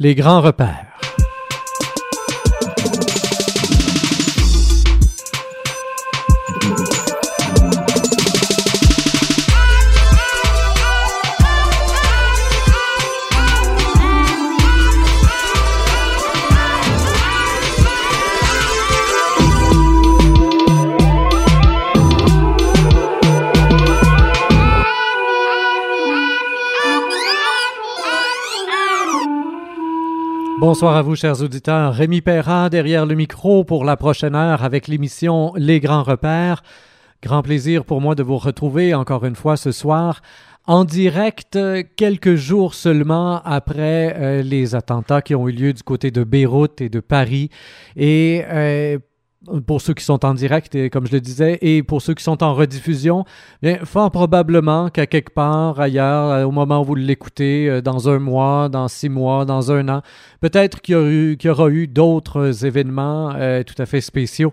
Les 0.00 0.16
grands 0.16 0.40
repères. 0.40 0.93
Bonsoir 30.66 30.96
à 30.96 31.02
vous, 31.02 31.14
chers 31.14 31.42
auditeurs. 31.42 31.92
Rémi 31.92 32.22
Perra 32.22 32.70
derrière 32.70 33.04
le 33.04 33.14
micro 33.14 33.64
pour 33.64 33.84
la 33.84 33.98
prochaine 33.98 34.34
heure 34.34 34.64
avec 34.64 34.88
l'émission 34.88 35.52
Les 35.56 35.78
Grands 35.78 36.02
Repères. 36.02 36.62
Grand 37.22 37.42
plaisir 37.42 37.84
pour 37.84 38.00
moi 38.00 38.14
de 38.14 38.22
vous 38.22 38.38
retrouver 38.38 38.94
encore 38.94 39.26
une 39.26 39.36
fois 39.36 39.58
ce 39.58 39.72
soir 39.72 40.22
en 40.66 40.86
direct 40.86 41.58
quelques 41.96 42.36
jours 42.36 42.72
seulement 42.72 43.42
après 43.44 44.16
euh, 44.16 44.42
les 44.42 44.74
attentats 44.74 45.20
qui 45.20 45.34
ont 45.34 45.46
eu 45.50 45.52
lieu 45.52 45.74
du 45.74 45.82
côté 45.82 46.10
de 46.10 46.24
Beyrouth 46.24 46.80
et 46.80 46.88
de 46.88 47.00
Paris. 47.00 47.50
Et 47.94 48.42
euh, 48.48 48.98
pour 49.66 49.80
ceux 49.80 49.94
qui 49.94 50.04
sont 50.04 50.24
en 50.24 50.34
direct, 50.34 50.74
et 50.74 50.90
comme 50.90 51.06
je 51.06 51.12
le 51.12 51.20
disais, 51.20 51.58
et 51.60 51.82
pour 51.82 52.02
ceux 52.02 52.14
qui 52.14 52.22
sont 52.22 52.42
en 52.42 52.54
rediffusion, 52.54 53.24
bien, 53.62 53.78
fort 53.84 54.10
probablement 54.10 54.88
qu'à 54.88 55.06
quelque 55.06 55.30
part 55.32 55.80
ailleurs, 55.80 56.30
euh, 56.30 56.44
au 56.44 56.50
moment 56.50 56.80
où 56.80 56.84
vous 56.84 56.94
l'écoutez, 56.94 57.68
euh, 57.68 57.80
dans 57.80 58.08
un 58.08 58.18
mois, 58.18 58.68
dans 58.68 58.88
six 58.88 59.08
mois, 59.08 59.44
dans 59.44 59.72
un 59.72 59.88
an, 59.88 60.02
peut-être 60.40 60.80
qu'il 60.80 61.36
y, 61.40 61.48
aura 61.48 61.68
eu, 61.68 61.86
d'autres 61.86 62.64
événements 62.64 63.32
euh, 63.36 63.62
tout 63.62 63.80
à 63.80 63.86
fait 63.86 64.00
spéciaux. 64.00 64.52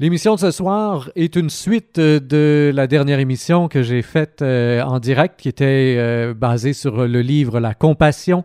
L'émission 0.00 0.34
de 0.34 0.40
ce 0.40 0.50
soir 0.50 1.10
est 1.14 1.36
une 1.36 1.50
suite 1.50 2.00
de 2.00 2.72
la 2.74 2.86
dernière 2.88 3.20
émission 3.20 3.68
que 3.68 3.82
j'ai 3.82 4.02
faite 4.02 4.42
en 4.42 4.98
direct, 4.98 5.38
qui 5.38 5.48
était 5.48 6.34
basée 6.34 6.72
sur 6.72 7.06
le 7.06 7.20
livre 7.20 7.60
La 7.60 7.74
Compassion 7.74 8.44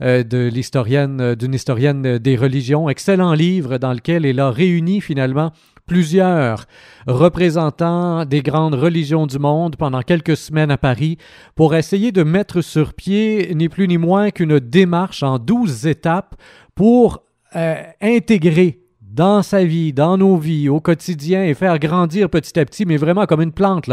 de 0.00 0.48
l'historienne, 0.48 1.20
euh, 1.20 1.34
d'une 1.34 1.54
historienne 1.54 2.18
des 2.18 2.36
religions. 2.36 2.88
Excellent 2.88 3.34
livre 3.34 3.78
dans 3.78 3.92
lequel 3.92 4.24
elle 4.24 4.40
a 4.40 4.50
réuni 4.50 5.00
finalement 5.00 5.52
plusieurs 5.86 6.66
représentants 7.06 8.24
des 8.24 8.42
grandes 8.42 8.74
religions 8.74 9.26
du 9.26 9.38
monde 9.38 9.76
pendant 9.76 10.02
quelques 10.02 10.36
semaines 10.36 10.70
à 10.70 10.78
Paris 10.78 11.18
pour 11.54 11.74
essayer 11.74 12.12
de 12.12 12.22
mettre 12.22 12.60
sur 12.60 12.94
pied 12.94 13.52
ni 13.54 13.68
plus 13.68 13.88
ni 13.88 13.98
moins 13.98 14.30
qu'une 14.30 14.60
démarche 14.60 15.22
en 15.22 15.38
douze 15.38 15.86
étapes 15.86 16.34
pour 16.74 17.24
euh, 17.56 17.82
intégrer 18.00 18.80
dans 19.12 19.42
sa 19.42 19.64
vie, 19.64 19.92
dans 19.92 20.16
nos 20.16 20.36
vies, 20.36 20.68
au 20.68 20.80
quotidien 20.80 21.42
et 21.42 21.54
faire 21.54 21.78
grandir 21.78 22.30
petit 22.30 22.58
à 22.58 22.64
petit, 22.64 22.86
mais 22.86 22.96
vraiment 22.96 23.26
comme 23.26 23.42
une 23.42 23.52
plante. 23.52 23.88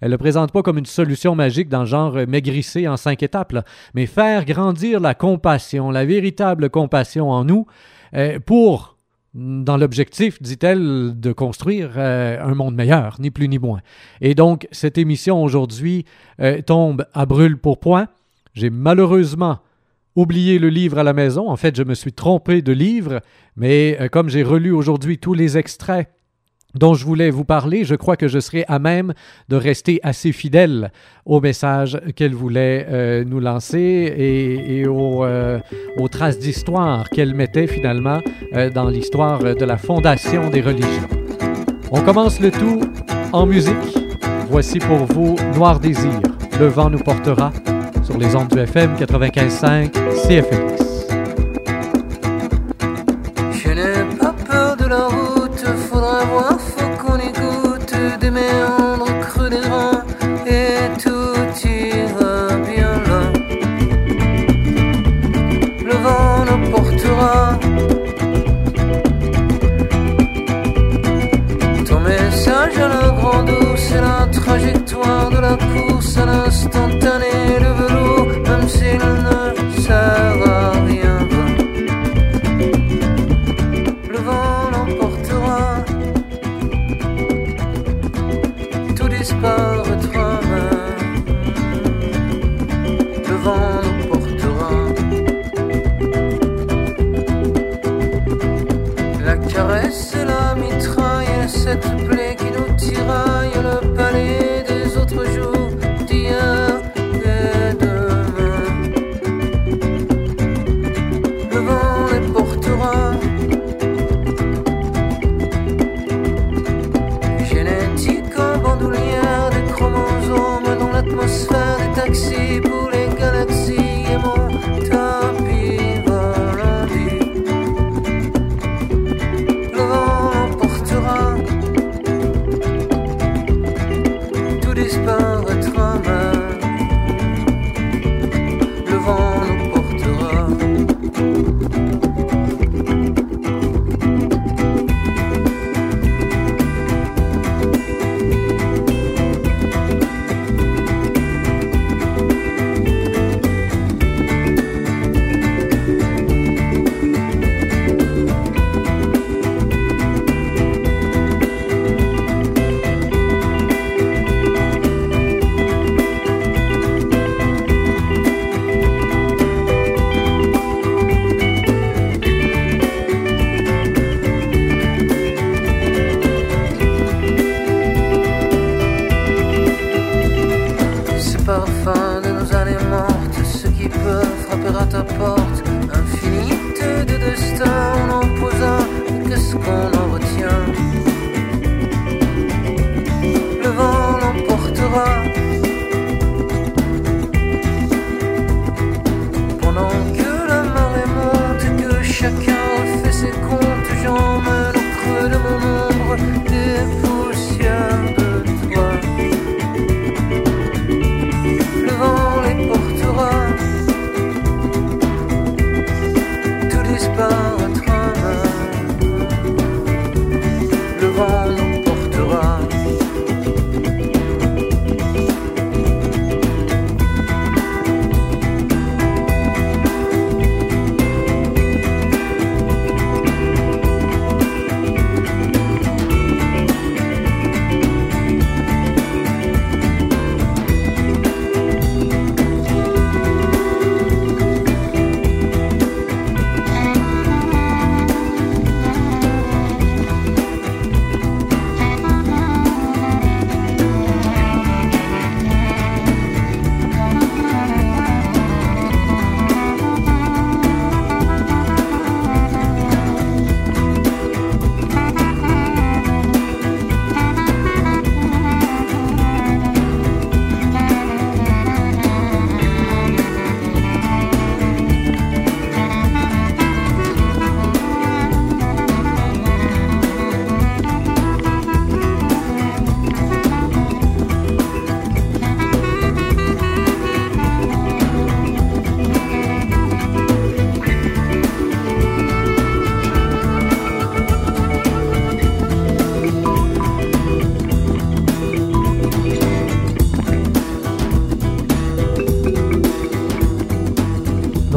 Elle 0.00 0.08
ne 0.08 0.14
le 0.14 0.18
présente 0.18 0.52
pas 0.52 0.62
comme 0.62 0.78
une 0.78 0.86
solution 0.86 1.34
magique 1.34 1.68
dans 1.68 1.80
le 1.80 1.86
genre 1.86 2.16
euh, 2.16 2.26
maigrisser 2.26 2.86
en 2.86 2.96
cinq 2.96 3.22
étapes, 3.22 3.52
mais 3.94 4.06
faire 4.06 4.44
grandir 4.44 5.00
la 5.00 5.14
compassion, 5.14 5.90
la 5.90 6.04
véritable 6.04 6.70
compassion 6.70 7.30
en 7.30 7.44
nous 7.44 7.66
euh, 8.14 8.38
pour, 8.38 8.96
dans 9.34 9.76
l'objectif, 9.76 10.40
dit-elle, 10.40 11.18
de 11.18 11.32
construire 11.32 11.90
euh, 11.96 12.40
un 12.40 12.54
monde 12.54 12.76
meilleur, 12.76 13.16
ni 13.18 13.30
plus 13.30 13.48
ni 13.48 13.58
moins. 13.58 13.80
Et 14.20 14.36
donc, 14.36 14.68
cette 14.70 14.98
émission 14.98 15.42
aujourd'hui 15.42 16.04
tombe 16.66 17.04
à 17.12 17.26
brûle 17.26 17.58
pour 17.58 17.80
point. 17.80 18.06
J'ai 18.54 18.70
malheureusement 18.70 19.58
oublié 20.20 20.58
le 20.58 20.68
livre 20.68 20.98
à 20.98 21.02
la 21.02 21.12
maison. 21.12 21.48
En 21.48 21.56
fait, 21.56 21.76
je 21.76 21.82
me 21.82 21.94
suis 21.94 22.12
trompé 22.12 22.62
de 22.62 22.72
livre, 22.72 23.20
mais 23.56 23.96
euh, 24.00 24.08
comme 24.08 24.28
j'ai 24.28 24.42
relu 24.42 24.70
aujourd'hui 24.70 25.18
tous 25.18 25.34
les 25.34 25.58
extraits 25.58 26.08
dont 26.74 26.94
je 26.94 27.04
voulais 27.04 27.30
vous 27.30 27.44
parler, 27.44 27.82
je 27.82 27.96
crois 27.96 28.16
que 28.16 28.28
je 28.28 28.38
serai 28.38 28.64
à 28.68 28.78
même 28.78 29.12
de 29.48 29.56
rester 29.56 29.98
assez 30.04 30.30
fidèle 30.30 30.92
au 31.26 31.40
message 31.40 32.00
qu'elle 32.14 32.34
voulait 32.34 32.86
euh, 32.88 33.24
nous 33.24 33.40
lancer 33.40 34.14
et, 34.16 34.84
euh, 34.86 35.58
aux 35.96 36.08
traces 36.08 36.38
d'histoire 36.38 37.08
qu'elle 37.10 37.34
mettait 37.34 37.66
finalement 37.66 38.20
dans 38.72 38.88
l'histoire 38.88 39.40
de 39.42 39.64
la 39.64 39.78
fondation 39.78 40.48
des 40.48 40.60
religions. 40.60 41.08
On 41.90 42.02
commence 42.02 42.38
le 42.38 42.52
tout 42.52 42.82
en 43.32 43.46
musique. 43.46 43.98
Voici 44.48 44.78
pour 44.78 45.06
vous 45.06 45.34
Noir 45.56 45.80
Désir. 45.80 46.20
Le 46.60 46.66
vent 46.66 46.88
nous 46.88 46.98
portera 46.98 47.52
sur 48.04 48.16
les 48.16 48.36
ondes 48.36 48.48
du 48.48 48.58
FM 48.58 48.94
95.5 48.96 50.09
CFX. 50.26 50.99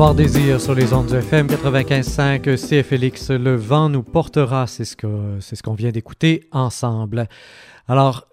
Soir 0.03 0.15
Désir 0.15 0.59
sur 0.59 0.75
les 0.75 0.91
ondes 0.91 1.07
du 1.07 1.15
FM 1.15 1.47
95.5 1.47 2.57
CFLX. 2.57 3.29
Le 3.29 3.55
vent 3.55 3.87
nous 3.87 4.03
portera, 4.03 4.67
c'est 4.67 4.83
ce 4.83 4.97
c'est 5.39 5.55
ce 5.55 5.63
qu'on 5.63 5.75
vient 5.75 5.91
d'écouter 5.91 6.43
ensemble. 6.51 7.29
Alors, 7.87 8.27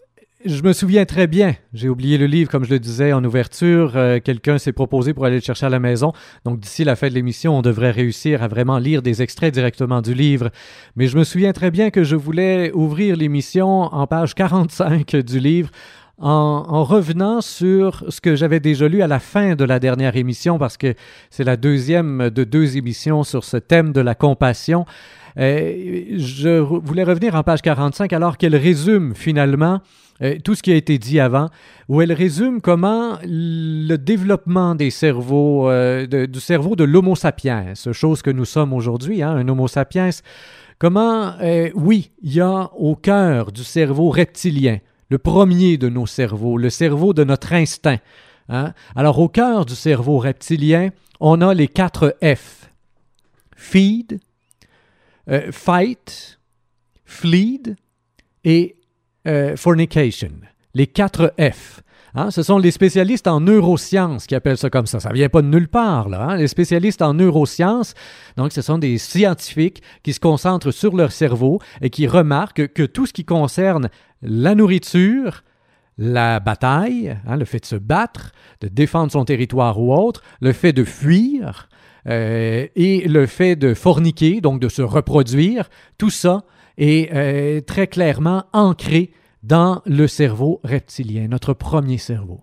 je 0.44 0.62
me 0.62 0.72
souviens 0.72 1.05
très 1.05 1.28
bien, 1.28 1.55
j'ai 1.72 1.88
oublié 1.88 2.19
le 2.19 2.26
livre 2.26 2.50
comme 2.50 2.64
je 2.64 2.70
le 2.70 2.81
disais 2.81 3.12
en 3.12 3.22
ouverture, 3.22 3.93
euh, 3.94 4.19
quelqu'un 4.19 4.58
s'est 4.58 4.72
proposé 4.72 5.14
pour 5.14 5.26
aller 5.26 5.37
le 5.37 5.43
chercher 5.43 5.67
à 5.67 5.69
la 5.69 5.78
maison. 5.78 6.12
Donc 6.44 6.58
d'ici 6.58 6.82
la 6.82 6.96
fin 6.96 7.08
de 7.08 7.14
l'émission, 7.14 7.56
on 7.58 7.62
devrait 7.62 7.93
réussir 7.93 8.43
à 8.43 8.49
vraiment 8.49 8.78
lire 8.78 9.00
des 9.00 9.22
extraits 9.22 9.55
directement 9.55 10.02
du 10.02 10.12
livre. 10.12 10.50
Mais 10.96 11.06
je 11.06 11.17
me 11.17 11.22
souviens 11.22 11.52
très 11.52 11.70
bien 11.70 11.90
que 11.90 12.02
je 12.02 12.17
voulais 12.17 12.72
ouvrir 12.72 13.14
l'émission 13.14 13.82
en 13.82 14.06
page 14.08 14.34
45 14.34 15.14
du 15.17 15.38
livre 15.38 15.70
en, 16.20 16.84
revenant 16.84 17.40
sur 17.40 18.05
ce 18.08 18.20
que 18.20 18.37
j'avais 18.37 18.61
déjà 18.61 18.88
lu 18.88 19.02
à 19.02 19.06
la 19.06 19.19
fin 19.19 19.55
de 19.55 19.64
la 19.64 19.78
dernière 19.78 20.17
émission, 20.17 20.58
parce 20.58 20.76
que 20.76 20.94
c'est 21.31 21.44
la 21.44 21.56
deuxième 21.56 22.31
de 22.31 22.44
deux 22.44 22.76
émissions 22.76 23.22
sur 23.25 23.44
ce 23.44 23.56
thème 23.56 23.93
de 23.93 24.00
la 24.00 24.14
compassion. 24.14 24.84
Euh, 25.38 26.05
je 26.17 26.58
voulais 26.58 27.05
revenir 27.05 27.34
en 27.34 27.43
page 27.43 27.62
45 27.62 28.12
alors 28.12 28.37
qu'elle 28.37 28.56
résume 28.56 29.14
finalement 29.14 29.81
euh, 30.22 30.37
tout 30.44 30.55
ce 30.55 30.62
qui 30.62 30.72
a 30.72 30.75
été 30.75 30.99
dit 30.99 31.20
avant, 31.20 31.49
où 31.88 32.02
elle 32.02 32.12
résume 32.12 32.61
comment 32.61 33.19
le 33.25 33.96
développement 33.96 34.75
des 34.75 34.90
cerveaux, 34.90 35.70
euh, 35.70 36.26
du 36.26 36.40
cerveau 36.40 36.76
de 36.76 36.84
l'Homo 36.84 37.14
sapiens, 37.14 37.72
chose 37.93 38.20
que 38.20 38.31
nous 38.31 38.44
sommes 38.44 38.75
aujourd'hui, 38.75 39.22
hein, 39.22 39.31
un 39.31 39.49
Homo 39.49 39.69
sapiens, 39.69 40.11
comment, 40.78 41.32
oui, 41.75 42.11
il 42.22 42.34
y 42.34 42.40
a 42.40 42.70
au 42.76 42.96
cœur 42.96 43.52
du 43.52 43.64
cerveau 43.64 44.11
reptilien, 44.11 44.78
le 45.11 45.19
premier 45.19 45.77
de 45.77 45.89
nos 45.89 46.07
cerveaux, 46.07 46.57
le 46.57 46.71
cerveau 46.71 47.12
de 47.12 47.25
notre 47.25 47.53
instinct. 47.53 47.99
Hein. 48.49 48.73
Alors 48.97 49.19
au 49.19 49.29
cœur 49.29 49.67
du 49.67 49.75
cerveau 49.75 50.19
reptilien, 50.19 50.91
on 51.19 51.41
a 51.43 51.53
les 51.53 51.69
quatre 51.69 52.17
F. 52.23 52.71
Feed, 53.57 54.21
euh, 55.29 55.53
fight, 55.53 56.41
fleed 57.05 57.77
et 58.45 58.77
euh, 59.27 59.57
fornication. 59.57 60.33
Les 60.75 60.87
quatre 60.87 61.35
F. 61.39 61.83
Hein? 62.15 62.31
ce 62.31 62.43
sont 62.43 62.59
les 62.59 62.71
spécialistes 62.71 63.27
en 63.27 63.41
neurosciences 63.41 64.27
qui 64.27 64.35
appellent 64.35 64.59
ça 64.59 64.71
comme 64.71 64.87
ça. 64.87 65.01
Ça 65.01 65.12
vient 65.12 65.29
pas 65.29 65.43
de 65.43 65.49
nulle 65.49 65.69
part, 65.69 66.09
là. 66.09 66.31
Hein? 66.31 66.37
Les 66.37 66.49
spécialistes 66.49 67.03
en 67.03 67.15
neurosciences, 67.15 67.95
donc 68.37 68.53
ce 68.53 68.62
sont 68.62 68.79
des 68.79 68.99
scientifiques 68.99 69.83
qui 70.03 70.12
se 70.12 70.21
concentrent 70.21 70.73
sur 70.73 70.97
leur 70.97 71.12
cerveau 71.12 71.61
et 71.81 71.91
qui 71.91 72.07
remarquent 72.07 72.73
que 72.73 72.83
tout 72.83 73.07
ce 73.07 73.12
qui 73.12 73.25
concerne 73.25 73.91
la 74.23 74.55
nourriture, 74.55 75.43
la 75.99 76.41
bataille, 76.41 77.17
hein, 77.27 77.37
le 77.37 77.45
fait 77.45 77.61
de 77.61 77.67
se 77.67 77.77
battre, 77.77 78.33
de 78.61 78.69
défendre 78.69 79.13
son 79.13 79.25
territoire 79.25 79.81
ou 79.81 79.95
autre, 79.95 80.23
le 80.41 80.53
fait 80.53 80.73
de 80.73 80.85
fuir 80.85 81.69
euh, 82.09 82.67
et 82.75 83.06
le 83.06 83.27
fait 83.27 83.56
de 83.56 83.75
forniquer, 83.75 84.41
donc 84.41 84.61
de 84.61 84.69
se 84.69 84.83
reproduire, 84.83 85.69
tout 85.99 86.11
ça 86.11 86.45
est 86.79 87.13
euh, 87.13 87.61
très 87.61 87.87
clairement 87.87 88.45
ancré 88.53 89.13
dans 89.43 89.83
le 89.87 90.07
cerveau 90.07 90.61
reptilien, 90.65 91.29
notre 91.29 91.55
premier 91.55 91.99
cerveau. 91.99 92.41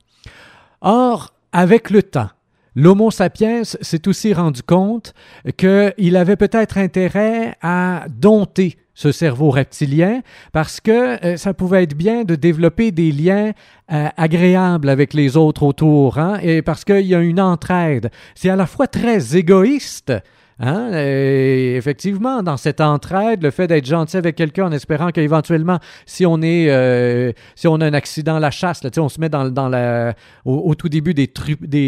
Or, 0.81 1.33
avec 1.51 1.89
le 1.89 2.03
temps, 2.03 2.29
l'Homo 2.75 3.11
sapiens 3.11 3.63
s'est 3.63 4.07
aussi 4.07 4.33
rendu 4.33 4.63
compte 4.63 5.13
qu'il 5.57 6.15
avait 6.15 6.35
peut-être 6.35 6.77
intérêt 6.77 7.55
à 7.61 8.05
dompter 8.09 8.77
ce 8.97 9.11
cerveau 9.11 9.51
reptilien, 9.51 10.21
parce 10.53 10.81
que 10.81 11.23
euh, 11.23 11.37
ça 11.37 11.53
pouvait 11.53 11.83
être 11.83 11.93
bien 11.93 12.23
de 12.23 12.33
développer 12.33 12.91
des 12.91 13.11
liens 13.11 13.51
euh, 13.91 14.07
agréables 14.17 14.89
avec 14.89 15.13
les 15.13 15.37
autres 15.37 15.61
autour, 15.61 16.17
hein, 16.17 16.39
et 16.41 16.63
parce 16.63 16.83
qu'il 16.83 17.05
y 17.05 17.13
a 17.13 17.19
une 17.19 17.39
entraide. 17.39 18.09
C'est 18.33 18.49
à 18.49 18.55
la 18.55 18.65
fois 18.65 18.87
très 18.87 19.37
égoïste, 19.37 20.13
Hein? 20.59 20.91
effectivement, 20.93 22.41
dans 22.41 22.57
cette 22.57 22.81
entraide, 22.81 23.43
le 23.43 23.51
fait 23.51 23.67
d'être 23.67 23.85
gentil 23.85 24.17
avec 24.17 24.35
quelqu'un 24.35 24.65
en 24.65 24.71
espérant 24.71 25.11
qu'éventuellement, 25.11 25.79
si 26.05 26.25
on 26.25 26.41
est, 26.41 26.69
euh, 26.69 27.31
si 27.55 27.67
on 27.67 27.75
a 27.75 27.85
un 27.85 27.93
accident 27.93 28.39
la 28.39 28.49
chasse, 28.49 28.83
là, 28.83 28.89
on 28.97 29.09
se 29.09 29.19
met 29.19 29.29
dans, 29.29 29.49
dans 29.49 29.69
la, 29.69 30.15
au, 30.45 30.73
tout 30.75 30.89
début 30.89 31.13
des, 31.13 31.29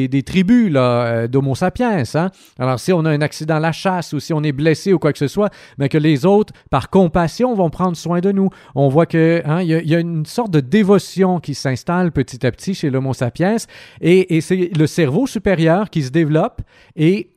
des, 0.08 0.24
tribus 0.24 0.72
euh, 0.76 1.28
d'Homo 1.28 1.56
sapiens. 1.56 2.04
Hein? 2.14 2.30
Alors, 2.60 2.80
si 2.80 2.94
on 2.94 3.06
a 3.06 3.10
un 3.10 3.22
accident 3.22 3.60
la 3.60 3.72
chasse 3.72 4.14
ou 4.14 4.20
si 4.20 4.34
on 4.34 4.44
est 4.44 4.52
blessé 4.52 4.94
ou 4.94 5.00
quoi 5.00 5.14
que 5.14 5.20
ce 5.20 5.28
soit, 5.28 5.50
mais 5.78 5.90
que 5.90 5.98
les 5.98 6.26
autres, 6.26 6.54
par 6.70 6.90
compassion, 6.90 7.56
vont 7.56 7.70
prendre 7.70 7.98
soin 7.98 8.20
de 8.20 8.32
nous. 8.32 8.50
On 8.76 8.90
voit 8.90 9.06
que 9.06 9.42
hein, 9.46 9.62
il 9.62 9.70
y, 9.70 9.96
a 9.96 10.00
une 10.00 10.26
sorte 10.26 10.52
de 10.52 10.60
dévotion 10.60 11.40
qui 11.40 11.56
s'installe 11.56 12.12
petit 12.12 12.46
à 12.46 12.52
petit 12.52 12.74
chez 12.74 12.90
l'Homo 12.90 13.14
sapiens 13.14 13.58
et, 14.02 14.36
et 14.36 14.42
c'est 14.42 14.72
le 14.78 14.88
cerveau 14.88 15.28
supérieur 15.28 15.90
qui 15.90 16.04
se 16.04 16.12
développe 16.12 16.62
et 16.96 17.30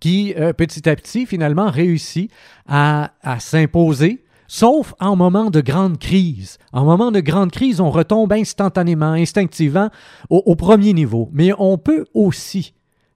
qui, 0.00 0.34
euh, 0.36 0.52
petit 0.52 0.88
à 0.88 0.96
petit, 0.96 1.26
finalement, 1.26 1.70
réussit 1.70 2.30
à, 2.66 3.10
s'imposer, 3.40 4.24
sauf 4.46 4.94
en 5.00 5.16
moment 5.16 5.50
de 5.50 5.60
grande 5.60 5.98
crise. 5.98 6.58
En 6.72 6.84
moment 6.84 7.10
de 7.10 7.20
grande 7.20 7.50
crise, 7.50 7.80
on 7.80 7.90
retombe 7.90 8.32
instantanément, 8.32 9.12
instinctivement 9.12 9.90
au, 10.30 10.42
au 10.46 10.56
premier 10.56 10.92
niveau. 10.92 11.28
Mais 11.32 11.52
on 11.58 11.78
peut 11.78 12.06
aussi 12.14 12.74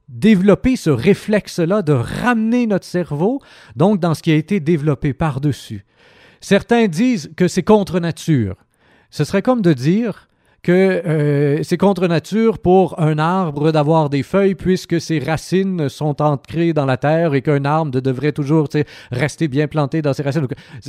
développer 0.08 0.76
ce 0.76 0.90
réflexe-là 0.90 1.82
de 1.82 1.92
ramener 1.92 2.66
notre 2.66 2.84
cerveau, 2.84 3.40
donc 3.76 3.98
dans 4.00 4.14
ce 4.14 4.22
qui 4.22 4.30
a 4.30 4.36
été 4.36 4.60
développé 4.60 5.14
par-dessus. 5.14 5.84
Certains 6.40 6.88
disent 6.88 7.30
que 7.36 7.48
c'est 7.48 7.62
contre 7.62 8.00
nature. 8.00 8.56
Ce 9.10 9.24
serait 9.24 9.42
comme 9.42 9.62
de 9.62 9.72
dire 9.72 10.28
que 10.62 10.72
euh, 10.72 11.62
c'est 11.64 11.76
contre 11.76 12.06
nature 12.06 12.60
pour 12.60 13.00
un 13.00 13.18
arbre 13.18 13.72
d'avoir 13.72 14.08
des 14.08 14.22
feuilles 14.22 14.54
puisque 14.54 15.00
ses 15.00 15.18
racines 15.18 15.88
sont 15.88 16.22
ancrées 16.22 16.72
dans 16.72 16.86
la 16.86 16.96
terre 16.96 17.34
et 17.34 17.42
qu'un 17.42 17.64
arbre 17.64 18.00
devrait 18.00 18.30
toujours 18.30 18.68
rester 19.10 19.48
bien 19.48 19.66
planté 19.66 20.02
dans 20.02 20.12
ses 20.12 20.22
racines. 20.22 20.46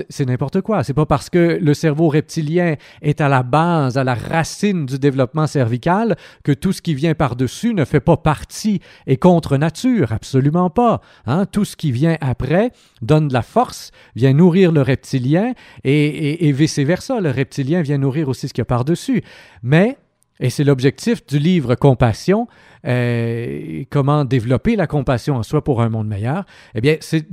C'est 0.10 0.28
n'importe 0.28 0.62
quoi. 0.62 0.84
C'est 0.84 0.94
pas 0.94 1.08
parce 1.08 1.32
que 1.32 1.58
le 1.60 1.74
cerveau 1.74 2.10
reptilien 2.10 2.76
est 3.02 3.20
à 3.20 3.30
la 3.30 3.42
base, 3.42 3.98
à 3.98 4.04
la 4.04 4.14
racine 4.14 4.86
du 4.86 5.00
développement 5.00 5.48
cervical 5.48 6.18
que 6.44 6.52
tout 6.52 6.72
ce 6.72 6.84
qui 6.84 6.94
vient 6.94 7.16
par-dessus 7.16 7.74
ne 7.74 7.84
fait 7.84 8.00
pas 8.00 8.18
partie 8.18 8.80
et 9.08 9.18
contre 9.18 9.58
nature. 9.58 10.12
Absolument 10.12 10.70
pas. 10.70 11.02
Hein? 11.26 11.48
Tout 11.48 11.66
ce 11.66 11.76
qui 11.76 11.92
vient 11.92 12.18
après 12.22 12.72
donne 13.02 13.28
de 13.28 13.34
la 13.34 13.42
force, 13.42 13.92
vient 14.16 14.34
nourrir 14.34 14.72
le 14.72 14.84
reptilien 14.84 15.54
et, 15.84 16.06
et, 16.06 16.48
et 16.48 16.52
vice-versa. 16.52 17.20
Le 17.22 17.32
reptilien 17.32 17.82
vient 17.82 17.98
nourrir 17.98 18.30
aussi 18.30 18.48
ce 18.48 18.54
qu'il 18.54 18.62
y 18.62 18.64
a 18.64 18.66
par-dessus. 18.66 19.24
Mais, 19.64 19.98
et 20.40 20.50
c'est 20.50 20.66
l'objectif 20.66 21.26
du 21.26 21.40
livre 21.40 21.76
Compassion, 21.76 22.48
euh, 22.86 23.84
comment 23.90 24.26
développer 24.26 24.76
la 24.76 24.88
compassion 24.88 25.38
en 25.38 25.44
soi 25.44 25.64
pour 25.64 25.82
un 25.82 25.88
monde 25.88 26.08
meilleur, 26.08 26.46
eh 26.76 26.82
bien, 26.82 26.98
c'est 27.00 27.26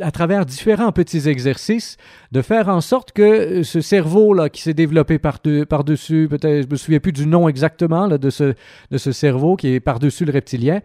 à 0.00 0.10
travers 0.10 0.44
différents 0.44 0.90
petits 0.90 1.28
exercices 1.28 1.96
de 2.32 2.42
faire 2.42 2.68
en 2.68 2.80
sorte 2.80 3.12
que 3.12 3.62
ce 3.62 3.80
cerveau-là 3.80 4.48
qui 4.48 4.62
s'est 4.62 4.74
développé 4.74 5.18
par-dessus, 5.18 6.26
peut-être, 6.28 6.66
je 6.66 6.68
me 6.68 6.76
souviens 6.76 6.98
plus 6.98 7.12
du 7.12 7.26
nom 7.26 7.48
exactement 7.48 8.08
de, 8.08 8.30
ce, 8.30 8.54
de 8.90 8.98
ce 8.98 9.12
cerveau 9.12 9.54
qui 9.54 9.68
est 9.68 9.80
par-dessus 9.80 10.24
le 10.24 10.32
reptilien, 10.32 10.80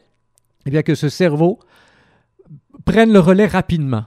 eh 0.67 0.69
bien, 0.69 0.83
que 0.83 0.93
ce 0.93 1.09
cerveau 1.09 1.57
prenne 2.85 3.11
le 3.11 3.19
relais 3.19 3.47
rapidement. 3.47 4.05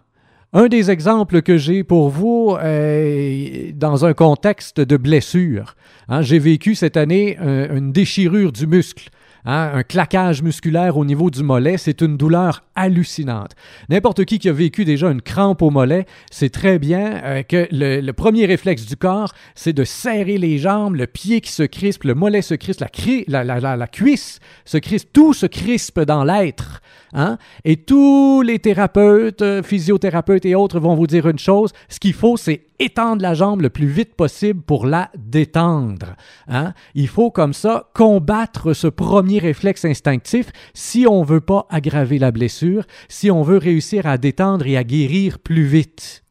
Un 0.57 0.69
des 0.69 0.93
exemples 0.93 1.43
que 1.43 1.57
j'ai 1.57 1.83
pour 1.83 2.11
vous 2.11 2.57
est 2.63 3.73
dans 3.75 4.05
un 4.05 4.15
contexte 4.15 4.81
de 4.81 4.97
blessure. 4.97 5.75
Hein, 6.09 6.23
j'ai 6.23 6.39
vécu 6.39 6.77
cette 6.77 6.97
année 6.97 7.37
une 7.41 7.91
déchirure 7.91 8.53
du 8.53 8.69
muscle. 8.69 9.11
Hein, 9.47 9.73
un 9.75 9.83
claquage 9.83 10.43
musculaire 10.43 10.97
au 10.97 11.05
niveau 11.05 11.31
du 11.31 11.43
mollet, 11.43 11.77
c'est 11.77 12.01
une 12.01 12.17
douleur 12.17 12.65
hallucinante. 12.75 13.53
N'importe 13.91 14.25
qui 14.25 14.39
qui 14.39 14.49
a 14.49 14.55
vécu 14.55 14.87
déjà 14.87 15.11
une 15.11 15.21
crampe 15.21 15.61
au 15.61 15.69
mollet 15.69 16.07
sait 16.31 16.49
très 16.49 16.79
bien 16.79 17.21
euh, 17.23 17.43
que 17.43 17.69
le, 17.71 18.11
premier 18.13 18.47
réflexe 18.47 18.87
du 18.87 18.97
corps, 18.97 19.35
c'est 19.55 19.75
de 19.75 19.85
serrer 19.85 20.39
les 20.39 20.57
jambes, 20.57 20.95
le 20.95 21.07
pied 21.07 21.43
qui 21.43 21.53
se 21.53 21.63
crispe, 21.63 22.05
le 22.05 22.15
mollet 22.15 22.41
se 22.41 22.55
crispe, 22.55 22.83
la, 23.29 23.87
cuisse 23.87 24.41
se 24.65 24.79
crispe, 24.79 25.11
tout 25.13 25.35
se 25.35 25.45
crispe 25.45 26.01
dans 26.01 26.25
l'être. 26.25 26.81
Hein? 27.13 27.37
Et 27.65 27.77
tous 27.77 28.41
les 28.41 28.59
thérapeutes, 28.59 29.43
euh, 29.43 29.63
physiothérapeutes 29.63 30.47
et 30.47 30.55
autres 30.55 30.81
vont 30.81 30.95
vous 30.95 31.07
dire 31.07 31.29
une 31.29 31.39
chose, 31.39 31.73
ce 31.89 32.01
qu'il 32.01 32.15
faut, 32.15 32.37
c'est 32.39 32.63
étendre 32.79 33.23
la 33.23 33.35
jambe 33.35 33.61
le 33.61 33.71
plus 33.71 33.87
vite 33.87 34.15
possible 34.15 34.61
pour 34.63 34.87
la 34.87 35.11
détendre. 35.17 36.17
Hein? 36.49 36.73
Il 36.95 37.09
faut 37.09 37.31
comme 37.31 37.53
ça 37.53 37.91
combattre 37.95 38.73
ce 38.73 38.89
premier 38.89 39.34
réflexe 39.39 39.85
instinctif 39.85 40.51
si 40.75 41.07
on 41.09 41.23
veut 41.23 41.41
pas 41.41 41.67
aggraver 41.71 42.19
la 42.19 42.31
blessure, 42.31 42.85
si 43.09 43.31
on 43.31 43.43
veut 43.43 43.59
réussir 43.59 44.07
à 44.07 44.19
détendre 44.19 44.67
et 44.67 44.77
à 44.77 44.85
guérir 44.85 45.39
plus 45.39 45.65
vite. 45.65 46.25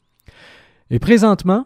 Et 0.89 0.99
présentement, 0.99 1.65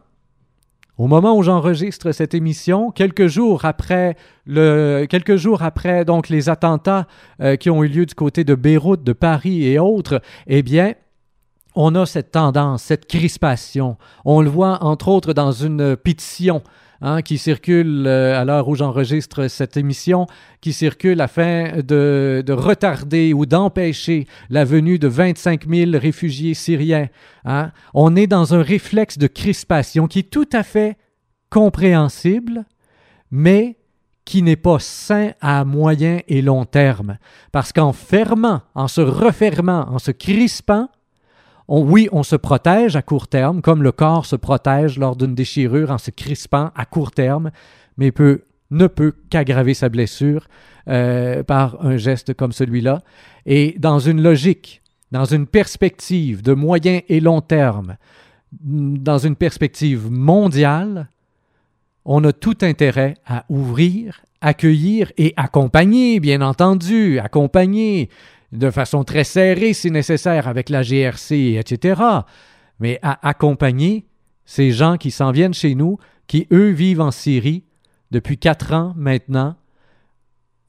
au 0.98 1.08
moment 1.08 1.38
où 1.38 1.44
j'enregistre 1.44 2.12
cette 2.12 2.34
émission, 2.34 2.92
quelques 2.92 3.28
jours 3.28 3.66
après 3.66 4.16
le, 4.46 5.06
quelques 5.08 5.36
jours 5.36 5.62
après 5.62 6.06
donc 6.06 6.28
les 6.28 6.50
attentats 6.50 7.08
euh, 7.42 7.56
qui 7.56 7.70
ont 7.70 7.84
eu 7.84 7.88
lieu 7.88 8.06
du 8.06 8.16
côté 8.16 8.44
de 8.44 8.56
Beyrouth, 8.56 9.04
de 9.04 9.14
Paris 9.14 9.66
et 9.66 9.78
autres, 9.78 10.22
eh 10.48 10.64
bien, 10.64 10.94
on 11.76 11.94
a 11.94 12.08
cette 12.08 12.32
tendance, 12.32 12.82
cette 12.82 13.06
crispation. 13.06 13.98
On 14.26 14.42
le 14.42 14.50
voit 14.50 14.84
entre 14.84 15.10
autres 15.10 15.34
dans 15.34 15.52
une 15.52 15.96
pétition 15.96 16.64
hein, 17.02 17.22
qui 17.22 17.38
circule 17.38 18.06
euh, 18.08 18.40
à 18.40 18.46
l'heure 18.46 18.68
où 18.68 18.76
j'enregistre 18.76 19.48
cette 19.48 19.78
émission, 19.78 20.28
qui 20.62 20.74
circule 20.74 21.22
afin 21.22 21.82
de, 21.82 22.44
de 22.46 22.54
retarder 22.54 23.34
ou 23.34 23.46
d'empêcher 23.46 24.28
la 24.50 24.66
venue 24.66 25.00
de 25.00 25.08
25 25.08 25.68
000 25.68 25.92
réfugiés 25.94 26.54
syriens. 26.54 27.08
Hein. 27.46 27.72
On 27.94 28.16
est 28.16 28.28
dans 28.28 28.54
un 28.54 28.62
réflexe 28.62 29.18
de 29.18 29.28
crispation 29.28 30.08
qui 30.08 30.20
est 30.20 30.30
tout 30.30 30.50
à 30.54 30.64
fait 30.64 30.98
compréhensible, 31.50 32.66
mais 33.32 33.78
qui 34.26 34.42
n'est 34.42 34.58
pas 34.58 34.80
sain 34.80 35.32
à 35.40 35.64
moyen 35.64 36.20
et 36.28 36.42
long 36.42 36.66
terme. 36.66 37.18
Parce 37.54 37.72
qu'en 37.72 37.94
fermant, 37.94 38.62
en 38.76 38.90
se 38.90 39.00
refermant, 39.00 39.88
en 39.90 40.00
se 40.00 40.12
crispant, 40.12 40.90
oui, 41.68 42.08
on 42.12 42.24
se 42.24 42.36
protège 42.36 42.96
à 42.96 43.02
court 43.02 43.28
terme, 43.28 43.62
comme 43.62 43.84
le 43.84 43.92
corps 43.92 44.26
se 44.26 44.36
protège 44.36 44.98
lors 44.98 45.16
d'une 45.16 45.36
déchirure 45.36 45.92
en 45.92 45.98
se 45.98 46.12
crispant 46.12 46.72
à 46.76 46.86
court 46.86 47.12
terme, 47.12 47.52
mais 47.98 48.12
peut, 48.12 48.44
ne 48.72 48.88
peut 48.88 49.14
qu'aggraver 49.30 49.74
sa 49.74 49.90
blessure 49.90 50.48
euh, 50.88 51.44
par 51.44 51.86
un 51.86 51.98
geste 51.98 52.34
comme 52.34 52.54
celui-là. 52.54 53.02
Et 53.46 53.76
dans 53.80 54.00
une 54.00 54.22
logique, 54.22 54.82
dans 55.12 55.26
une 55.26 55.48
perspective 55.48 56.42
de 56.42 56.54
moyen 56.54 57.02
et 57.10 57.20
long 57.20 57.42
terme, 57.42 57.98
dans 58.62 59.18
une 59.18 59.36
perspective 59.36 60.10
mondiale, 60.10 61.10
on 62.06 62.24
a 62.24 62.32
tout 62.32 62.58
intérêt 62.62 63.16
à 63.26 63.44
ouvrir, 63.50 64.22
accueillir 64.40 65.12
et 65.18 65.34
accompagner, 65.36 66.22
bien 66.22 66.42
entendu, 66.42 67.20
accompagner 67.20 68.10
de 68.52 68.72
façon 68.72 69.04
très 69.04 69.24
serrée 69.24 69.74
si 69.74 69.92
nécessaire 69.92 70.48
avec 70.48 70.70
la 70.70 70.82
GRC, 70.82 71.58
etc. 71.58 72.02
Mais 72.80 73.00
à 73.02 73.28
accompagner 73.28 74.06
ces 74.46 74.72
gens 74.72 74.98
qui 74.98 75.12
s'en 75.12 75.32
viennent 75.32 75.54
chez 75.54 75.76
nous, 75.76 75.98
qui 76.28 76.48
eux 76.52 76.70
vivent 76.70 77.02
en 77.02 77.12
Syrie 77.12 77.64
depuis 78.12 78.38
quatre 78.38 78.74
ans 78.74 78.94
maintenant, 78.96 79.56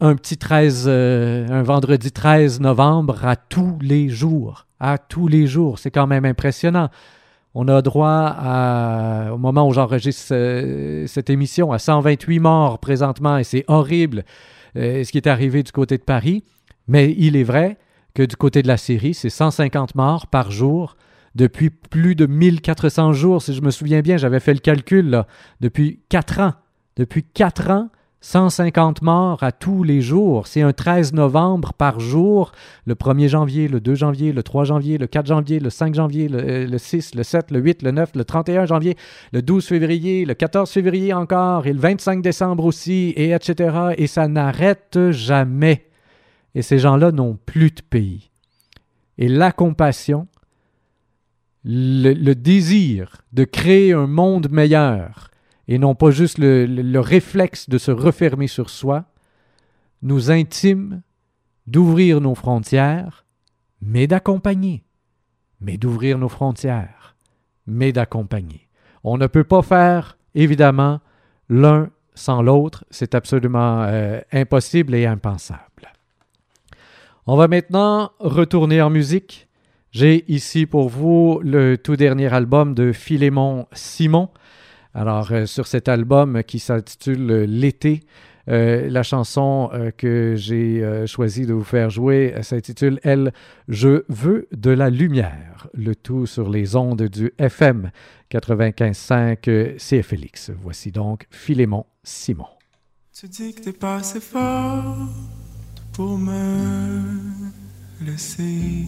un 0.01 0.15
petit 0.15 0.37
13, 0.37 0.85
euh, 0.87 1.47
un 1.49 1.63
vendredi 1.63 2.13
13 2.13 2.61
novembre 2.61 3.25
à 3.25 3.37
tous 3.37 3.79
les 3.81 4.09
jours. 4.09 4.67
À 4.81 4.99
tous 4.99 5.27
les 5.27 5.47
jours. 5.47 5.79
C'est 5.79 5.91
quand 5.91 6.07
même 6.07 6.25
impressionnant. 6.25 6.89
On 7.55 7.67
a 7.67 7.83
droit, 7.83 8.35
à, 8.39 9.31
au 9.33 9.39
moment 9.39 9.67
où 9.67 9.73
j'enregistre 9.73 10.33
euh, 10.33 11.07
cette 11.09 11.31
émission, 11.31 11.73
à 11.73 11.79
128 11.79 12.39
morts 12.39 12.79
présentement, 12.79 13.39
et 13.39 13.45
c'est 13.45 13.65
horrible 13.67 14.25
euh, 14.77 15.03
ce 15.03 15.11
qui 15.11 15.19
est 15.19 15.27
arrivé 15.27 15.63
du 15.63 15.73
côté 15.73 15.99
de 15.99 16.03
Paris. 16.03 16.45
Mais 16.89 17.15
il 17.17 17.37
est 17.37 17.45
vrai 17.45 17.79
que 18.15 18.23
du 18.23 18.37
côté 18.37 18.63
de 18.63 18.69
la 18.69 18.77
Syrie, 18.77 19.15
c'est 19.15 19.31
150 19.31 19.95
morts 19.95 20.27
par 20.27 20.51
jour 20.51 20.97
depuis 21.35 21.71
plus 21.71 22.17
de 22.17 22.27
1400 22.27 23.13
jours, 23.13 23.43
si 23.43 23.55
je 23.55 23.63
me 23.63 23.71
souviens 23.71 24.01
bien, 24.01 24.17
j'avais 24.17 24.41
fait 24.41 24.55
le 24.55 24.61
calcul, 24.61 25.25
depuis 25.61 26.01
4 26.09 26.41
ans. 26.41 26.55
Depuis 26.97 27.23
4 27.23 27.71
ans, 27.71 27.89
150 28.21 29.03
morts 29.03 29.45
à 29.45 29.53
tous 29.53 29.85
les 29.85 30.01
jours. 30.01 30.49
C'est 30.49 30.63
un 30.63 30.73
13 30.73 31.13
novembre 31.13 31.73
par 31.75 32.01
jour, 32.01 32.51
le 32.87 32.97
1er 32.97 33.29
janvier, 33.29 33.69
le 33.69 33.81
2 33.81 33.95
janvier, 33.95 34.33
le 34.33 34.43
3 34.43 34.65
janvier, 34.65 34.99
le 34.99 35.07
4 35.07 35.27
janvier, 35.27 35.61
le 35.61 35.71
5 35.71 35.95
janvier, 35.95 36.29
le, 36.29 36.77
6, 36.77 37.15
le 37.15 37.23
7, 37.23 37.53
le 37.53 37.61
8, 37.61 37.83
le 37.83 37.93
9, 37.93 38.11
le 38.17 38.25
31 38.25 38.67
janvier, 38.67 38.97
le 39.33 39.41
12 39.41 39.65
février, 39.65 40.25
le 40.25 40.35
14 40.35 40.69
février 40.69 41.13
encore, 41.13 41.69
et 41.69 41.73
le 41.73 41.79
25 41.79 42.21
décembre 42.21 42.65
aussi, 42.65 43.13
et 43.17 43.31
etc. 43.31 43.93
Et 43.97 44.09
ça 44.09 44.27
n'arrête 44.27 44.99
jamais 45.11 45.88
et 46.59 46.63
ces 46.63 46.81
gens-là 46.81 47.13
n'ont 47.13 47.39
plus 47.47 47.71
de 47.71 47.83
pays. 47.83 48.33
Et 49.17 49.29
la 49.29 49.53
compassion, 49.53 50.27
le, 51.63 52.35
désir 52.35 53.23
de 53.33 53.45
créer 53.45 53.93
un 53.93 54.09
monde 54.09 54.51
meilleur, 54.51 55.31
et 55.69 55.79
non 55.79 55.95
pas 55.95 56.11
juste 56.11 56.37
le, 56.39 56.67
le 56.67 56.99
réflexe 56.99 57.69
de 57.69 57.79
se 57.79 57.93
refermer 57.93 58.49
sur 58.49 58.71
soi, 58.71 59.05
nous 60.03 60.33
intime 60.33 61.03
d'ouvrir 61.69 62.21
nos 62.21 62.35
frontières, 62.35 63.25
mais 63.81 64.09
d'accompagner, 64.09 64.83
mais 65.61 65.79
d'ouvrir 65.79 66.19
nos 66.19 66.29
frontières, 66.29 67.15
mais 67.69 67.93
d'accompagner. 67.93 68.69
On 69.05 69.17
ne 69.17 69.29
peut 69.29 69.45
pas 69.45 69.63
faire, 69.63 70.19
évidemment, 70.35 70.99
l'un 71.49 71.91
sans 72.17 72.43
l'autre, 72.43 72.85
c'est 72.91 73.15
absolument 73.15 73.85
euh, 73.85 74.21
impossible 74.33 74.97
et 74.97 75.07
impensable. 75.07 75.69
On 77.31 77.37
va 77.37 77.47
maintenant 77.47 78.13
retourner 78.21 78.81
en 78.81 78.89
musique. 78.89 79.49
J'ai 79.91 80.25
ici 80.33 80.65
pour 80.65 80.89
vous 80.89 81.43
le 81.45 81.77
tout 81.77 81.95
dernier 81.95 82.33
album 82.33 82.75
de 82.75 82.91
Philémon 82.91 83.67
Simon. 83.73 84.31
Alors, 84.95 85.31
euh, 85.33 85.45
sur 85.45 85.67
cet 85.67 85.91
album 85.91 86.43
qui 86.43 86.59
s'intitule 86.59 87.43
L'été, 87.43 88.01
euh, 88.49 88.89
la 88.89 89.03
chanson 89.03 89.69
euh, 89.75 89.91
que 89.91 90.37
j'ai 90.37 90.83
choisi 91.07 91.45
de 91.45 91.53
vous 91.53 91.65
faire 91.65 91.91
jouer 91.91 92.35
s'intitule 92.41 92.99
Elle, 93.03 93.35
je 93.69 94.05
veux 94.09 94.49
de 94.57 94.71
la 94.71 94.89
lumière. 94.89 95.69
Le 95.75 95.95
tout 95.95 96.25
sur 96.25 96.49
les 96.49 96.77
ondes 96.77 97.03
du 97.03 97.31
FM 97.37 97.91
95.5 98.31 99.77
CFLX. 99.77 100.53
Voici 100.63 100.93
donc 100.93 101.27
Philémon 101.31 101.85
Simon. 102.03 102.49
Tu 103.13 103.29
dis 103.29 103.53
que 103.53 103.61
t'es 103.61 103.73
pas 103.75 103.97
assez 103.97 104.21
fort 104.21 104.97
pour 105.99 106.17
me 106.17 107.51
laisser. 108.01 108.87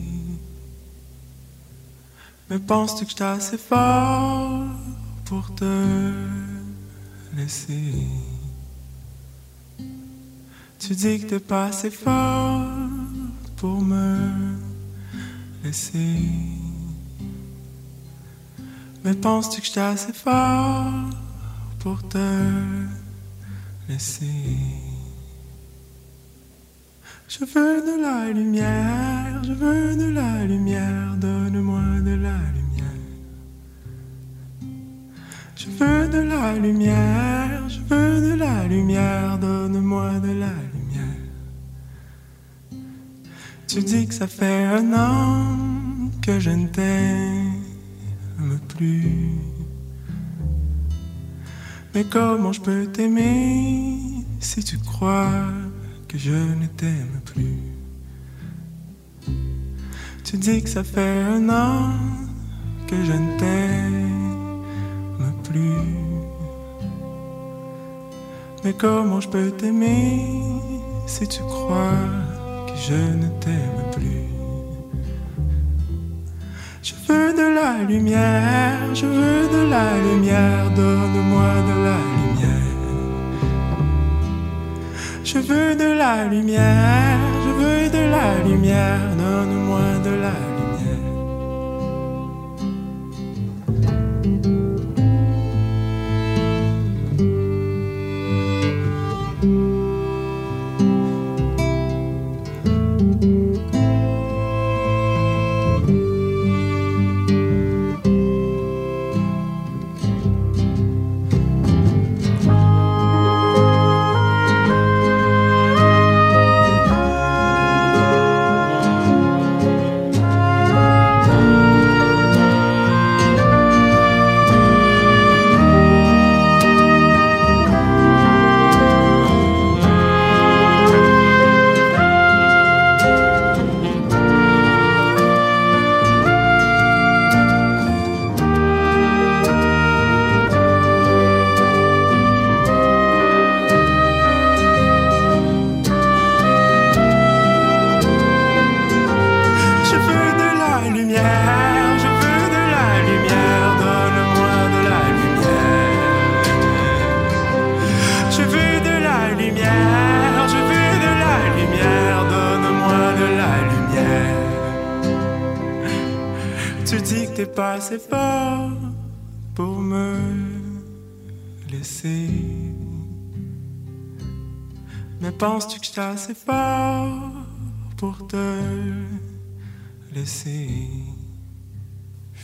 Mais 2.49 2.61
penses-tu 2.61 3.05
que 3.05 3.11
j'étais 3.11 3.25
assez 3.25 3.59
fort 3.59 4.63
pour 5.25 5.53
te 5.57 6.13
laisser? 7.37 8.07
Tu 10.79 10.95
dis 10.95 11.19
que 11.19 11.27
t'es 11.31 11.41
pas 11.41 11.65
assez 11.65 11.91
fort 11.91 12.65
pour 13.57 13.83
me 13.83 14.55
laisser. 15.65 16.17
Mais 19.03 19.15
penses-tu 19.15 19.61
que 19.63 19.67
j'étais 19.67 19.81
assez 19.81 20.13
fort 20.13 21.11
pour 21.81 22.09
te 22.09 22.29
laisser? 23.89 24.80
Je 27.31 27.45
veux 27.45 27.81
de 27.81 28.03
la 28.03 28.33
lumière, 28.33 29.45
je 29.45 29.53
veux 29.53 29.95
de 29.95 30.11
la 30.11 30.45
lumière, 30.45 31.15
donne-moi 31.17 32.01
de 32.01 32.17
la 32.17 32.39
lumière. 32.57 32.99
Je 35.55 35.69
veux 35.69 36.09
de 36.09 36.19
la 36.19 36.55
lumière, 36.59 37.69
je 37.69 37.79
veux 37.89 38.31
de 38.31 38.35
la 38.35 38.67
lumière, 38.67 39.39
donne-moi 39.39 40.19
de 40.19 40.33
la 40.33 40.55
lumière. 40.75 41.21
Tu 43.69 43.81
dis 43.81 44.09
que 44.09 44.15
ça 44.15 44.27
fait 44.27 44.65
un 44.65 44.93
an 44.93 46.11
que 46.21 46.41
je 46.41 46.51
ne 46.51 46.67
t'aime 46.67 48.59
plus. 48.77 49.39
Mais 51.95 52.03
comment 52.11 52.53
je 52.53 52.61
peux 52.61 52.87
t'aimer 52.87 54.01
si 54.41 54.65
tu 54.65 54.79
crois 54.79 55.45
que 56.11 56.19
je 56.19 56.33
ne 56.33 56.67
t'aime 56.67 57.20
Tu 60.25 60.37
dis 60.37 60.63
que 60.63 60.69
ça 60.69 60.85
fait 60.85 61.23
un 61.23 61.49
an 61.49 61.91
que 62.87 62.97
je 63.05 63.13
ne 63.13 63.39
t'aime 63.39 65.33
plus. 65.43 66.01
Mais 68.63 68.73
comment 68.75 69.21
je 69.21 69.29
peux 69.29 69.51
t'aimer 69.51 70.27
si 71.07 71.27
tu 71.27 71.41
crois 71.41 72.07
que 72.67 72.77
je 72.77 72.95
ne 72.95 73.29
t'aime 73.41 73.91
plus? 73.93 74.29
Je 76.83 76.95
veux 77.09 77.33
de 77.33 77.55
la 77.55 77.83
lumière, 77.83 78.95
je 78.95 79.07
veux 79.07 79.49
de 79.49 79.69
la 79.69 79.99
lumière, 80.01 80.71
donne-moi 80.77 81.53
de 81.69 81.77
la 81.87 81.97
lumière. 81.97 82.30
Je 85.23 85.39
veux 85.39 85.77
de 85.77 85.93
la 85.93 86.25
lumière, 86.25 87.19
je 87.45 87.51
veux 87.51 87.89
de 87.91 88.11
la 88.11 88.49
lumière, 88.49 89.01
donne-moi 89.17 89.99
de 90.05 90.11
la 90.11 90.17
lumière. 90.17 90.50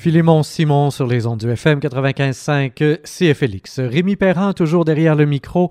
Philémon 0.06 0.44
Simon 0.44 0.92
sur 0.92 1.08
les 1.08 1.26
ondes 1.26 1.40
du 1.40 1.50
FM 1.50 1.80
95.5 1.80 3.00
CFLX. 3.02 3.80
Rémi 3.80 4.14
Perrin 4.14 4.52
toujours 4.52 4.84
derrière 4.84 5.16
le 5.16 5.26
micro 5.26 5.68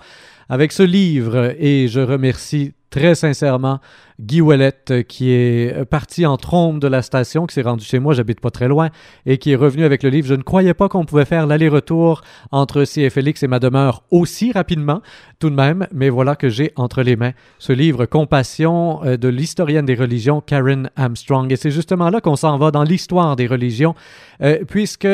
avec 0.50 0.74
ce 0.74 0.84
livre 0.84 1.56
et 1.58 1.88
je 1.88 2.02
remercie 2.02 2.74
très 2.96 3.14
sincèrement 3.14 3.80
Guy 4.22 4.40
Ouellette 4.40 4.92
euh, 4.92 5.04
qui 5.04 5.32
est 5.32 5.84
parti 5.84 6.26
en 6.26 6.38
trombe 6.38 6.80
de 6.80 6.88
la 6.88 7.02
station, 7.02 7.46
qui 7.46 7.54
s'est 7.54 7.62
rendu 7.62 7.84
chez 7.84 8.00
moi, 8.00 8.14
j'habite 8.14 8.40
pas 8.40 8.52
très 8.52 8.70
loin, 8.70 8.90
et 9.26 9.38
qui 9.38 9.52
est 9.52 9.58
revenu 9.58 9.84
avec 9.84 10.02
le 10.02 10.10
livre. 10.10 10.28
Je 10.28 10.34
ne 10.34 10.44
croyais 10.44 10.74
pas 10.74 10.88
qu'on 10.88 11.04
pouvait 11.04 11.26
faire 11.26 11.46
l'aller-retour 11.46 12.22
entre 12.52 12.86
CFLX 12.86 13.44
et 13.44 13.48
ma 13.48 13.60
demeure 13.60 14.04
aussi 14.12 14.54
rapidement, 14.54 15.02
tout 15.40 15.50
de 15.50 15.56
même, 15.56 15.88
mais 15.92 16.10
voilà 16.10 16.38
que 16.38 16.48
j'ai 16.48 16.72
entre 16.78 17.02
les 17.04 17.18
mains 17.18 17.34
ce 17.60 17.74
livre 17.74 18.06
Compassion 18.06 19.04
euh, 19.04 19.18
de 19.18 19.28
l'historienne 19.28 19.86
des 19.86 19.96
religions 19.96 20.40
Karen 20.40 20.90
Armstrong. 20.96 21.52
Et 21.52 21.58
c'est 21.58 21.72
justement 21.72 22.10
là 22.10 22.22
qu'on 22.22 22.38
s'en 22.38 22.58
va 22.58 22.72
dans 22.72 22.84
l'histoire 22.84 23.36
des 23.36 23.48
religions, 23.48 23.94
euh, 24.42 24.60
puisque 24.66 25.08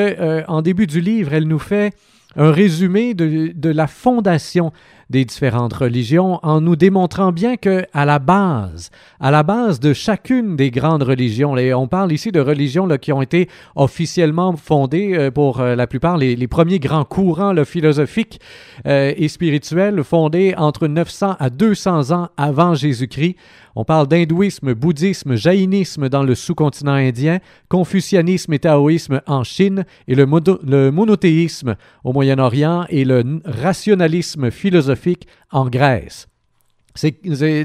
en 0.48 0.62
début 0.62 0.86
du 0.86 1.02
livre, 1.02 1.34
elle 1.34 1.48
nous 1.48 1.60
fait 1.60 1.96
un 2.36 2.52
résumé 2.52 3.14
de 3.14 3.70
la 3.70 3.88
fondation 3.88 4.72
des 5.12 5.26
différentes 5.26 5.74
religions 5.74 6.40
en 6.42 6.62
nous 6.62 6.76
démontrant 6.76 7.32
bien 7.32 7.58
que 7.58 7.84
à 7.94 8.06
la 8.06 8.18
base, 8.18 8.90
à 9.20 9.30
la 9.30 9.44
base 9.44 9.80
de 9.80 9.94
chacune 9.94 10.56
des 10.56 10.72
grandes 10.72 11.04
religions, 11.04 11.56
et 11.58 11.74
on 11.74 11.88
parle 11.88 12.12
ici 12.12 12.32
de 12.32 12.40
religions 12.40 12.88
là, 12.88 12.98
qui 12.98 13.12
ont 13.12 13.22
été 13.22 13.50
officiellement 13.76 14.56
fondées 14.56 15.14
euh, 15.14 15.30
pour 15.30 15.60
euh, 15.60 15.76
la 15.76 15.86
plupart 15.86 16.18
les, 16.18 16.36
les, 16.36 16.48
premiers 16.48 16.80
grands 16.80 17.04
courants 17.04 17.54
philosophiques 17.66 18.40
euh, 18.88 19.14
et 19.16 19.28
spirituels 19.28 20.04
fondés 20.04 20.56
entre 20.58 20.88
900 20.88 21.36
à 21.40 21.50
200 21.50 22.12
ans 22.12 22.30
avant 22.38 22.74
Jésus-Christ. 22.74 23.36
On 23.76 23.86
parle 23.86 24.08
d'hindouisme, 24.08 24.74
bouddhisme, 24.74 25.36
jaïnisme 25.36 26.10
dans 26.10 26.24
le 26.24 26.36
sous-continent 26.36 26.94
indien, 26.94 27.40
confucianisme 27.70 28.54
et 28.54 28.60
taoïsme 28.60 29.22
en 29.28 29.44
Chine, 29.44 29.86
et 30.08 30.16
le, 30.16 30.26
monothéisme 30.26 31.76
au 32.04 32.14
Moyen-Orient 32.14 32.86
et 32.90 33.06
le 33.06 33.42
rationalisme 33.46 34.52
philosophique 34.52 35.28
en 35.52 35.70
Grèce. 35.70 36.28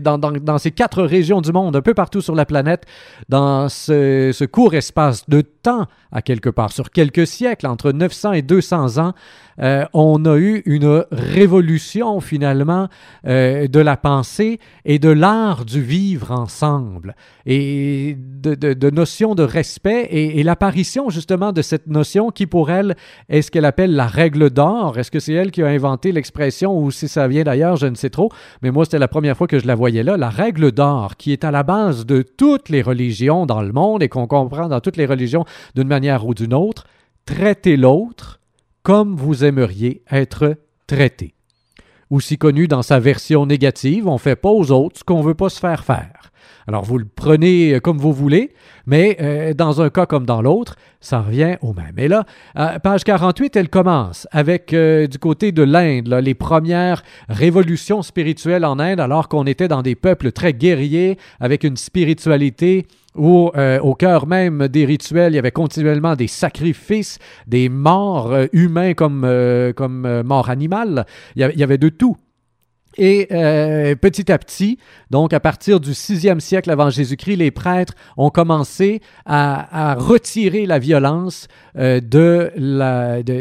Dans, 0.00 0.58
ces 0.58 0.70
quatre 0.70 1.02
régions 1.02 1.40
du 1.40 1.50
monde, 1.50 1.74
un 1.74 1.82
peu 1.82 1.94
partout 1.94 2.20
sur 2.20 2.36
la 2.36 2.44
planète, 2.44 2.84
dans 3.28 3.68
ce 3.68 4.44
court 4.44 4.74
espace 4.74 5.28
de 5.28 5.40
temps, 5.40 5.86
à 6.12 6.22
quelque 6.22 6.48
part, 6.48 6.70
sur 6.70 6.90
quelques 6.90 7.26
siècles, 7.26 7.66
entre 7.66 7.90
900 7.90 8.32
et 8.34 8.42
200 8.42 8.98
ans, 8.98 9.14
euh, 9.60 9.84
on 9.92 10.24
a 10.24 10.36
eu 10.36 10.62
une 10.66 11.04
révolution 11.10 12.20
finalement 12.20 12.88
euh, 13.26 13.68
de 13.68 13.80
la 13.80 13.96
pensée 13.96 14.58
et 14.84 14.98
de 14.98 15.08
l'art 15.08 15.64
du 15.64 15.80
vivre 15.80 16.30
ensemble 16.30 17.14
et 17.46 18.16
de, 18.18 18.54
de, 18.54 18.74
de 18.74 18.90
notion 18.90 19.34
de 19.34 19.42
respect 19.42 20.08
et, 20.10 20.40
et 20.40 20.42
l'apparition 20.42 21.10
justement 21.10 21.52
de 21.52 21.62
cette 21.62 21.86
notion 21.86 22.30
qui 22.30 22.46
pour 22.46 22.70
elle 22.70 22.96
est 23.28 23.42
ce 23.42 23.50
qu'elle 23.50 23.64
appelle 23.64 23.94
la 23.94 24.06
règle 24.06 24.50
d'or. 24.50 24.98
Est-ce 24.98 25.10
que 25.10 25.20
c'est 25.20 25.32
elle 25.32 25.50
qui 25.50 25.62
a 25.62 25.68
inventé 25.68 26.12
l'expression 26.12 26.78
ou 26.78 26.90
si 26.90 27.08
ça 27.08 27.28
vient 27.28 27.44
d'ailleurs, 27.44 27.76
je 27.76 27.86
ne 27.86 27.94
sais 27.94 28.10
trop, 28.10 28.30
mais 28.62 28.70
moi 28.70 28.84
c'était 28.84 28.98
la 28.98 29.08
première 29.08 29.36
fois 29.36 29.46
que 29.46 29.58
je 29.58 29.66
la 29.66 29.74
voyais 29.74 30.02
là, 30.02 30.16
la 30.16 30.30
règle 30.30 30.72
d'or 30.72 31.16
qui 31.16 31.32
est 31.32 31.44
à 31.44 31.50
la 31.50 31.62
base 31.62 32.04
de 32.06 32.22
toutes 32.22 32.68
les 32.68 32.82
religions 32.82 33.46
dans 33.46 33.62
le 33.62 33.72
monde 33.72 34.02
et 34.02 34.08
qu'on 34.08 34.26
comprend 34.26 34.68
dans 34.68 34.80
toutes 34.80 34.96
les 34.96 35.06
religions 35.06 35.44
d'une 35.74 35.88
manière 35.88 36.26
ou 36.26 36.34
d'une 36.34 36.54
autre, 36.54 36.84
traiter 37.24 37.76
l'autre 37.76 38.40
comme 38.86 39.16
vous 39.16 39.44
aimeriez 39.44 40.04
être 40.12 40.54
traité. 40.86 41.34
Aussi 42.08 42.38
connu 42.38 42.68
dans 42.68 42.82
sa 42.82 43.00
version 43.00 43.44
négative, 43.44 44.06
on 44.06 44.12
ne 44.12 44.18
fait 44.18 44.36
pas 44.36 44.50
aux 44.50 44.70
autres 44.70 45.00
ce 45.00 45.02
qu'on 45.02 45.18
ne 45.18 45.26
veut 45.26 45.34
pas 45.34 45.48
se 45.48 45.58
faire 45.58 45.82
faire. 45.82 46.30
Alors 46.68 46.84
vous 46.84 46.96
le 46.96 47.04
prenez 47.04 47.80
comme 47.80 47.98
vous 47.98 48.12
voulez, 48.12 48.54
mais 48.86 49.16
euh, 49.20 49.54
dans 49.54 49.82
un 49.82 49.90
cas 49.90 50.06
comme 50.06 50.24
dans 50.24 50.40
l'autre, 50.40 50.76
ça 51.00 51.22
revient 51.22 51.56
au 51.62 51.72
même. 51.72 51.98
Et 51.98 52.06
là, 52.06 52.26
euh, 52.56 52.78
page 52.78 53.02
48, 53.02 53.56
elle 53.56 53.70
commence 53.70 54.28
avec 54.30 54.72
euh, 54.72 55.08
du 55.08 55.18
côté 55.18 55.50
de 55.50 55.64
l'Inde, 55.64 56.06
les 56.22 56.34
premières 56.34 57.02
révolutions 57.28 58.02
spirituelles 58.02 58.64
en 58.64 58.78
Inde, 58.78 59.00
alors 59.00 59.28
qu'on 59.28 59.46
était 59.46 59.66
dans 59.66 59.82
des 59.82 59.96
peuples 59.96 60.30
très 60.30 60.52
guerriers, 60.52 61.18
avec 61.40 61.64
une 61.64 61.76
spiritualité 61.76 62.86
où 63.16 63.50
euh, 63.56 63.78
au 63.80 63.94
cœur 63.94 64.26
même 64.26 64.68
des 64.68 64.84
rituels, 64.84 65.32
il 65.32 65.36
y 65.36 65.38
avait 65.38 65.50
continuellement 65.50 66.16
des 66.16 66.26
sacrifices, 66.26 67.18
des 67.46 67.68
morts 67.68 68.32
euh, 68.32 68.46
humains 68.52 68.94
comme, 68.94 69.22
euh, 69.24 69.72
comme 69.72 70.22
morts 70.22 70.50
animales. 70.50 71.06
Il 71.34 71.40
y, 71.40 71.62
avait, 71.62 71.78
de 71.78 71.88
tout. 71.88 72.16
Et 72.98 73.26
petit 74.00 74.32
à 74.32 74.38
petit, 74.38 74.78
donc 75.10 75.34
à 75.34 75.40
partir 75.40 75.80
du 75.80 75.92
sixième 75.92 76.40
siècle 76.40 76.70
avant 76.70 76.88
Jésus-Christ, 76.88 77.36
les 77.36 77.50
prêtres 77.50 77.92
ont 78.16 78.30
commencé 78.30 79.02
à, 79.26 79.90
à 79.90 79.94
retirer 79.94 80.64
la 80.64 80.78
violence 80.78 81.46
de 81.74 82.52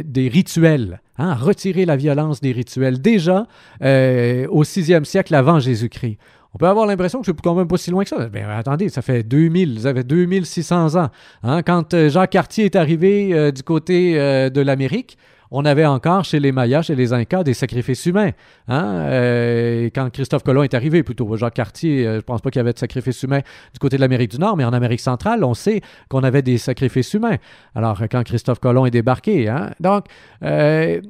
des 0.02 0.28
rituels. 0.28 1.00
Hein, 1.18 1.36
retirer 1.36 1.86
la 1.86 1.96
violence 1.96 2.42
des 2.42 2.52
rituels 2.52 3.02
déjà 3.02 3.48
au 3.82 4.64
sixième 4.66 5.06
siècle 5.06 5.34
avant 5.34 5.60
Jésus-Christ. 5.62 6.18
On 6.56 6.58
peut 6.58 6.68
avoir 6.68 6.86
l'impression 6.86 7.20
que 7.20 7.26
c'est 7.26 7.42
quand 7.42 7.54
même 7.54 7.68
pas 7.68 7.76
si 7.76 7.92
loin 7.92 8.04
que 8.04 8.10
ça. 8.10 8.18
Mais 8.32 8.44
ben, 8.44 8.50
attendez, 8.50 8.88
ça 8.88 9.02
fait 9.02 9.24
2000, 9.24 9.78
vous 9.78 9.88
avez 9.88 10.06
2600 10.06 10.96
ans. 10.96 11.10
Hein? 11.44 11.64
Quand 11.64 12.08
Jacques 12.08 12.30
Cartier 12.30 12.64
est 12.64 12.78
arrivé 12.78 13.34
euh, 13.34 13.52
du 13.52 13.62
côté 13.62 14.18
euh, 14.18 14.50
de 14.50 14.62
l'Amérique, 14.62 15.18
on 15.52 15.66
avait 15.66 15.86
encore 15.86 16.24
chez 16.24 16.40
les 16.40 16.52
Mayas, 16.52 16.84
chez 16.84 16.96
les 16.96 17.14
Incas, 17.14 17.44
des 17.44 17.54
sacrifices 17.54 18.06
humains. 18.06 18.32
Hein? 18.68 18.86
Euh, 18.86 19.90
quand 19.94 20.10
Christophe 20.10 20.44
Colomb 20.44 20.64
est 20.64 20.74
arrivé, 20.74 21.04
plutôt 21.04 21.36
Jacques 21.36 21.54
Cartier, 21.54 22.06
euh, 22.06 22.16
je 22.18 22.22
pense 22.22 22.42
pas 22.42 22.50
qu'il 22.50 22.60
y 22.60 22.62
avait 22.62 22.74
de 22.74 22.80
sacrifices 22.80 23.22
humains 23.24 23.42
du 23.74 23.80
côté 23.80 23.98
de 23.98 24.02
l'Amérique 24.02 24.32
du 24.32 24.40
Nord, 24.40 24.58
mais 24.58 24.66
en 24.66 24.74
Amérique 24.74 25.00
centrale, 25.00 25.44
on 25.44 25.54
sait 25.54 25.82
qu'on 26.10 26.24
avait 26.24 26.42
des 26.42 26.58
sacrifices 26.58 27.14
humains. 27.14 27.38
Alors, 27.76 28.02
quand 28.10 28.24
Christophe 28.24 28.60
Colomb 28.60 28.86
est 28.86 28.92
débarqué, 28.92 29.50
hein? 29.50 29.72
donc, 29.80 30.06
euh, 30.44 31.02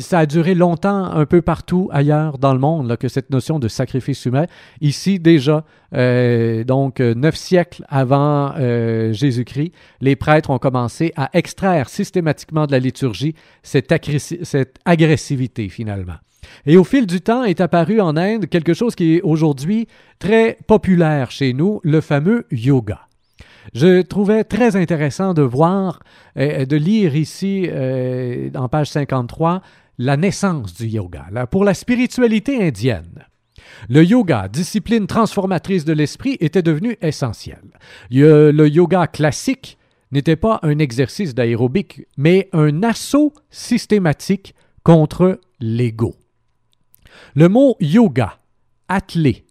ça 0.00 0.20
a 0.20 0.26
duré 0.26 0.54
longtemps 0.54 1.04
un 1.04 1.26
peu 1.26 1.42
partout 1.42 1.88
ailleurs 1.92 2.38
dans 2.38 2.52
le 2.52 2.58
monde, 2.60 2.96
que 2.96 3.08
cette 3.08 3.30
notion 3.30 3.58
de 3.58 3.68
sacrifice 3.68 4.24
humain. 4.24 4.46
Ici, 4.80 5.18
déjà, 5.18 5.64
euh, 5.94 6.64
donc 6.64 7.00
neuf 7.00 7.36
siècles 7.36 7.84
avant 7.88 8.52
euh, 8.58 9.12
Jésus-Christ, 9.12 9.72
les 10.00 10.16
prêtres 10.16 10.50
ont 10.50 10.58
commencé 10.58 11.12
à 11.16 11.30
extraire 11.32 11.88
systématiquement 11.88 12.66
de 12.66 12.72
la 12.72 12.78
liturgie 12.78 13.34
cette, 13.62 13.92
agressivité 14.84 15.68
finalement. 15.68 16.16
Et 16.66 16.76
au 16.76 16.84
fil 16.84 17.06
du 17.06 17.20
temps 17.20 17.44
est 17.44 17.60
apparu 17.60 18.00
en 18.00 18.16
Inde 18.16 18.46
quelque 18.48 18.74
chose 18.74 18.94
qui 18.94 19.16
est 19.16 19.22
aujourd'hui 19.22 19.88
très 20.18 20.58
populaire 20.66 21.30
chez 21.30 21.52
nous, 21.52 21.80
le 21.82 22.00
fameux 22.00 22.46
yoga. 22.50 23.00
Je 23.74 24.02
trouvais 24.02 24.44
très 24.44 24.76
intéressant 24.76 25.34
de 25.34 25.42
voir, 25.42 26.00
euh, 26.38 26.64
de 26.64 26.76
lire 26.76 27.16
ici 27.16 27.66
euh, 27.68 28.50
en 28.54 28.68
page 28.68 28.90
53, 28.90 29.62
la 29.98 30.16
naissance 30.16 30.74
du 30.74 30.86
yoga. 30.86 31.26
Pour 31.50 31.64
la 31.64 31.74
spiritualité 31.74 32.66
indienne, 32.66 33.26
le 33.88 34.04
yoga, 34.04 34.48
discipline 34.48 35.06
transformatrice 35.06 35.84
de 35.84 35.92
l'esprit, 35.92 36.36
était 36.40 36.62
devenu 36.62 36.96
essentiel. 37.00 37.62
Le 38.10 38.66
yoga 38.68 39.06
classique 39.06 39.78
n'était 40.12 40.36
pas 40.36 40.60
un 40.62 40.78
exercice 40.78 41.34
d'aérobic, 41.34 42.02
mais 42.16 42.48
un 42.52 42.82
assaut 42.82 43.32
systématique 43.50 44.54
contre 44.82 45.40
l'ego. 45.60 46.14
Le 47.34 47.48
mot 47.48 47.76
yoga, 47.80 48.38
attelé, 48.88 49.44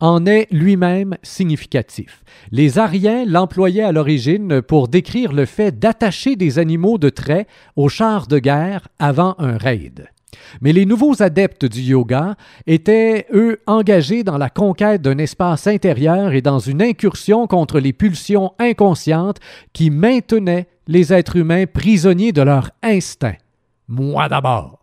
en 0.00 0.26
est 0.26 0.48
lui-même 0.50 1.16
significatif. 1.22 2.24
Les 2.50 2.78
Aryens 2.78 3.24
l'employaient 3.24 3.84
à 3.84 3.92
l'origine 3.92 4.60
pour 4.60 4.88
décrire 4.88 5.32
le 5.32 5.46
fait 5.46 5.78
d'attacher 5.78 6.34
des 6.34 6.58
animaux 6.58 6.98
de 6.98 7.08
trait 7.08 7.46
aux 7.76 7.88
chars 7.88 8.26
de 8.26 8.40
guerre 8.40 8.88
avant 8.98 9.36
un 9.38 9.56
raid. 9.56 10.08
Mais 10.60 10.72
les 10.72 10.86
nouveaux 10.86 11.22
adeptes 11.22 11.64
du 11.64 11.80
yoga 11.80 12.36
étaient, 12.66 13.26
eux, 13.32 13.60
engagés 13.66 14.24
dans 14.24 14.38
la 14.38 14.50
conquête 14.50 15.02
d'un 15.02 15.18
espace 15.18 15.66
intérieur 15.66 16.32
et 16.32 16.42
dans 16.42 16.58
une 16.58 16.82
incursion 16.82 17.46
contre 17.46 17.80
les 17.80 17.92
pulsions 17.92 18.52
inconscientes 18.58 19.38
qui 19.72 19.90
maintenaient 19.90 20.68
les 20.86 21.12
êtres 21.12 21.36
humains 21.36 21.66
prisonniers 21.66 22.32
de 22.32 22.42
leur 22.42 22.70
instinct. 22.82 23.36
Moi 23.88 24.28
d'abord. 24.28 24.78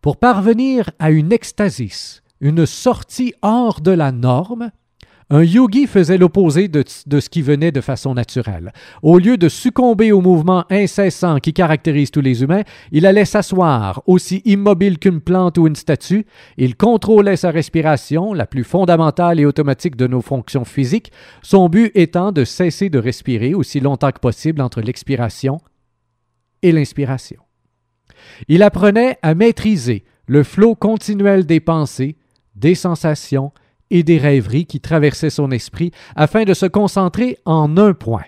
Pour 0.00 0.16
parvenir 0.16 0.90
à 0.98 1.10
une 1.10 1.32
extasis, 1.32 2.22
une 2.40 2.66
sortie 2.66 3.34
hors 3.42 3.80
de 3.80 3.92
la 3.92 4.10
norme, 4.10 4.70
Un 5.34 5.44
yogi 5.44 5.86
faisait 5.86 6.18
l'opposé 6.18 6.68
de, 6.68 6.84
de 7.06 7.18
ce 7.18 7.30
qui 7.30 7.40
venait 7.40 7.72
de 7.72 7.80
façon 7.80 8.12
naturelle. 8.12 8.70
Au 9.00 9.18
lieu 9.18 9.38
de 9.38 9.48
succomber 9.48 10.12
au 10.12 10.20
mouvement 10.20 10.66
incessant 10.68 11.38
qui 11.38 11.54
caractérise 11.54 12.10
tous 12.10 12.20
les 12.20 12.42
humains, 12.42 12.64
il 12.90 13.06
allait 13.06 13.24
s'asseoir, 13.24 14.02
aussi 14.04 14.42
immobile 14.44 14.98
qu'une 14.98 15.22
plante 15.22 15.56
ou 15.56 15.66
une 15.66 15.74
statue. 15.74 16.26
Il 16.58 16.76
contrôlait 16.76 17.36
sa 17.36 17.50
respiration, 17.50 18.34
la 18.34 18.44
plus 18.44 18.62
fondamentale 18.62 19.40
et 19.40 19.46
automatique 19.46 19.96
de 19.96 20.06
nos 20.06 20.20
fonctions 20.20 20.66
physiques, 20.66 21.12
son 21.40 21.70
but 21.70 21.92
étant 21.94 22.30
de 22.30 22.44
cesser 22.44 22.90
de 22.90 22.98
respirer 22.98 23.54
aussi 23.54 23.80
longtemps 23.80 24.12
que 24.12 24.20
possible 24.20 24.60
entre 24.60 24.82
l'expiration 24.82 25.62
et 26.60 26.72
l'inspiration. 26.72 27.40
Il 28.48 28.62
apprenait 28.62 29.16
à 29.22 29.34
maîtriser 29.34 30.04
le 30.26 30.42
flot 30.42 30.74
continuel 30.74 31.46
des 31.46 31.60
pensées, 31.60 32.18
des 32.54 32.74
sensations 32.74 33.50
et 33.92 34.02
des 34.02 34.18
rêveries 34.18 34.66
qui 34.66 34.80
traversaient 34.80 35.30
son 35.30 35.50
esprit 35.50 35.92
afin 36.16 36.44
de 36.44 36.54
se 36.54 36.66
concentrer 36.66 37.38
en 37.44 37.76
un 37.76 37.92
point. 37.92 38.24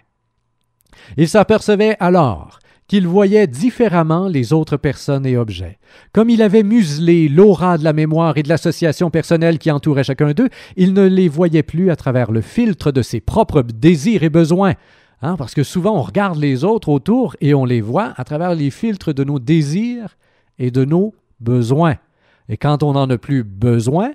Il 1.16 1.29
s'apercevait 1.29 1.96
alors 2.00 2.59
qu'il 2.87 3.09
voyait 3.09 3.46
différemment 3.46 4.29
les 4.29 4.53
autres 4.53 4.77
personnes 4.77 5.24
et 5.24 5.38
objets. 5.38 5.79
Comme 6.12 6.29
il 6.29 6.42
avait 6.42 6.62
muselé 6.62 7.31
l'aura 7.31 7.79
de 7.79 7.85
la 7.85 7.94
mémoire 7.94 8.37
et 8.37 8.42
de 8.42 8.48
l'association 8.50 9.11
personnelle 9.11 9.59
qui 9.59 9.70
entourait 9.70 10.05
chacun 10.05 10.33
d'eux, 10.33 10.50
il 10.77 10.92
ne 10.92 11.07
les 11.07 11.29
voyait 11.29 11.62
plus 11.62 11.90
à 11.90 11.96
travers 11.96 12.31
le 12.31 12.42
filtre 12.42 12.92
de 12.92 13.00
ses 13.00 13.20
propres 13.20 13.62
désirs 13.62 14.22
et 14.22 14.29
besoins. 14.29 14.74
Hein, 15.22 15.37
parce 15.37 15.55
que 15.55 15.62
souvent 15.62 15.96
on 15.96 16.03
regarde 16.03 16.38
les 16.38 16.62
autres 16.62 16.90
autour 16.90 17.37
et 17.40 17.55
on 17.55 17.64
les 17.64 17.81
voit 17.81 18.12
à 18.18 18.24
travers 18.24 18.55
les 18.55 18.68
filtres 18.68 19.14
de 19.14 19.24
nos 19.24 19.38
désirs 19.38 20.18
et 20.59 20.70
de 20.70 20.85
nos 20.85 21.14
besoins. 21.40 21.96
Et 22.50 22.59
quand 22.59 22.83
on 22.83 22.92
n'en 22.92 23.09
a 23.09 23.16
plus 23.16 23.44
besoin, 23.44 24.11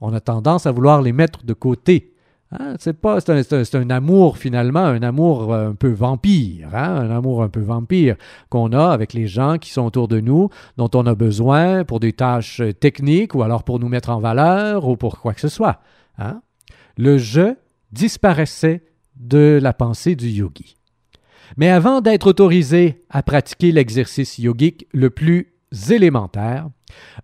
on 0.00 0.12
a 0.12 0.20
tendance 0.20 0.66
à 0.66 0.72
vouloir 0.72 1.02
les 1.02 1.12
mettre 1.12 1.44
de 1.44 1.52
côté. 1.52 2.12
Hein, 2.52 2.76
c'est 2.78 3.74
un, 3.74 3.90
amour 3.90 4.38
finalement, 4.38 4.84
un 4.84 5.02
amour 5.02 5.52
euh, 5.52 5.70
un 5.70 5.74
peu 5.74 5.90
vampire, 5.90 6.68
hein, 6.74 6.94
un 6.94 7.10
amour 7.10 7.42
un 7.42 7.48
peu 7.48 7.60
vampire 7.60 8.14
qu'on 8.50 8.72
a 8.72 8.90
avec 8.90 9.14
les 9.14 9.26
gens 9.26 9.58
qui 9.58 9.70
sont 9.70 9.84
autour 9.84 10.06
de 10.06 10.20
nous, 10.20 10.48
dont 10.76 10.90
on 10.94 11.06
a 11.06 11.16
besoin 11.16 11.84
pour 11.84 11.98
des 11.98 12.12
tâches 12.12 12.62
techniques 12.78 13.34
ou 13.34 13.42
alors 13.42 13.64
pour 13.64 13.80
nous 13.80 13.88
mettre 13.88 14.10
en 14.10 14.20
valeur 14.20 14.86
ou 14.86 14.96
pour 14.96 15.18
quoi 15.18 15.34
que 15.34 15.40
ce 15.40 15.48
soit. 15.48 15.80
Hein. 16.18 16.40
Le 16.96 17.18
je 17.18 17.56
disparaissait 17.90 18.84
de 19.16 19.58
la 19.60 19.72
pensée 19.72 20.14
du 20.14 20.28
yogi. 20.28 20.76
Mais 21.56 21.68
avant 21.68 22.00
d'être 22.00 22.28
autorisé 22.28 23.04
à 23.10 23.22
pratiquer 23.22 23.72
l'exercice 23.72 24.38
yogique 24.38 24.86
le 24.92 25.10
plus 25.10 25.55
élémentaire, 25.90 26.68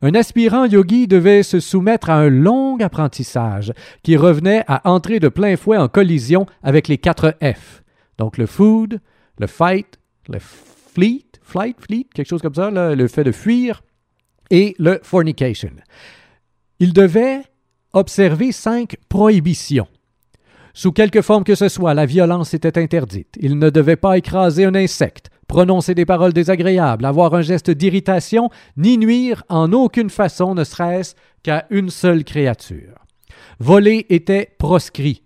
un 0.03 0.15
aspirant 0.15 0.65
yogi 0.65 1.07
devait 1.07 1.43
se 1.43 1.61
soumettre 1.61 2.11
à 2.11 2.17
un 2.17 2.29
long 2.29 2.79
apprentissage 2.79 3.73
qui 4.03 4.17
revenait 4.17 4.65
à 4.67 4.89
entrer 4.91 5.21
de 5.21 5.29
plein 5.29 5.57
fouet 5.57 5.77
en 5.77 5.89
collision 5.89 6.47
avec 6.63 6.89
les 6.89 6.99
quatre 6.99 7.37
F. 7.43 7.83
Donc 8.19 8.39
le 8.39 8.47
food, 8.47 9.01
le 9.39 9.47
fight, 9.47 9.99
le 10.29 10.39
fleet, 10.41 11.27
flight, 11.43 11.77
fleet, 11.81 12.07
quelque 12.15 12.29
chose 12.29 12.43
comme 12.43 12.55
ça, 12.55 12.71
le 12.71 13.09
fait 13.09 13.25
de 13.25 13.33
fuir, 13.33 13.83
et 14.51 14.77
le 14.79 15.01
fornication. 15.03 15.71
Il 16.79 16.93
devait 16.93 17.43
observer 17.93 18.53
cinq 18.53 18.97
prohibitions. 19.09 19.89
Sous 20.75 20.93
quelque 20.93 21.23
forme 21.23 21.45
que 21.45 21.55
ce 21.55 21.69
soit, 21.69 21.95
la 21.95 22.07
violence 22.07 22.55
était 22.55 22.79
interdite. 22.79 23.37
Il 23.41 23.59
ne 23.59 23.71
devait 23.71 23.97
pas 23.97 24.17
écraser 24.17 24.65
un 24.65 24.75
insecte, 24.75 25.31
prononcer 25.53 25.95
des 25.95 26.07
paroles 26.07 26.33
désagréables, 26.33 27.05
avoir 27.05 27.35
un 27.35 27.43
geste 27.43 27.71
d'irritation, 27.71 28.49
ni 28.79 28.97
nuire 28.97 29.45
en 29.51 29.71
aucune 29.75 30.09
façon, 30.09 30.55
ne 30.55 30.65
serait-ce 30.65 31.15
qu'à 31.43 31.67
une 31.69 31.91
seule 31.91 32.25
créature. 32.25 32.95
Voler 33.61 34.07
était 34.09 34.49
proscrit. 34.59 35.23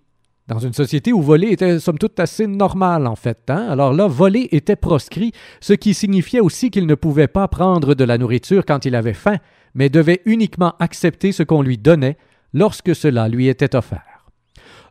Dans 0.48 0.58
une 0.58 0.72
société 0.72 1.12
où 1.12 1.22
voler 1.22 1.52
était 1.52 1.78
somme 1.78 1.98
toute 1.98 2.18
assez 2.18 2.48
normal, 2.48 3.06
en 3.06 3.14
fait. 3.14 3.38
Hein? 3.50 3.68
Alors 3.70 3.92
là, 3.92 4.08
voler 4.08 4.48
était 4.50 4.74
proscrit, 4.74 5.30
ce 5.60 5.74
qui 5.74 5.94
signifiait 5.94 6.40
aussi 6.40 6.72
qu'il 6.72 6.88
ne 6.88 6.96
pouvait 6.96 7.28
pas 7.28 7.46
prendre 7.46 7.94
de 7.94 8.02
la 8.02 8.18
nourriture 8.18 8.64
quand 8.66 8.84
il 8.84 8.96
avait 8.96 9.12
faim, 9.12 9.36
mais 9.74 9.90
devait 9.90 10.22
uniquement 10.24 10.74
accepter 10.80 11.30
ce 11.30 11.44
qu'on 11.44 11.62
lui 11.62 11.78
donnait 11.78 12.16
lorsque 12.52 12.96
cela 12.96 13.28
lui 13.28 13.46
était 13.46 13.76
offert. 13.76 14.15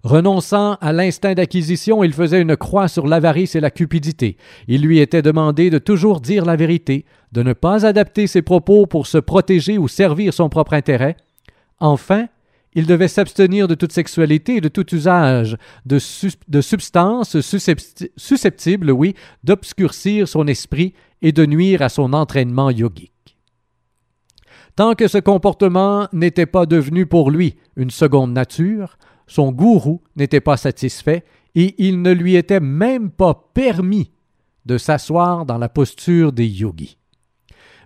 Renonçant 0.06 0.76
à 0.82 0.94
l'instinct 0.94 1.34
d'acquisition, 1.34 2.04
il 2.04 2.14
faisait 2.14 2.40
une 2.40 2.56
croix 2.56 2.88
sur 2.88 3.08
l'avarice 3.08 3.56
et 3.56 3.60
la 3.60 3.72
cupidité. 3.72 4.38
Il 4.68 4.84
lui 4.84 5.00
était 5.00 5.24
demandé 5.24 5.72
de 5.72 5.80
toujours 5.80 6.22
dire 6.22 6.46
la 6.46 6.56
vérité, 6.56 7.06
de 7.32 7.42
ne 7.42 7.54
pas 7.54 7.88
adapter 7.88 8.28
ses 8.28 8.44
propos 8.44 8.86
pour 8.86 9.08
se 9.08 9.18
protéger 9.18 9.80
ou 9.80 9.88
servir 9.88 10.32
son 10.32 10.48
propre 10.48 10.74
intérêt. 10.74 11.18
Enfin, 11.80 12.28
il 12.76 12.86
devait 12.86 13.08
s'abstenir 13.08 13.68
de 13.68 13.74
toute 13.74 13.94
sexualité 13.94 14.58
et 14.58 14.62
de 14.62 14.68
tout 14.68 14.94
usage 14.94 15.58
de, 15.88 15.98
de 16.50 16.62
substances 16.62 17.38
susceptibles, 18.16 18.92
oui, 18.92 19.16
d'obscurcir 19.44 20.28
son 20.28 20.46
esprit 20.46 20.94
et 21.24 21.32
de 21.32 21.48
nuire 21.48 21.82
à 21.82 21.90
son 21.90 22.14
entraînement 22.14 22.70
yogique. 22.70 23.40
Tant 24.76 24.94
que 24.94 25.08
ce 25.08 25.18
comportement 25.18 26.08
n'était 26.14 26.46
pas 26.46 26.68
devenu 26.68 27.08
pour 27.08 27.32
lui 27.32 27.56
une 27.76 27.90
seconde 27.90 28.34
nature, 28.34 29.00
son 29.28 29.52
gourou 29.52 30.02
n'était 30.16 30.42
pas 30.42 30.58
satisfait 30.58 31.24
et 31.56 31.76
il 31.78 32.02
ne 32.02 32.12
lui 32.12 32.36
était 32.36 32.60
même 32.60 33.10
pas 33.10 33.50
permis 33.54 34.12
de 34.66 34.78
s'asseoir 34.78 35.46
dans 35.46 35.58
la 35.58 35.70
posture 35.70 36.32
des 36.32 36.48
yogis. 36.48 36.98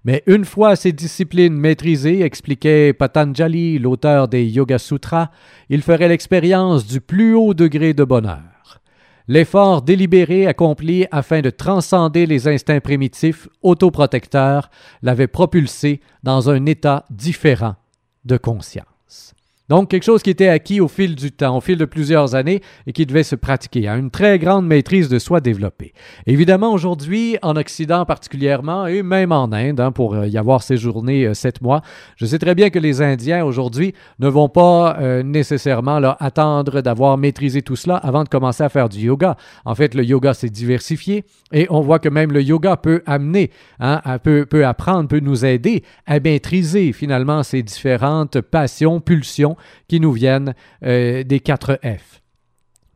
Mais 0.05 0.23
une 0.27 0.45
fois 0.45 0.75
ces 0.75 0.93
disciplines 0.93 1.53
maîtrisées, 1.53 2.21
expliquait 2.21 2.93
Patanjali, 2.93 3.79
l'auteur 3.79 4.27
des 4.27 4.45
Yoga 4.45 4.77
Sutras, 4.77 5.29
il 5.69 5.81
ferait 5.81 6.07
l'expérience 6.07 6.87
du 6.87 7.01
plus 7.01 7.35
haut 7.35 7.53
degré 7.53 7.93
de 7.93 8.03
bonheur. 8.03 8.81
L'effort 9.27 9.83
délibéré 9.83 10.47
accompli 10.47 11.05
afin 11.11 11.41
de 11.41 11.51
transcender 11.51 12.25
les 12.25 12.47
instincts 12.47 12.79
primitifs 12.79 13.47
autoprotecteurs 13.61 14.71
l'avait 15.03 15.27
propulsé 15.27 16.01
dans 16.23 16.49
un 16.49 16.65
état 16.65 17.05
différent 17.11 17.75
de 18.25 18.37
conscience. 18.37 18.98
Donc, 19.69 19.89
quelque 19.89 20.03
chose 20.03 20.23
qui 20.23 20.31
était 20.31 20.47
acquis 20.47 20.81
au 20.81 20.87
fil 20.87 21.15
du 21.15 21.31
temps, 21.31 21.57
au 21.57 21.61
fil 21.61 21.77
de 21.77 21.85
plusieurs 21.85 22.33
années 22.33 22.61
et 22.87 22.91
qui 22.91 23.05
devait 23.05 23.21
se 23.21 23.35
pratiquer, 23.35 23.87
à 23.87 23.97
une 23.97 24.09
très 24.09 24.39
grande 24.39 24.65
maîtrise 24.65 25.09
de 25.09 25.19
soi 25.19 25.41
développée. 25.41 25.93
Évidemment, 26.25 26.73
aujourd'hui, 26.73 27.37
en 27.43 27.55
Occident 27.55 28.03
particulièrement, 28.03 28.87
et 28.87 29.03
même 29.03 29.31
en 29.31 29.51
Inde, 29.51 29.79
hein, 29.79 29.91
pour 29.91 30.15
euh, 30.15 30.27
y 30.27 30.39
avoir 30.39 30.63
séjourné 30.63 31.25
euh, 31.25 31.35
sept 31.35 31.61
mois, 31.61 31.81
je 32.15 32.25
sais 32.25 32.39
très 32.39 32.55
bien 32.55 32.71
que 32.71 32.79
les 32.79 33.03
Indiens 33.03 33.45
aujourd'hui 33.45 33.93
ne 34.17 34.27
vont 34.27 34.49
pas 34.49 34.97
euh, 34.99 35.21
nécessairement 35.21 35.99
là, 35.99 36.17
attendre 36.19 36.81
d'avoir 36.81 37.19
maîtrisé 37.19 37.61
tout 37.61 37.75
cela 37.75 37.97
avant 37.97 38.23
de 38.23 38.29
commencer 38.29 38.63
à 38.63 38.69
faire 38.69 38.89
du 38.89 38.99
yoga. 38.99 39.37
En 39.65 39.75
fait, 39.75 39.93
le 39.93 40.03
yoga 40.03 40.33
s'est 40.33 40.49
diversifié 40.49 41.25
et 41.51 41.67
on 41.69 41.81
voit 41.81 41.99
que 41.99 42.09
même 42.09 42.31
le 42.31 42.41
yoga 42.41 42.75
peut 42.75 43.03
amener, 43.05 43.51
hein, 43.79 44.01
peut 44.23 44.65
apprendre, 44.65 45.07
peut 45.07 45.19
nous 45.19 45.45
aider 45.45 45.83
à 46.07 46.19
maîtriser 46.19 46.91
finalement 46.91 47.43
ces 47.43 47.61
différentes 47.61 48.41
passions, 48.41 48.99
pulsions 48.99 49.57
qui 49.87 49.99
nous 49.99 50.11
viennent 50.11 50.53
euh, 50.85 51.23
des 51.23 51.39
quatre 51.39 51.79
F, 51.83 52.21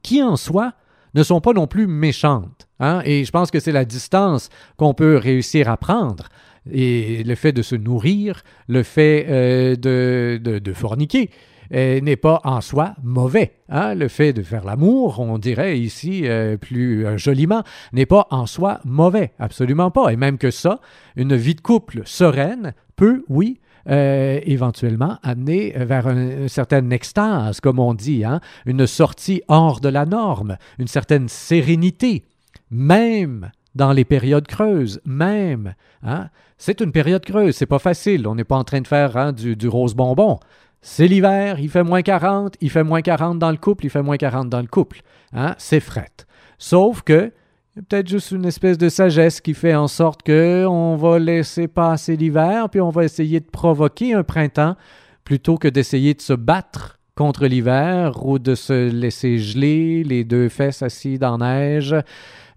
qui 0.02 0.22
en 0.22 0.36
soi 0.36 0.74
ne 1.14 1.24
sont 1.24 1.42
pas 1.42 1.54
non 1.54 1.68
plus 1.68 1.88
méchantes. 1.88 2.68
Hein? 2.80 3.02
Et 3.06 3.24
je 3.24 3.32
pense 3.32 3.52
que 3.52 3.60
c'est 3.60 3.72
la 3.72 3.86
distance 3.86 4.50
qu'on 4.78 4.94
peut 4.94 5.18
réussir 5.18 5.70
à 5.70 5.78
prendre. 5.78 6.30
Et 6.72 7.24
le 7.24 7.36
fait 7.36 7.52
de 7.52 7.62
se 7.62 7.76
nourrir, 7.76 8.44
le 8.68 8.84
fait 8.84 9.26
euh, 9.30 9.76
de, 9.76 10.40
de, 10.42 10.74
forniquer, 10.74 11.30
euh, 11.74 12.00
n'est 12.02 12.16
pas 12.16 12.42
en 12.44 12.62
soi 12.62 12.96
mauvais. 13.04 13.54
Hein? 13.70 13.96
Le 13.96 14.08
fait 14.08 14.34
de 14.34 14.42
faire 14.42 14.64
l'amour, 14.64 15.20
on 15.20 15.38
dirait 15.38 15.78
ici 15.78 16.26
plus 16.62 17.06
joliment, 17.18 17.64
n'est 17.92 18.06
pas 18.06 18.28
en 18.32 18.46
soi 18.46 18.80
mauvais, 18.86 19.34
absolument 19.40 19.92
pas. 19.92 20.12
Et 20.12 20.16
même 20.16 20.38
que 20.38 20.52
ça, 20.52 20.80
une 21.16 21.36
vie 21.36 21.56
de 21.56 21.62
couple 21.62 22.02
sereine 22.06 22.74
peut, 22.96 23.24
oui, 23.28 23.60
euh, 23.90 24.40
éventuellement 24.46 25.18
amener 25.24 25.74
vers 25.76 26.10
une, 26.10 26.48
certaine 26.48 26.92
extase, 26.94 27.60
comme 27.60 27.80
on 27.80 27.94
dit, 27.94 28.24
hein, 28.24 28.40
une 28.66 28.88
sortie 28.88 29.42
hors 29.48 29.80
de 29.80 29.90
la 29.90 30.06
norme, 30.06 30.58
une 30.80 30.88
certaine 30.88 31.28
sérénité, 31.28 32.24
même 32.72 33.52
dans 33.76 33.92
les 33.92 34.06
périodes 34.06 34.48
creuses, 34.48 35.02
même. 35.06 35.74
Hein. 36.04 36.30
C'est 36.58 36.80
une 36.80 36.92
période 36.92 37.26
creuse, 37.26 37.56
c'est 37.56 37.66
pas 37.66 37.80
facile. 37.80 38.28
On 38.28 38.36
n'est 38.36 38.44
pas 38.44 38.56
en 38.56 38.64
train 38.64 38.82
de 38.82 38.88
faire 38.88 39.18
hein, 39.18 39.34
du, 39.34 39.56
du 39.56 39.68
rose 39.68 39.96
bonbon. 39.96 40.40
C'est 40.82 41.08
l'hiver, 41.08 41.60
il 41.60 41.70
fait 41.70 41.84
moins 41.84 42.02
40, 42.02 42.56
il 42.62 42.70
fait 42.70 42.84
moins 42.84 43.02
40 43.02 43.40
dans 43.40 43.52
le 43.52 43.58
couple, 43.58 43.86
il 43.86 43.90
fait 43.90 44.02
moins 44.02 44.18
40 44.18 44.50
dans 44.50 44.62
le 44.62 44.68
couple. 44.68 45.02
Hein? 45.34 45.56
C'est 45.58 45.80
fret. 45.80 46.12
Sauf 46.58 47.02
que 47.02 47.32
peut-être 47.76 48.08
juste 48.08 48.32
une 48.32 48.46
espèce 48.46 48.78
de 48.78 48.90
sagesse 48.90 49.42
qui 49.42 49.54
fait 49.54 49.76
en 49.76 49.88
sorte 49.88 50.22
qu'on 50.24 50.96
va 50.96 51.20
laisser 51.20 51.68
passer 51.68 52.16
l'hiver, 52.16 52.70
puis 52.70 52.82
on 52.82 52.90
va 52.90 53.04
essayer 53.04 53.40
de 53.40 53.46
provoquer 53.46 54.14
un 54.14 54.24
printemps 54.24 54.76
plutôt 55.24 55.58
que 55.58 55.68
d'essayer 55.68 56.14
de 56.14 56.22
se 56.22 56.34
battre 56.34 57.00
contre 57.16 57.46
l'hiver 57.46 58.26
ou 58.26 58.40
de 58.40 58.56
se 58.56 58.90
laisser 58.90 59.38
geler 59.38 60.04
les 60.04 60.24
deux 60.24 60.50
fesses 60.50 60.82
assises 60.82 61.20
dans 61.20 61.38
neige 61.38 61.96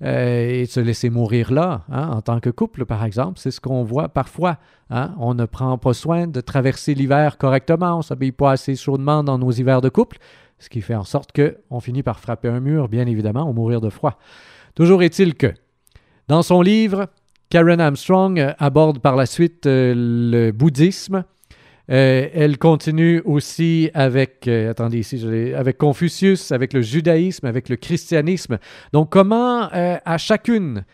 euh, 0.02 0.48
et 0.48 0.62
de 0.64 0.70
se 0.70 0.81
laisser 0.81 1.11
mourir 1.11 1.52
là, 1.52 1.83
hein, 1.90 2.09
en 2.09 2.22
tant 2.22 2.40
que 2.40 2.50
couple, 2.50 2.85
par 2.85 3.05
exemple. 3.05 3.38
C'est 3.38 3.50
ce 3.50 3.61
qu'on 3.61 3.85
voit 3.85 4.09
parfois. 4.09 4.59
Hein. 4.90 5.14
On 5.18 5.35
ne 5.35 5.44
prend 5.44 5.76
pas 5.79 5.94
soin 5.94 6.26
de 6.26 6.40
traverser 6.40 6.94
l'hiver 6.94 7.38
correctement, 7.38 7.94
on 7.94 7.98
ne 7.98 8.02
s'habille 8.02 8.33
pas 8.33 8.52
assez 8.52 8.76
chaudement 8.76 9.22
dans 9.22 9.38
nos 9.38 9.50
hivers 9.50 9.81
de 9.81 9.88
couple. 9.88 10.18
ce 10.59 10.68
qui 10.68 10.81
fait 10.81 10.94
en 10.94 11.05
sorte 11.05 11.31
qu'on 11.33 11.81
finit 11.81 12.02
par 12.02 12.18
frapper 12.18 12.48
un 12.48 12.61
mur, 12.61 12.88
bien 12.88 13.07
évidemment, 13.07 13.48
ou 13.48 13.52
mourir 13.52 13.81
de 13.81 13.90
froid. 13.90 14.18
Toujours 14.76 15.02
est-il 15.02 15.34
que, 15.34 15.52
dans 16.28 16.42
son 16.42 16.62
livre, 16.62 17.08
Karen 17.48 17.80
Armstrong 17.80 18.54
aborde 18.58 19.00
par 19.00 19.16
la 19.16 19.26
suite 19.26 19.66
euh, 19.66 19.94
le 19.96 20.52
bouddhisme. 20.52 21.24
Euh, 21.90 22.28
elle 22.34 22.58
continue 22.58 23.22
aussi 23.24 23.90
avec, 23.94 24.48
euh, 24.48 24.74
avec 25.56 25.78
Confucius, 25.78 26.52
avec 26.52 26.74
le 26.74 26.82
judaïsme, 26.82 27.46
avec 27.46 27.68
le 27.70 27.76
christianisme. 27.76 28.58
Donc 28.92 29.10
comment 29.10 29.72
euh, 29.72 29.96
à 30.04 30.18
chacune 30.18 30.84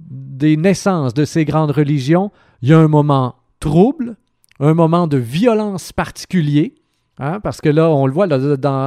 des 0.00 0.56
naissances 0.56 1.14
de 1.14 1.24
ces 1.24 1.44
grandes 1.44 1.70
religions, 1.70 2.32
il 2.62 2.70
y 2.70 2.72
a 2.72 2.78
un 2.78 2.88
moment 2.88 3.36
trouble, 3.60 4.16
un 4.58 4.74
moment 4.74 5.06
de 5.06 5.18
violence 5.18 5.92
particulier. 5.92 6.74
Hein, 7.20 7.40
parce 7.40 7.60
que 7.60 7.68
là, 7.68 7.88
on 7.90 8.06
le 8.06 8.12
voit, 8.12 8.26
là, 8.26 8.38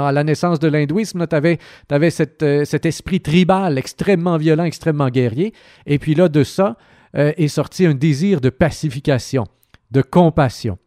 à 0.07 0.11
la 0.11 0.23
naissance 0.23 0.59
de 0.59 0.67
l'hindouisme, 0.67 1.25
tu 1.27 1.35
avais, 1.35 2.09
cet 2.09 2.85
esprit 2.85 3.21
tribal 3.21 3.77
extrêmement 3.77 4.37
violent, 4.37 4.65
extrêmement 4.65 5.09
guerrier. 5.09 5.53
Et 5.85 5.99
puis 5.99 6.15
là, 6.15 6.27
de 6.27 6.43
ça 6.43 6.75
euh, 7.15 7.31
est 7.37 7.47
sorti 7.47 7.85
un 7.85 7.93
désir 7.93 8.41
de 8.41 8.49
pacification, 8.49 9.45
de 9.91 10.01
compassion. 10.01 10.77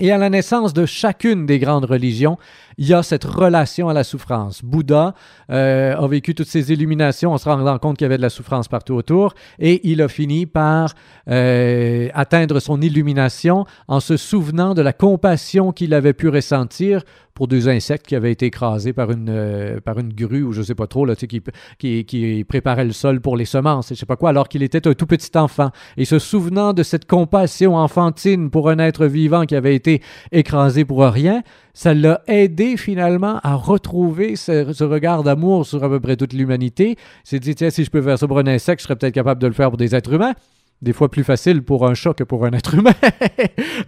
Et 0.00 0.10
à 0.12 0.18
la 0.18 0.30
naissance 0.30 0.72
de 0.72 0.86
chacune 0.86 1.44
des 1.44 1.58
grandes 1.58 1.84
religions, 1.84 2.38
il 2.80 2.88
y 2.88 2.94
a 2.94 3.02
cette 3.02 3.24
relation 3.24 3.90
à 3.90 3.92
la 3.92 4.04
souffrance. 4.04 4.64
Bouddha 4.64 5.14
euh, 5.50 5.94
a 5.94 6.08
vécu 6.08 6.34
toutes 6.34 6.48
ces 6.48 6.72
illuminations 6.72 7.30
en 7.32 7.38
se 7.38 7.46
rendant 7.46 7.78
compte 7.78 7.98
qu'il 7.98 8.06
y 8.06 8.06
avait 8.06 8.16
de 8.16 8.22
la 8.22 8.30
souffrance 8.30 8.68
partout 8.68 8.94
autour, 8.94 9.34
et 9.58 9.86
il 9.88 10.00
a 10.00 10.08
fini 10.08 10.46
par 10.46 10.94
euh, 11.28 12.08
atteindre 12.14 12.58
son 12.58 12.80
illumination 12.80 13.66
en 13.86 14.00
se 14.00 14.16
souvenant 14.16 14.72
de 14.72 14.80
la 14.80 14.94
compassion 14.94 15.72
qu'il 15.72 15.92
avait 15.92 16.14
pu 16.14 16.28
ressentir 16.30 17.02
pour 17.34 17.48
deux 17.48 17.68
insectes 17.68 18.06
qui 18.06 18.16
avaient 18.16 18.32
été 18.32 18.46
écrasés 18.46 18.92
par 18.92 19.10
une, 19.10 19.28
euh, 19.28 19.80
par 19.80 19.98
une 19.98 20.12
grue 20.12 20.42
ou 20.42 20.52
je 20.52 20.62
sais 20.62 20.74
pas 20.74 20.86
trop, 20.86 21.04
là, 21.04 21.14
qui, 21.16 22.04
qui 22.04 22.44
préparait 22.48 22.84
le 22.84 22.92
sol 22.92 23.20
pour 23.20 23.36
les 23.36 23.44
semences 23.44 23.92
et 23.92 23.94
je 23.94 24.00
sais 24.00 24.06
pas 24.06 24.16
quoi, 24.16 24.30
alors 24.30 24.48
qu'il 24.48 24.62
était 24.62 24.86
un 24.88 24.94
tout 24.94 25.06
petit 25.06 25.36
enfant. 25.36 25.70
Et 25.98 26.06
se 26.06 26.18
souvenant 26.18 26.72
de 26.72 26.82
cette 26.82 27.06
compassion 27.06 27.76
enfantine 27.76 28.50
pour 28.50 28.70
un 28.70 28.78
être 28.78 29.06
vivant 29.06 29.44
qui 29.44 29.54
avait 29.54 29.74
été 29.74 30.02
écrasé 30.32 30.84
pour 30.84 31.02
rien, 31.02 31.42
ça 31.80 31.94
l'a 31.94 32.20
aidé 32.26 32.76
finalement 32.76 33.40
à 33.42 33.54
retrouver 33.54 34.36
ce, 34.36 34.84
regard 34.84 35.22
d'amour 35.22 35.64
sur 35.64 35.82
à 35.82 35.88
peu 35.88 35.98
près 35.98 36.14
toute 36.14 36.34
l'humanité. 36.34 36.90
Il 36.90 36.96
s'est 37.24 37.38
dit, 37.38 37.54
tiens, 37.54 37.70
si 37.70 37.84
je 37.84 37.90
peux 37.90 38.02
faire 38.02 38.18
ça 38.18 38.28
pour 38.28 38.38
un 38.38 38.46
insecte, 38.46 38.82
je 38.82 38.84
serais 38.84 38.96
peut-être 38.96 39.14
capable 39.14 39.40
de 39.40 39.46
le 39.46 39.54
faire 39.54 39.70
pour 39.70 39.78
des 39.78 39.94
êtres 39.94 40.12
humains 40.12 40.34
des 40.82 40.92
fois 40.92 41.10
plus 41.10 41.24
facile 41.24 41.62
pour 41.62 41.86
un 41.86 41.94
chat 41.94 42.14
que 42.14 42.24
pour 42.24 42.44
un 42.46 42.52
être 42.52 42.74
humain. 42.78 42.92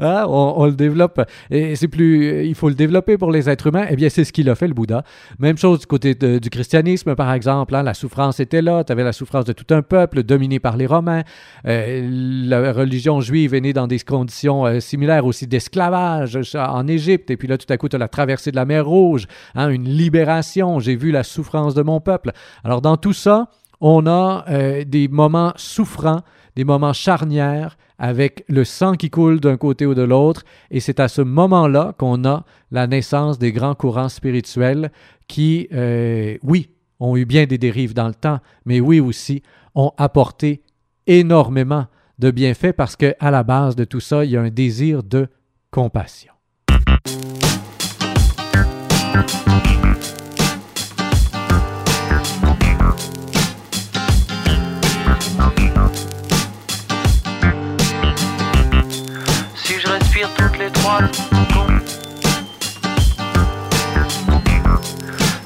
Hein, 0.00 0.24
on, 0.28 0.66
le 0.66 0.72
développe 0.72 1.22
et 1.50 1.76
c'est 1.76 1.88
plus, 1.88 2.46
il 2.46 2.54
faut 2.54 2.68
le 2.68 2.74
développer 2.74 3.18
pour 3.18 3.30
les 3.30 3.48
êtres 3.48 3.68
humains. 3.68 3.86
Eh 3.90 3.96
bien, 3.96 4.08
c'est 4.08 4.24
ce 4.24 4.32
qu'il 4.32 4.48
a 4.50 4.54
fait 4.54 4.68
le 4.68 4.74
Bouddha. 4.74 5.04
Même 5.38 5.58
chose 5.58 5.80
du 5.80 5.86
côté 5.86 6.14
du 6.14 6.50
christianisme, 6.50 7.14
par 7.14 7.32
exemple. 7.32 7.74
hein, 7.74 7.82
la 7.82 7.94
souffrance 7.94 8.40
était 8.40 8.62
là. 8.62 8.84
Tu 8.84 8.92
avais 8.92 9.04
la 9.04 9.12
souffrance 9.12 9.44
de 9.44 9.52
tout 9.52 9.72
un 9.74 9.82
peuple 9.82 10.22
dominé 10.22 10.58
par 10.60 10.76
les 10.76 10.86
Romains. 10.86 11.22
Euh, 11.66 12.08
la 12.46 12.72
religion 12.72 13.20
juive 13.20 13.54
est 13.54 13.60
née 13.60 13.72
dans 13.72 13.86
des 13.86 13.98
conditions 14.00 14.66
euh, 14.66 14.80
similaires 14.80 15.26
aussi 15.26 15.46
d'esclavage 15.46 16.38
en 16.54 16.86
Égypte. 16.88 17.30
Et 17.30 17.36
puis 17.36 17.48
là, 17.48 17.58
tout 17.58 17.70
à 17.72 17.76
coup, 17.76 17.88
tu 17.88 17.96
as 17.96 17.98
la 17.98 18.08
traversée 18.08 18.50
de 18.50 18.56
la 18.56 18.64
mer 18.64 18.86
Rouge, 18.86 19.26
hein, 19.54 19.68
une 19.68 19.88
libération. 19.88 20.80
J'ai 20.80 20.96
vu 20.96 21.10
la 21.10 21.22
souffrance 21.22 21.74
de 21.74 21.82
mon 21.82 22.00
peuple. 22.00 22.32
Alors, 22.64 22.80
dans 22.82 22.96
tout 22.96 23.12
ça, 23.12 23.48
on 23.82 24.06
a 24.06 24.44
euh, 24.48 24.84
des 24.84 25.08
moments 25.08 25.52
souffrants, 25.56 26.22
des 26.54 26.64
moments 26.64 26.92
charnières 26.92 27.76
avec 27.98 28.44
le 28.48 28.64
sang 28.64 28.94
qui 28.94 29.10
coule 29.10 29.40
d'un 29.40 29.56
côté 29.56 29.86
ou 29.86 29.94
de 29.94 30.02
l'autre. 30.02 30.44
Et 30.70 30.80
c'est 30.80 31.00
à 31.00 31.08
ce 31.08 31.20
moment-là 31.20 31.92
qu'on 31.98 32.24
a 32.24 32.44
la 32.70 32.86
naissance 32.86 33.38
des 33.38 33.52
grands 33.52 33.74
courants 33.74 34.08
spirituels 34.08 34.92
qui, 35.26 35.68
euh, 35.72 36.38
oui, 36.42 36.70
ont 37.00 37.16
eu 37.16 37.24
bien 37.24 37.46
des 37.46 37.58
dérives 37.58 37.92
dans 37.92 38.06
le 38.06 38.14
temps, 38.14 38.38
mais 38.64 38.78
oui 38.80 39.00
aussi, 39.00 39.42
ont 39.74 39.92
apporté 39.98 40.62
énormément 41.08 41.86
de 42.20 42.30
bienfaits 42.30 42.72
parce 42.72 42.94
qu'à 42.94 43.30
la 43.30 43.42
base 43.42 43.74
de 43.74 43.84
tout 43.84 44.00
ça, 44.00 44.24
il 44.24 44.30
y 44.30 44.36
a 44.36 44.42
un 44.42 44.50
désir 44.50 45.02
de 45.02 45.26
compassion. 45.72 46.32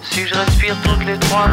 Si 0.03 0.27
je 0.27 0.35
respire 0.35 0.77
toutes 0.83 1.05
les 1.05 1.19
trois. 1.19 1.49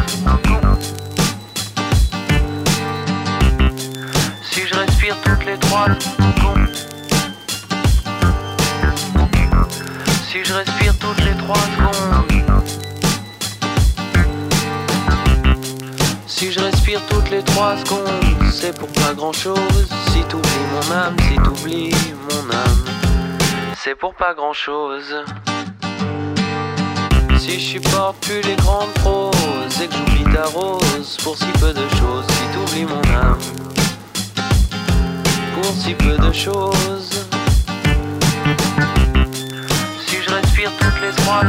Si 4.42 4.66
je 4.66 4.74
respire 4.74 5.16
toutes 5.22 5.46
les 5.46 5.58
trois. 5.58 5.86
Si 10.28 10.44
je 10.44 10.54
respire 10.54 10.98
toutes 10.98 11.24
les 11.24 11.36
trois 11.36 11.56
secondes. 11.56 12.64
Si 16.26 16.50
je 16.50 16.58
respire 16.58 17.00
toutes 17.08 17.30
les 17.30 17.42
trois 17.44 17.76
secondes, 17.76 18.50
c'est 18.52 18.76
pour 18.76 18.88
pas 18.88 19.14
grand 19.14 19.32
chose. 19.32 19.88
Si 20.08 20.24
t'oublies 20.24 20.66
mon 20.72 20.92
âme, 20.92 21.16
si 21.28 21.36
t'oublies 21.36 21.94
mon 22.28 22.50
âme, 22.52 23.03
c'est 23.84 23.94
pour 23.94 24.14
pas 24.14 24.32
grand 24.32 24.54
chose. 24.54 25.14
Si 27.36 27.60
je 27.60 27.78
supporte 27.78 28.16
plus 28.24 28.40
les 28.40 28.56
grandes 28.56 28.90
proses 28.94 29.82
et 29.82 29.88
que 29.88 29.94
j'oublie 29.94 30.24
ta 30.32 30.46
rose 30.46 31.18
pour 31.22 31.36
si 31.36 31.44
peu 31.60 31.70
de 31.74 31.86
choses, 31.90 32.24
si 32.26 32.44
t'oublies 32.54 32.86
mon 32.86 33.02
âme, 33.14 33.38
pour 35.54 35.70
si 35.74 35.92
peu 35.92 36.16
de 36.16 36.32
choses. 36.32 37.26
Si 40.06 40.16
je 40.22 40.30
respire 40.30 40.72
toutes 40.80 41.00
les 41.02 41.12
trois. 41.22 41.42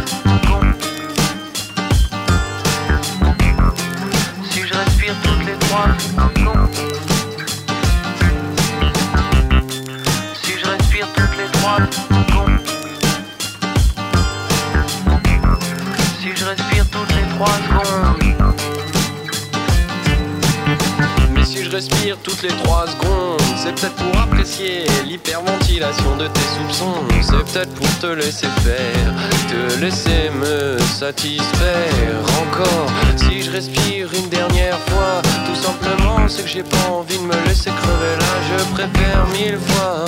Pour 27.55 27.99
te 27.99 28.07
laisser 28.07 28.47
faire, 28.65 29.13
te 29.47 29.79
laisser 29.79 30.29
me 30.29 30.77
satisfaire 30.77 32.19
encore. 32.41 32.91
Si 33.15 33.43
je 33.43 33.49
respire 33.49 34.09
une 34.13 34.27
dernière 34.27 34.77
fois, 34.89 35.21
tout 35.45 35.55
simplement, 35.55 36.27
c'est 36.27 36.41
que 36.43 36.49
j'ai 36.49 36.63
pas 36.63 36.89
envie 36.91 37.17
de 37.17 37.23
me 37.23 37.47
laisser 37.47 37.69
crever 37.69 38.15
là. 38.19 38.33
Je 38.49 38.73
préfère 38.73 39.25
mille 39.27 39.57
fois 39.57 40.05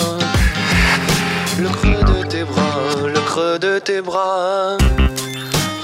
le 1.58 1.70
creux 1.70 2.04
de 2.04 2.28
tes 2.28 2.44
bras, 2.44 2.82
le 3.06 3.20
creux 3.22 3.58
de 3.58 3.80
tes 3.80 4.02
bras. 4.02 4.78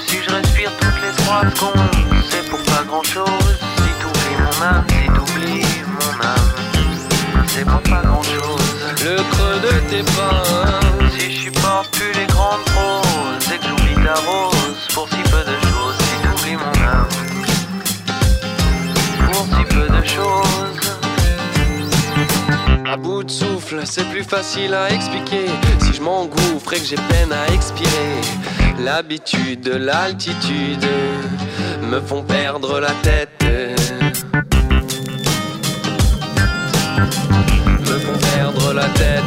Si 0.06 0.18
je 0.22 0.34
respire 0.34 0.70
toutes 0.78 1.00
les 1.02 1.24
trois 1.24 1.50
secondes, 1.50 2.20
c'est 2.28 2.46
pour 2.50 2.62
pas 2.64 2.84
grand 2.86 3.02
chose. 3.02 3.56
Si 3.78 3.90
t'oublies 4.02 4.36
mon 4.38 4.66
âme, 4.66 4.84
si 4.90 5.06
t'oublies 5.06 5.64
mon 5.86 6.24
âme, 6.26 7.46
c'est 7.46 7.64
pour 7.64 7.80
pas 7.80 8.02
grand 8.04 8.22
chose. 8.22 8.60
Le 9.02 9.16
creux 9.16 9.60
de 9.62 9.88
tes 9.88 10.02
bras. 10.02 10.84
Plus 11.92 12.12
les 12.12 12.26
grandes 12.26 12.64
proses 12.64 13.52
et 13.52 13.58
que 13.58 13.66
j'oublie 13.66 13.94
ta 14.04 14.14
rose 14.14 14.88
pour 14.94 15.08
si 15.08 15.22
peu 15.30 15.42
de 15.44 15.56
choses, 15.68 15.96
si 15.98 16.16
t'oublies 16.22 16.56
mon 16.56 16.76
âme, 16.86 17.08
pour 19.30 19.46
si 19.46 19.64
peu 19.74 19.86
de 19.88 20.02
choses. 20.04 20.96
À 22.86 22.96
bout 22.96 23.24
de 23.24 23.30
souffle, 23.30 23.80
c'est 23.84 24.08
plus 24.10 24.24
facile 24.24 24.74
à 24.74 24.90
expliquer. 24.90 25.46
Si 25.80 25.92
je 25.94 26.00
m'engouffre 26.02 26.72
et 26.74 26.78
que 26.78 26.86
j'ai 26.86 26.96
peine 26.96 27.32
à 27.32 27.52
expirer, 27.52 28.20
l'habitude, 28.78 29.66
l'altitude 29.66 30.86
me 31.90 32.00
font 32.00 32.22
perdre 32.22 32.80
la 32.80 32.92
tête. 33.02 33.30
Me 37.80 37.98
font 37.98 38.18
perdre 38.34 38.72
la 38.72 38.86
tête. 38.90 39.22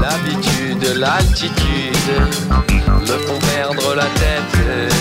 L'habitude, 0.00 0.51
l'altitude 0.94 1.96
me 3.00 3.18
font 3.26 3.38
perdre 3.54 3.94
la 3.94 4.04
tête. 4.04 4.92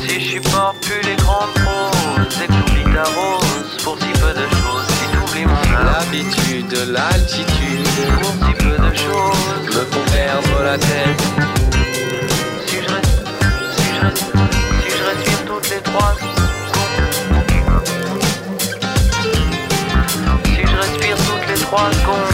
Si 0.00 0.20
je 0.20 0.26
supporte 0.42 0.76
plus 0.80 1.00
les 1.08 1.16
grandes 1.16 1.52
proses 1.54 2.42
et 2.42 2.46
que 2.46 2.52
j'oublie 2.52 2.94
ta 2.94 3.04
rose 3.04 3.82
pour 3.84 3.96
si 3.98 4.08
peu 4.20 4.32
de 4.34 4.46
choses, 4.56 4.86
si 4.88 5.06
t'oublies 5.16 5.44
mon 5.46 5.76
âme, 5.76 5.86
L'habitude, 6.10 6.72
l'altitude 6.92 7.88
pour 8.20 8.32
si 8.46 8.52
peu 8.54 8.76
de 8.76 8.94
choses. 8.96 9.66
me 9.66 9.84
font 9.84 10.04
perdre 10.12 10.62
la 10.64 10.78
tête. 10.78 11.22
Si 12.66 12.76
je, 12.76 12.88
si 13.76 13.86
je, 13.94 14.00
res- 14.00 14.16
si 14.82 14.90
je 14.98 15.02
respire 15.04 15.40
toutes 15.46 15.70
les 15.70 15.80
trois 15.80 16.14
Si 20.44 20.60
je 20.66 20.76
respire 20.76 21.16
toutes 21.16 21.46
les 21.48 21.60
trois 21.64 21.90
secondes 21.92 22.27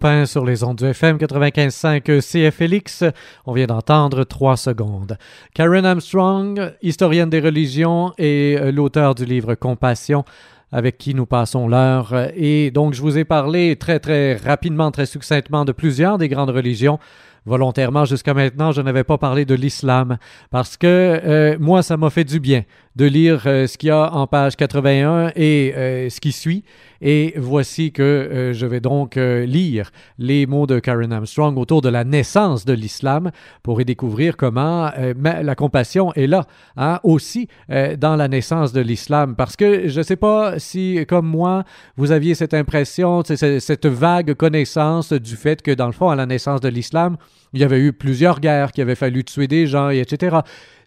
Pain 0.00 0.24
sur 0.24 0.46
les 0.46 0.64
ondes 0.64 0.78
du 0.78 0.86
FM 0.86 1.18
95.5 1.18 2.20
CFLX. 2.20 3.04
On 3.44 3.52
vient 3.52 3.66
d'entendre 3.66 4.24
trois 4.24 4.56
secondes. 4.56 5.18
Karen 5.54 5.84
Armstrong, 5.84 6.72
historienne 6.80 7.28
des 7.28 7.40
religions 7.40 8.12
et 8.16 8.56
euh, 8.58 8.72
l'auteur 8.72 9.14
du 9.14 9.26
livre 9.26 9.54
Compassion, 9.54 10.24
avec 10.72 10.96
qui 10.96 11.14
nous 11.14 11.26
passons 11.26 11.68
l'heure. 11.68 12.30
Et 12.34 12.70
donc, 12.70 12.94
je 12.94 13.02
vous 13.02 13.18
ai 13.18 13.24
parlé 13.24 13.76
très, 13.76 13.98
très 13.98 14.36
rapidement, 14.36 14.90
très 14.90 15.06
succinctement 15.06 15.66
de 15.66 15.72
plusieurs 15.72 16.16
des 16.16 16.28
grandes 16.28 16.50
religions. 16.50 16.98
Volontairement, 17.46 18.04
jusqu'à 18.04 18.34
maintenant, 18.34 18.72
je 18.72 18.82
n'avais 18.82 19.04
pas 19.04 19.18
parlé 19.18 19.44
de 19.44 19.54
l'islam 19.54 20.18
parce 20.50 20.76
que 20.76 20.86
euh, 20.86 21.56
moi, 21.58 21.82
ça 21.82 21.96
m'a 21.96 22.10
fait 22.10 22.24
du 22.24 22.38
bien 22.40 22.64
de 22.96 23.04
lire 23.04 23.42
euh, 23.46 23.66
ce 23.66 23.78
qu'il 23.78 23.88
y 23.88 23.92
a 23.92 24.12
en 24.12 24.26
page 24.26 24.56
81 24.56 25.32
et 25.36 25.72
euh, 25.76 26.10
ce 26.10 26.20
qui 26.20 26.32
suit. 26.32 26.64
Et 27.00 27.32
voici 27.36 27.92
que 27.92 28.02
euh, 28.02 28.52
je 28.52 28.66
vais 28.66 28.80
donc 28.80 29.16
lire 29.16 29.90
les 30.18 30.46
mots 30.46 30.66
de 30.66 30.78
Karen 30.80 31.12
Armstrong 31.12 31.56
autour 31.56 31.80
de 31.80 31.88
la 31.88 32.04
naissance 32.04 32.64
de 32.64 32.74
l'islam 32.74 33.30
pour 33.62 33.80
y 33.80 33.84
découvrir 33.84 34.36
comment 34.36 34.90
la 35.22 35.54
compassion 35.54 36.12
est 36.14 36.26
là 36.26 36.46
hein, 36.76 37.00
aussi 37.02 37.48
dans 37.68 38.16
la 38.16 38.28
naissance 38.28 38.72
de 38.72 38.80
l'islam. 38.80 39.34
Parce 39.34 39.56
que 39.56 39.88
je 39.88 39.98
ne 39.98 40.02
sais 40.02 40.16
pas 40.16 40.58
si, 40.58 41.04
comme 41.08 41.26
moi, 41.26 41.64
vous 41.96 42.12
aviez 42.12 42.34
cette 42.34 42.54
impression, 42.54 43.22
cette 43.24 43.86
vague 43.86 44.34
connaissance 44.34 45.12
du 45.12 45.36
fait 45.36 45.62
que, 45.62 45.70
dans 45.70 45.86
le 45.86 45.92
fond, 45.92 46.10
à 46.10 46.16
la 46.16 46.26
naissance 46.26 46.60
de 46.60 46.68
l'islam, 46.68 47.16
il 47.52 47.60
y 47.60 47.64
avait 47.64 47.80
eu 47.80 47.92
plusieurs 47.92 48.40
guerres, 48.40 48.72
qu'il 48.72 48.82
avait 48.82 48.94
fallu 48.94 49.24
tuer 49.24 49.48
des 49.48 49.66
gens, 49.66 49.90
et 49.90 49.98
etc. 49.98 50.38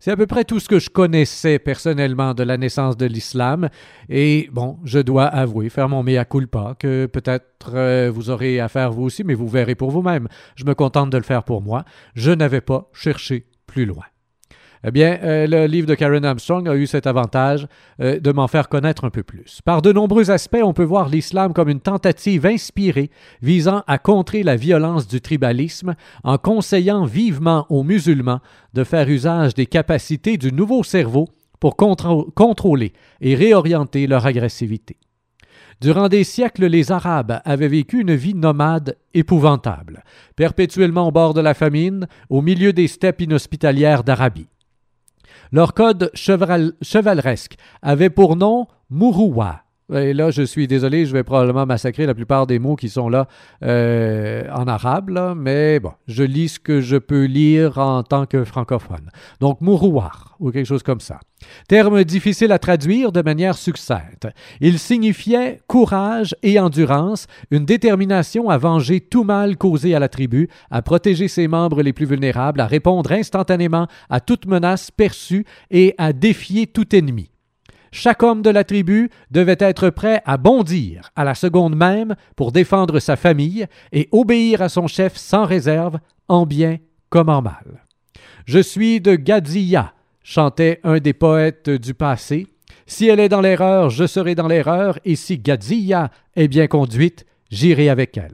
C'est 0.03 0.11
à 0.11 0.17
peu 0.17 0.27
près 0.27 0.43
tout 0.43 0.59
ce 0.59 0.67
que 0.67 0.79
je 0.79 0.89
connaissais 0.89 1.59
personnellement 1.59 2.33
de 2.33 2.43
la 2.43 2.57
naissance 2.57 2.97
de 2.97 3.05
l'islam. 3.05 3.69
Et 4.09 4.49
bon, 4.51 4.77
je 4.83 4.99
dois 4.99 5.27
avouer, 5.27 5.69
faire 5.69 5.87
mon 5.87 6.03
mea 6.03 6.25
culpa, 6.25 6.75
que 6.77 7.05
peut-être 7.05 7.71
euh, 7.73 8.11
vous 8.13 8.29
aurez 8.29 8.59
à 8.59 8.67
faire 8.67 8.91
vous 8.91 9.03
aussi, 9.03 9.23
mais 9.23 9.33
vous 9.33 9.47
verrez 9.47 9.75
pour 9.75 9.91
vous-même. 9.91 10.27
Je 10.57 10.65
me 10.65 10.75
contente 10.75 11.09
de 11.09 11.15
le 11.15 11.23
faire 11.23 11.45
pour 11.45 11.61
moi. 11.61 11.85
Je 12.15 12.31
n'avais 12.31 12.59
pas 12.59 12.89
cherché 12.91 13.45
plus 13.65 13.85
loin. 13.85 14.03
Eh 14.85 14.91
bien, 14.91 15.17
euh, 15.23 15.47
le 15.47 15.65
livre 15.65 15.87
de 15.87 15.95
Karen 15.95 16.25
Armstrong 16.25 16.67
a 16.67 16.75
eu 16.75 16.87
cet 16.87 17.07
avantage 17.07 17.67
euh, 18.01 18.19
de 18.19 18.31
m'en 18.33 18.49
faire 18.49 18.67
connaître 18.67 19.05
un 19.05 19.09
peu 19.09 19.23
plus. 19.23 19.61
Par 19.63 19.81
de 19.81 19.93
nombreux 19.93 20.29
aspects, 20.29 20.61
on 20.61 20.73
peut 20.73 20.83
voir 20.83 21.07
l'islam 21.07 21.53
comme 21.53 21.69
une 21.69 21.79
tentative 21.79 22.45
inspirée 22.45 23.09
visant 23.41 23.83
à 23.87 23.97
contrer 23.97 24.43
la 24.43 24.57
violence 24.57 25.07
du 25.07 25.21
tribalisme 25.21 25.95
en 26.25 26.37
conseillant 26.37 27.05
vivement 27.05 27.65
aux 27.69 27.83
musulmans 27.83 28.41
de 28.73 28.83
faire 28.83 29.07
usage 29.07 29.53
des 29.53 29.67
capacités 29.67 30.37
du 30.37 30.51
nouveau 30.51 30.83
cerveau 30.83 31.29
pour 31.61 31.77
contrôler 31.77 32.91
et 33.21 33.35
réorienter 33.35 34.05
leur 34.05 34.25
agressivité. 34.25 34.97
Durant 35.79 36.09
des 36.09 36.25
siècles, 36.25 36.65
les 36.65 36.91
Arabes 36.91 37.39
avaient 37.45 37.69
vécu 37.69 38.01
une 38.01 38.15
vie 38.15 38.35
nomade 38.35 38.97
épouvantable, 39.13 40.03
perpétuellement 40.35 41.07
au 41.07 41.11
bord 41.11 41.33
de 41.33 41.41
la 41.41 41.53
famine, 41.53 42.07
au 42.29 42.41
milieu 42.41 42.73
des 42.73 42.87
steppes 42.87 43.21
inhospitalières 43.21 44.03
d'Arabie. 44.03 44.47
Leur 45.51 45.73
code 45.73 46.09
cheval- 46.13 46.73
chevaleresque 46.81 47.57
avait 47.81 48.09
pour 48.09 48.35
nom 48.35 48.67
Mouroua. 48.89 49.62
Et 49.91 50.13
là, 50.13 50.31
je 50.31 50.43
suis 50.43 50.67
désolé, 50.67 51.05
je 51.05 51.13
vais 51.13 51.23
probablement 51.23 51.65
massacrer 51.65 52.05
la 52.05 52.13
plupart 52.13 52.47
des 52.47 52.57
mots 52.57 52.75
qui 52.75 52.87
sont 52.87 53.09
là 53.09 53.27
euh, 53.63 54.47
en 54.53 54.65
arabe, 54.65 55.09
là, 55.09 55.35
mais 55.35 55.79
bon, 55.79 55.91
je 56.07 56.23
lis 56.23 56.49
ce 56.49 56.59
que 56.59 56.79
je 56.79 56.95
peux 56.95 57.25
lire 57.25 57.77
en 57.77 58.01
tant 58.03 58.25
que 58.25 58.45
francophone. 58.45 59.09
Donc, 59.41 59.59
Mourouar, 59.59 60.35
ou 60.39 60.51
quelque 60.51 60.65
chose 60.65 60.83
comme 60.83 61.01
ça. 61.01 61.19
Terme 61.67 62.05
difficile 62.05 62.53
à 62.53 62.59
traduire 62.59 63.11
de 63.11 63.21
manière 63.21 63.57
succincte. 63.57 64.27
Il 64.61 64.79
signifiait 64.79 65.59
courage 65.67 66.33
et 66.43 66.59
endurance, 66.59 67.27
une 67.51 67.65
détermination 67.65 68.49
à 68.49 68.57
venger 68.57 69.01
tout 69.01 69.25
mal 69.25 69.57
causé 69.57 69.93
à 69.95 69.99
la 69.99 70.07
tribu, 70.07 70.49
à 70.71 70.81
protéger 70.81 71.27
ses 71.27 71.49
membres 71.49 71.81
les 71.81 71.91
plus 71.91 72.05
vulnérables, 72.05 72.61
à 72.61 72.67
répondre 72.67 73.11
instantanément 73.11 73.87
à 74.09 74.21
toute 74.21 74.45
menace 74.45 74.91
perçue 74.91 75.45
et 75.71 75.93
à 75.97 76.13
défier 76.13 76.67
tout 76.67 76.95
ennemi. 76.95 77.32
Chaque 77.95 78.23
homme 78.23 78.41
de 78.41 78.49
la 78.49 78.63
tribu 78.63 79.11
devait 79.29 79.55
être 79.59 79.91
prêt 79.91 80.23
à 80.25 80.37
bondir 80.37 81.11
à 81.15 81.23
la 81.23 81.35
seconde 81.35 81.75
même 81.75 82.15
pour 82.35 82.51
défendre 82.51 82.99
sa 82.99 83.15
famille 83.15 83.67
et 83.91 84.09
obéir 84.11 84.63
à 84.63 84.69
son 84.69 84.87
chef 84.87 85.15
sans 85.15 85.45
réserve, 85.45 85.99
en 86.27 86.47
bien 86.47 86.79
comme 87.11 87.29
en 87.29 87.43
mal. 87.43 87.85
Je 88.47 88.57
suis 88.57 88.99
de 88.99 89.13
Gadzia, 89.13 89.93
chantait 90.23 90.79
un 90.83 90.97
des 90.97 91.13
poètes 91.13 91.69
du 91.69 91.93
passé. 91.93 92.47
Si 92.87 93.07
elle 93.07 93.19
est 93.19 93.29
dans 93.29 93.41
l'erreur, 93.41 93.91
je 93.91 94.07
serai 94.07 94.33
dans 94.33 94.47
l'erreur, 94.47 94.97
et 95.05 95.15
si 95.15 95.37
Gadzia 95.37 96.09
est 96.35 96.47
bien 96.47 96.65
conduite, 96.65 97.27
j'irai 97.51 97.89
avec 97.89 98.17
elle. 98.17 98.33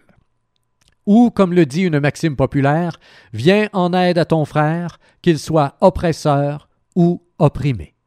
Ou, 1.05 1.31
comme 1.31 1.53
le 1.53 1.65
dit 1.65 1.81
une 1.81 1.99
maxime 1.99 2.37
populaire, 2.37 2.97
viens 3.33 3.67
en 3.73 3.91
aide 3.91 4.19
à 4.19 4.25
ton 4.25 4.45
frère, 4.45 5.01
qu'il 5.21 5.37
soit 5.37 5.75
oppresseur 5.81 6.69
ou 6.95 7.21
opprimé. 7.39 7.98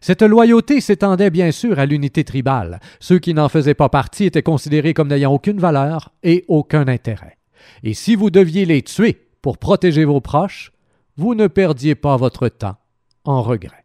Cette 0.00 0.22
loyauté 0.22 0.80
s'étendait 0.80 1.30
bien 1.30 1.50
sûr 1.50 1.78
à 1.78 1.86
l'unité 1.86 2.24
tribale. 2.24 2.80
Ceux 3.00 3.18
qui 3.18 3.34
n'en 3.34 3.48
faisaient 3.48 3.74
pas 3.74 3.88
partie 3.88 4.24
étaient 4.24 4.42
considérés 4.42 4.94
comme 4.94 5.08
n'ayant 5.08 5.32
aucune 5.32 5.58
valeur 5.58 6.12
et 6.22 6.44
aucun 6.48 6.88
intérêt. 6.88 7.38
Et 7.82 7.94
si 7.94 8.14
vous 8.14 8.30
deviez 8.30 8.64
les 8.64 8.82
tuer 8.82 9.28
pour 9.42 9.58
protéger 9.58 10.04
vos 10.04 10.20
proches, 10.20 10.72
vous 11.16 11.34
ne 11.34 11.46
perdiez 11.46 11.94
pas 11.94 12.16
votre 12.16 12.48
temps 12.48 12.76
en 13.24 13.42
regret. 13.42 13.84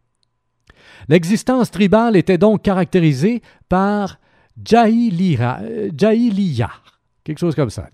L'existence 1.10 1.72
tribale 1.72 2.16
était 2.16 2.38
donc 2.38 2.62
caractérisée 2.62 3.42
par 3.68 4.20
jahiliya, 4.64 5.60
euh, 5.64 5.90
quelque 7.24 7.40
chose 7.40 7.56
comme 7.56 7.70
ça. 7.70 7.90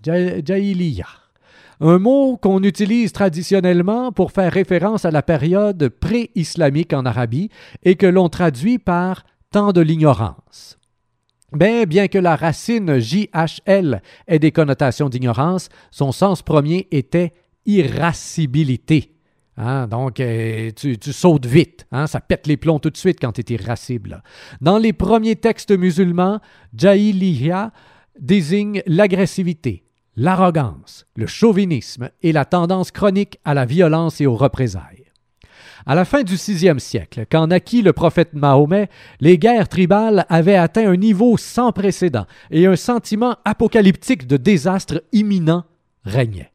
Un 1.82 1.98
mot 1.98 2.36
qu'on 2.36 2.62
utilise 2.62 3.12
traditionnellement 3.12 4.12
pour 4.12 4.32
faire 4.32 4.52
référence 4.52 5.06
à 5.06 5.10
la 5.10 5.22
période 5.22 5.88
pré-islamique 5.88 6.92
en 6.92 7.06
Arabie 7.06 7.48
et 7.82 7.96
que 7.96 8.06
l'on 8.06 8.28
traduit 8.28 8.78
par 8.78 9.24
temps 9.50 9.72
de 9.72 9.80
l'ignorance. 9.80 10.78
Mais 11.52 11.86
bien 11.86 12.08
que 12.08 12.18
la 12.18 12.36
racine 12.36 12.98
JHL 12.98 14.02
ait 14.26 14.38
des 14.38 14.52
connotations 14.52 15.08
d'ignorance, 15.08 15.70
son 15.90 16.12
sens 16.12 16.42
premier 16.42 16.86
était 16.90 17.32
irascibilité. 17.64 19.16
Hein, 19.56 19.88
donc, 19.88 20.20
euh, 20.20 20.70
tu, 20.76 20.98
tu 20.98 21.12
sautes 21.12 21.46
vite. 21.46 21.86
hein, 21.92 22.06
ça 22.06 22.20
pète 22.20 22.46
les 22.46 22.56
plombs 22.56 22.78
tout 22.78 22.90
de 22.90 22.96
suite 22.96 23.18
quand 23.20 23.32
tu 23.32 23.40
es 23.40 23.54
irascible. 23.54 24.22
Dans 24.60 24.78
les 24.78 24.92
premiers 24.92 25.36
textes 25.36 25.76
musulmans, 25.76 26.40
Jahiliya 26.76 27.72
désigne 28.18 28.82
l'agressivité, 28.86 29.84
l'arrogance, 30.20 31.06
le 31.16 31.26
chauvinisme 31.26 32.10
et 32.22 32.32
la 32.32 32.44
tendance 32.44 32.90
chronique 32.90 33.40
à 33.46 33.54
la 33.54 33.64
violence 33.64 34.20
et 34.20 34.26
aux 34.26 34.36
représailles. 34.36 35.06
À 35.86 35.94
la 35.94 36.04
fin 36.04 36.22
du 36.22 36.34
VIe 36.34 36.78
siècle, 36.78 37.24
quand 37.32 37.46
naquit 37.46 37.80
le 37.80 37.94
prophète 37.94 38.34
Mahomet, 38.34 38.90
les 39.20 39.38
guerres 39.38 39.70
tribales 39.70 40.26
avaient 40.28 40.56
atteint 40.56 40.90
un 40.90 40.96
niveau 40.96 41.38
sans 41.38 41.72
précédent 41.72 42.26
et 42.50 42.66
un 42.66 42.76
sentiment 42.76 43.36
apocalyptique 43.46 44.26
de 44.26 44.36
désastre 44.36 45.02
imminent 45.12 45.64
régnait. 46.04 46.52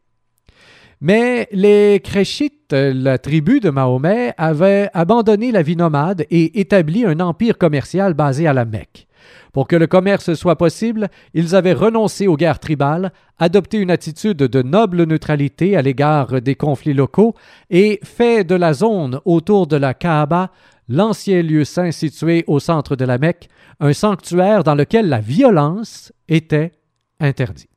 Mais 1.02 1.48
les 1.52 2.00
Créchites, 2.04 2.72
la 2.72 3.18
tribu 3.18 3.62
de 3.62 3.72
Mahomet, 3.72 4.36
avaient 4.38 4.92
abandonné 4.94 5.52
la 5.52 5.64
vie 5.64 5.76
nomade 5.76 6.28
et 6.30 6.60
établi 6.60 7.04
un 7.04 7.20
empire 7.20 7.58
commercial 7.58 8.14
basé 8.14 8.46
à 8.46 8.54
la 8.54 8.66
Mecque. 8.66 9.08
Pour 9.54 9.68
que 9.68 9.76
le 9.76 9.88
commerce 9.88 10.34
soit 10.34 10.58
possible, 10.58 11.10
ils 11.34 11.56
avaient 11.56 11.74
renoncé 11.74 12.28
aux 12.28 12.38
guerres 12.38 12.60
tribales, 12.60 13.12
adopté 13.40 13.78
une 13.78 13.92
attitude 13.92 14.38
de 14.38 14.62
noble 14.62 15.04
neutralité 15.04 15.76
à 15.76 15.82
l'égard 15.82 16.42
des 16.42 16.56
conflits 16.56 16.94
locaux 16.94 17.36
et 17.70 18.00
fait 18.04 18.44
de 18.44 18.56
la 18.56 18.74
zone 18.74 19.20
autour 19.26 19.68
de 19.68 19.78
la 19.78 19.94
Kaaba, 19.94 20.52
l'ancien 20.88 21.42
lieu 21.42 21.64
saint 21.64 21.92
situé 21.92 22.44
au 22.48 22.60
centre 22.60 22.96
de 22.96 23.06
la 23.06 23.18
Mecque, 23.18 23.50
un 23.80 23.94
sanctuaire 23.94 24.64
dans 24.64 24.76
lequel 24.76 25.10
la 25.10 25.20
violence 25.20 26.14
était 26.28 26.72
interdite. 27.20 27.75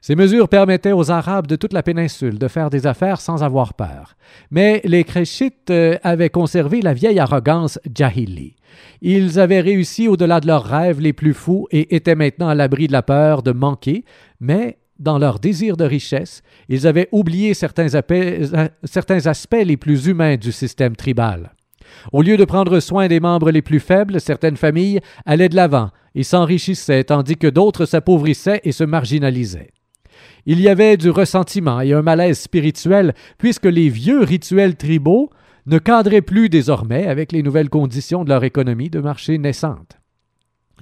Ces 0.00 0.16
mesures 0.16 0.48
permettaient 0.48 0.92
aux 0.92 1.10
Arabes 1.10 1.46
de 1.46 1.56
toute 1.56 1.74
la 1.74 1.82
péninsule 1.82 2.38
de 2.38 2.48
faire 2.48 2.70
des 2.70 2.86
affaires 2.86 3.20
sans 3.20 3.42
avoir 3.42 3.74
peur. 3.74 4.16
Mais 4.50 4.80
les 4.84 5.04
Créchites 5.04 5.70
euh, 5.70 5.96
avaient 6.02 6.30
conservé 6.30 6.80
la 6.80 6.94
vieille 6.94 7.18
arrogance 7.18 7.78
jahili. 7.94 8.56
Ils 9.02 9.38
avaient 9.38 9.60
réussi 9.60 10.08
au-delà 10.08 10.40
de 10.40 10.46
leurs 10.46 10.64
rêves 10.64 11.00
les 11.00 11.12
plus 11.12 11.34
fous 11.34 11.66
et 11.70 11.94
étaient 11.94 12.14
maintenant 12.14 12.48
à 12.48 12.54
l'abri 12.54 12.86
de 12.86 12.92
la 12.92 13.02
peur 13.02 13.42
de 13.42 13.52
manquer, 13.52 14.04
mais 14.40 14.78
dans 14.98 15.18
leur 15.18 15.38
désir 15.38 15.76
de 15.76 15.84
richesse, 15.84 16.42
ils 16.68 16.86
avaient 16.86 17.08
oublié 17.12 17.54
certains, 17.54 17.94
aspects 17.94 19.64
les 19.64 19.76
plus 19.76 20.06
humains 20.06 20.36
du 20.36 20.52
système 20.52 20.96
tribal. 20.96 21.54
Au 22.12 22.22
lieu 22.22 22.36
de 22.36 22.44
prendre 22.44 22.80
soin 22.80 23.08
des 23.08 23.20
membres 23.20 23.50
les 23.50 23.62
plus 23.62 23.80
faibles, 23.80 24.20
certaines 24.20 24.56
familles 24.56 25.00
allaient 25.26 25.48
de 25.48 25.56
l'avant 25.56 25.90
et 26.14 26.22
s'enrichissaient, 26.22 27.04
tandis 27.04 27.36
que 27.36 27.46
d'autres 27.46 27.86
s'appauvrissaient 27.86 28.60
et 28.64 28.72
se 28.72 28.84
marginalisaient. 28.84 29.72
Il 30.46 30.60
y 30.60 30.68
avait 30.68 30.96
du 30.96 31.10
ressentiment 31.10 31.80
et 31.80 31.92
un 31.92 32.02
malaise 32.02 32.38
spirituel, 32.38 33.14
puisque 33.38 33.66
les 33.66 33.88
vieux 33.88 34.20
rituels 34.20 34.76
tribaux 34.76 35.30
ne 35.66 35.78
cadraient 35.78 36.22
plus 36.22 36.48
désormais 36.48 37.06
avec 37.06 37.32
les 37.32 37.42
nouvelles 37.42 37.68
conditions 37.68 38.24
de 38.24 38.30
leur 38.30 38.44
économie 38.44 38.90
de 38.90 39.00
marché 39.00 39.38
naissante. 39.38 39.98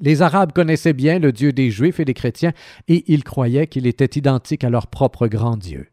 Les 0.01 0.22
Arabes 0.22 0.53
connaissaient 0.53 0.93
bien 0.93 1.18
le 1.18 1.32
Dieu 1.32 1.53
des 1.53 1.70
Juifs 1.70 2.01
et 2.01 2.05
des 2.05 2.14
chrétiens, 2.14 2.53
et 2.86 3.05
ils 3.12 3.24
croyaient 3.24 3.66
qu'il 3.66 3.86
était 3.86 4.18
identique 4.18 4.64
à 4.64 4.70
leur 4.70 4.86
propre 4.86 5.26
grand 5.26 5.57
Dieu, 5.57 5.89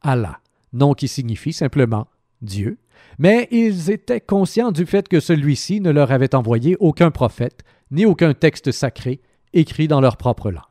Allah, 0.00 0.40
nom 0.72 0.94
qui 0.94 1.08
signifie 1.08 1.52
simplement 1.52 2.06
Dieu, 2.42 2.78
mais 3.18 3.48
ils 3.50 3.90
étaient 3.90 4.20
conscients 4.20 4.72
du 4.72 4.86
fait 4.86 5.08
que 5.08 5.20
celui-ci 5.20 5.80
ne 5.80 5.90
leur 5.90 6.10
avait 6.10 6.34
envoyé 6.34 6.76
aucun 6.80 7.10
prophète, 7.10 7.64
ni 7.90 8.06
aucun 8.06 8.34
texte 8.34 8.72
sacré 8.72 9.20
écrit 9.52 9.88
dans 9.88 10.00
leur 10.00 10.16
propre 10.16 10.50
langue. 10.50 10.69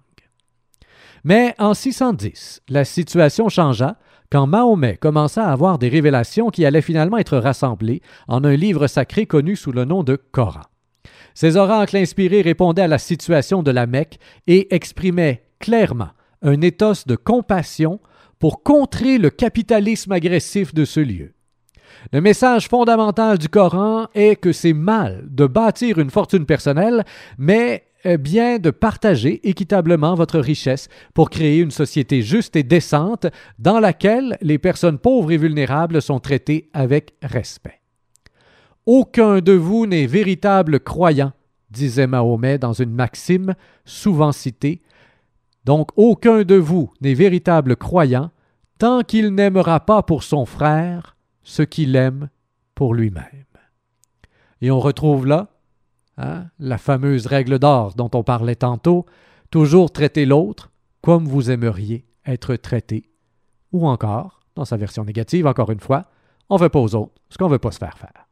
Mais 1.24 1.56
en 1.60 1.74
610, 1.74 2.62
la 2.70 2.86
situation 2.86 3.50
changea 3.50 3.98
quand 4.32 4.48
Mahomet 4.48 4.98
commença 4.98 5.46
à 5.46 5.52
avoir 5.52 5.80
des 5.80 5.90
révélations 5.90 6.50
qui 6.50 6.66
allaient 6.66 6.82
finalement 6.82 7.18
être 7.18 7.38
rassemblées 7.38 8.02
en 8.28 8.44
un 8.44 8.56
livre 8.56 8.88
sacré 8.88 9.26
connu 9.26 9.56
sous 9.56 9.72
le 9.72 9.86
nom 9.86 10.04
de 10.04 10.16
Coran. 10.16 10.62
Ces 11.34 11.58
oracles 11.58 11.98
inspirés 11.98 12.42
répondaient 12.42 12.84
à 12.84 12.88
la 12.88 12.98
situation 12.98 13.64
de 13.64 13.72
la 13.72 13.88
Mecque 13.88 14.20
et 14.48 14.74
exprimaient 14.74 15.44
clairement 15.60 16.10
un 16.42 16.62
éthos 16.62 17.06
de 17.08 17.16
compassion 17.16 18.00
pour 18.40 18.64
contrer 18.64 19.18
le 19.18 19.30
capitalisme 19.30 20.12
agressif 20.12 20.74
de 20.74 20.86
ce 20.86 21.00
lieu. 21.00 21.34
Le 22.14 22.22
message 22.22 22.68
fondamental 22.68 23.38
du 23.38 23.50
Coran 23.50 24.08
est 24.14 24.36
que 24.36 24.52
c'est 24.52 24.74
mal 24.74 25.24
de 25.30 25.48
bâtir 25.48 25.98
une 25.98 26.10
fortune 26.10 26.46
personnelle, 26.46 27.04
mais 27.38 27.89
bien 28.06 28.60
de 28.60 28.70
partager 28.70 29.48
équitablement 29.48 30.16
votre 30.16 30.40
richesse 30.40 30.88
pour 31.14 31.30
créer 31.30 31.60
une 31.60 31.72
société 31.72 32.22
juste 32.22 32.56
et 32.56 32.64
décente 32.64 33.28
dans 33.58 33.80
laquelle 33.80 34.38
les 34.42 34.58
personnes 34.58 35.00
pauvres 35.00 35.32
et 35.32 35.38
vulnérables 35.38 36.02
sont 36.02 36.20
traitées 36.20 36.70
avec 36.74 37.14
respect. 37.22 37.82
Aucun 38.86 39.40
de 39.40 39.52
vous 39.52 39.86
n'est 39.86 40.08
véritable 40.08 40.80
croyant, 40.80 41.34
disait 41.70 42.08
Mahomet 42.08 42.58
dans 42.58 42.74
une 42.74 42.94
maxime 42.94 43.54
souvent 43.86 44.32
citée. 44.32 44.82
Donc 45.66 45.90
aucun 45.96 46.44
de 46.44 46.56
vous 46.56 46.92
n'est 47.02 47.14
véritable 47.14 47.76
croyant 47.76 48.32
tant 48.80 49.02
qu'il 49.02 49.36
n'aimera 49.36 49.82
pas 49.82 50.02
pour 50.04 50.24
son 50.24 50.46
frère 50.46 51.18
ce 51.44 51.62
qu'il 51.62 51.96
aime 51.96 52.30
pour 52.74 52.94
lui-même. 52.94 53.46
Et 54.62 54.72
on 54.72 54.80
retrouve 54.80 55.28
là 55.28 55.50
hein, 56.20 56.46
la 56.60 56.78
fameuse 56.78 57.26
règle 57.26 57.58
d'or 57.58 57.96
dont 57.96 58.12
on 58.14 58.24
parlait 58.24 58.56
tantôt, 58.56 59.06
toujours 59.50 59.92
traiter 59.92 60.26
l'autre 60.26 60.70
comme 61.02 61.26
vous 61.26 61.50
aimeriez 61.50 62.06
être 62.26 62.56
traité, 62.56 63.10
ou 63.72 63.88
encore, 63.88 64.42
dans 64.56 64.66
sa 64.66 64.78
version 64.78 65.06
négative, 65.06 65.48
encore 65.48 65.72
une 65.72 65.80
fois, 65.80 66.06
on 66.50 66.56
ne 66.56 66.62
veut 66.62 66.70
pas 66.70 66.80
aux 66.80 66.96
autres 66.96 67.14
ce 67.30 67.38
qu'on 67.38 67.48
ne 67.48 67.54
veut 67.54 67.60
pas 67.60 67.72
se 67.72 67.78
faire 67.78 67.98
faire. 67.98 68.28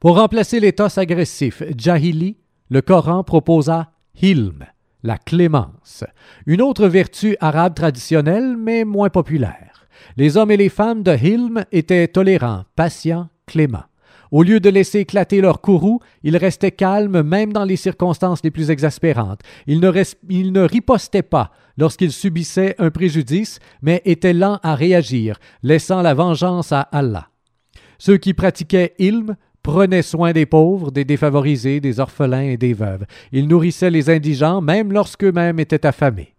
Pour 0.00 0.16
remplacer 0.16 0.60
l'éthos 0.60 0.98
agressif 0.98 1.62
Jahili, 1.76 2.36
le 2.68 2.82
Coran 2.82 3.24
proposa 3.24 3.92
Hilm, 4.20 4.64
la 5.02 5.18
clémence, 5.18 6.04
une 6.46 6.62
autre 6.62 6.86
vertu 6.86 7.36
arabe 7.40 7.74
traditionnelle 7.74 8.56
mais 8.56 8.84
moins 8.84 9.10
populaire. 9.10 9.86
Les 10.16 10.36
hommes 10.36 10.50
et 10.50 10.56
les 10.56 10.68
femmes 10.68 11.02
de 11.02 11.16
Hilm 11.16 11.64
étaient 11.72 12.08
tolérants, 12.08 12.64
patients, 12.76 13.28
cléments. 13.46 13.89
Au 14.30 14.44
lieu 14.44 14.60
de 14.60 14.70
laisser 14.70 15.00
éclater 15.00 15.40
leur 15.40 15.60
courroux, 15.60 16.00
ils 16.22 16.36
restaient 16.36 16.70
calmes 16.70 17.22
même 17.22 17.52
dans 17.52 17.64
les 17.64 17.76
circonstances 17.76 18.42
les 18.44 18.50
plus 18.50 18.70
exaspérantes. 18.70 19.40
Ils 19.66 19.80
ne, 19.80 20.60
ripostaient 20.60 21.22
pas 21.22 21.50
lorsqu'ils 21.76 22.12
subissaient 22.12 22.76
un 22.78 22.90
préjudice, 22.90 23.58
mais 23.82 24.02
étaient 24.04 24.32
lents 24.32 24.60
à 24.62 24.74
réagir, 24.74 25.38
laissant 25.62 26.02
la 26.02 26.14
vengeance 26.14 26.70
à 26.72 26.82
Allah. 26.82 27.28
Ceux 27.98 28.18
qui 28.18 28.34
pratiquaient 28.34 28.94
Ilm 28.98 29.36
prenaient 29.62 30.02
soin 30.02 30.32
des 30.32 30.46
pauvres, 30.46 30.90
des 30.90 31.04
défavorisés, 31.04 31.80
des 31.80 32.00
orphelins 32.00 32.42
et 32.42 32.56
des 32.56 32.72
veuves. 32.72 33.04
Ils 33.32 33.48
nourrissaient 33.48 33.90
les 33.90 34.10
indigents 34.10 34.60
même 34.60 34.92
lorsqu'eux-mêmes 34.92 35.58
étaient 35.58 35.86
affamés. 35.86 36.34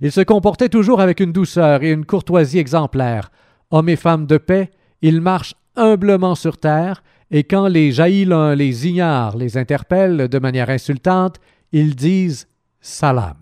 Ils 0.00 0.12
se 0.12 0.20
comportaient 0.20 0.68
toujours 0.68 1.00
avec 1.00 1.20
une 1.20 1.32
douceur 1.32 1.82
et 1.82 1.92
une 1.92 2.04
courtoisie 2.04 2.58
exemplaires. 2.58 3.30
Hommes 3.70 3.88
et 3.88 3.96
femmes 3.96 4.26
de 4.26 4.38
paix, 4.38 4.70
ils 5.02 5.20
marchent 5.20 5.54
humblement 5.76 6.34
sur 6.34 6.58
terre, 6.58 7.02
et 7.30 7.44
quand 7.44 7.66
les 7.66 7.92
jaïlins 7.92 8.54
les 8.54 8.86
ignorent, 8.86 9.36
les 9.36 9.56
interpellent 9.56 10.28
de 10.28 10.38
manière 10.38 10.70
insultante, 10.70 11.36
ils 11.72 11.96
disent 11.96 12.46
Salam, 12.80 13.36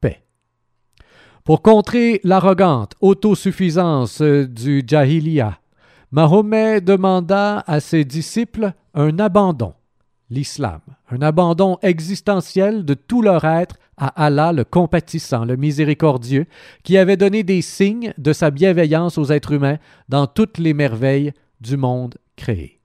paix. 0.00 0.22
Pour 1.44 1.62
contrer 1.62 2.20
l'arrogante 2.24 2.94
autosuffisance 3.00 4.20
du 4.22 4.82
Jahiliya, 4.86 5.60
Mahomet 6.10 6.80
demanda 6.80 7.62
à 7.66 7.80
ses 7.80 8.04
disciples 8.04 8.72
un 8.94 9.18
abandon, 9.18 9.74
l'islam, 10.30 10.80
un 11.10 11.20
abandon 11.22 11.78
existentiel 11.82 12.84
de 12.84 12.94
tout 12.94 13.22
leur 13.22 13.44
être 13.44 13.76
à 13.96 14.08
Allah 14.24 14.52
le 14.52 14.64
compatissant, 14.64 15.44
le 15.44 15.56
miséricordieux, 15.56 16.46
qui 16.82 16.98
avait 16.98 17.16
donné 17.16 17.42
des 17.42 17.62
signes 17.62 18.12
de 18.18 18.32
sa 18.32 18.50
bienveillance 18.50 19.18
aux 19.18 19.26
êtres 19.26 19.52
humains 19.52 19.78
dans 20.08 20.26
toutes 20.26 20.58
les 20.58 20.74
merveilles 20.74 21.32
du 21.60 21.76
monde 21.76 22.16
créé. 22.36 22.75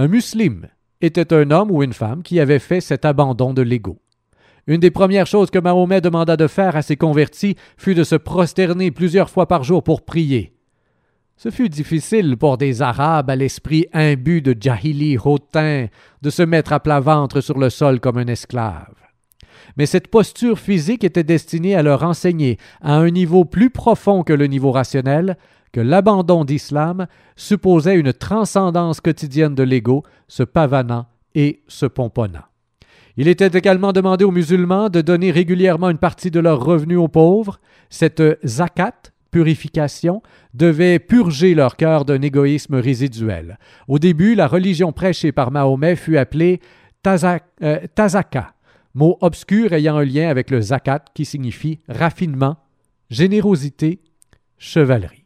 Un 0.00 0.08
musulman 0.08 0.68
était 1.02 1.34
un 1.34 1.50
homme 1.50 1.70
ou 1.70 1.82
une 1.82 1.92
femme 1.92 2.22
qui 2.22 2.40
avait 2.40 2.58
fait 2.58 2.80
cet 2.80 3.04
abandon 3.04 3.52
de 3.52 3.60
l'ego. 3.60 4.00
Une 4.66 4.80
des 4.80 4.90
premières 4.90 5.26
choses 5.26 5.50
que 5.50 5.58
Mahomet 5.58 6.00
demanda 6.00 6.38
de 6.38 6.46
faire 6.46 6.74
à 6.74 6.80
ses 6.80 6.96
convertis 6.96 7.54
fut 7.76 7.94
de 7.94 8.02
se 8.02 8.16
prosterner 8.16 8.92
plusieurs 8.92 9.28
fois 9.28 9.46
par 9.46 9.62
jour 9.62 9.82
pour 9.82 10.06
prier. 10.06 10.54
Ce 11.36 11.50
fut 11.50 11.68
difficile 11.68 12.38
pour 12.38 12.56
des 12.56 12.80
Arabes 12.80 13.28
à 13.28 13.36
l'esprit 13.36 13.88
imbu 13.92 14.40
de 14.40 14.56
Jahili 14.58 15.18
hautain 15.22 15.88
de 16.22 16.30
se 16.30 16.44
mettre 16.44 16.72
à 16.72 16.80
plat 16.80 17.00
ventre 17.00 17.42
sur 17.42 17.58
le 17.58 17.68
sol 17.68 18.00
comme 18.00 18.16
un 18.16 18.26
esclave. 18.26 18.94
Mais 19.76 19.84
cette 19.84 20.08
posture 20.08 20.58
physique 20.58 21.04
était 21.04 21.24
destinée 21.24 21.74
à 21.74 21.82
leur 21.82 22.04
enseigner, 22.04 22.56
à 22.80 22.94
un 22.94 23.10
niveau 23.10 23.44
plus 23.44 23.68
profond 23.68 24.22
que 24.22 24.32
le 24.32 24.46
niveau 24.46 24.72
rationnel, 24.72 25.36
que 25.72 25.80
l'abandon 25.80 26.44
d'Islam 26.44 27.06
supposait 27.36 27.98
une 27.98 28.12
transcendance 28.12 29.00
quotidienne 29.00 29.54
de 29.54 29.62
l'ego, 29.62 30.02
se 30.28 30.42
pavanant 30.42 31.06
et 31.34 31.62
se 31.68 31.86
pomponnant. 31.86 32.44
Il 33.16 33.28
était 33.28 33.58
également 33.58 33.92
demandé 33.92 34.24
aux 34.24 34.30
musulmans 34.30 34.88
de 34.88 35.00
donner 35.00 35.30
régulièrement 35.30 35.90
une 35.90 35.98
partie 35.98 36.30
de 36.30 36.40
leurs 36.40 36.64
revenus 36.64 36.98
aux 36.98 37.08
pauvres. 37.08 37.60
Cette 37.88 38.22
zakat, 38.46 38.94
purification, 39.30 40.22
devait 40.54 40.98
purger 40.98 41.54
leur 41.54 41.76
cœur 41.76 42.04
d'un 42.04 42.22
égoïsme 42.22 42.76
résiduel. 42.76 43.58
Au 43.88 43.98
début, 43.98 44.34
la 44.34 44.46
religion 44.46 44.92
prêchée 44.92 45.32
par 45.32 45.50
Mahomet 45.50 45.96
fut 45.96 46.16
appelée 46.16 46.60
euh, 47.06 47.78
tazaka, 47.94 48.54
mot 48.94 49.18
obscur 49.20 49.72
ayant 49.72 49.96
un 49.96 50.04
lien 50.04 50.28
avec 50.28 50.50
le 50.50 50.60
zakat 50.60 51.04
qui 51.14 51.24
signifie 51.24 51.78
raffinement, 51.88 52.56
générosité, 53.10 54.00
chevalerie. 54.58 55.19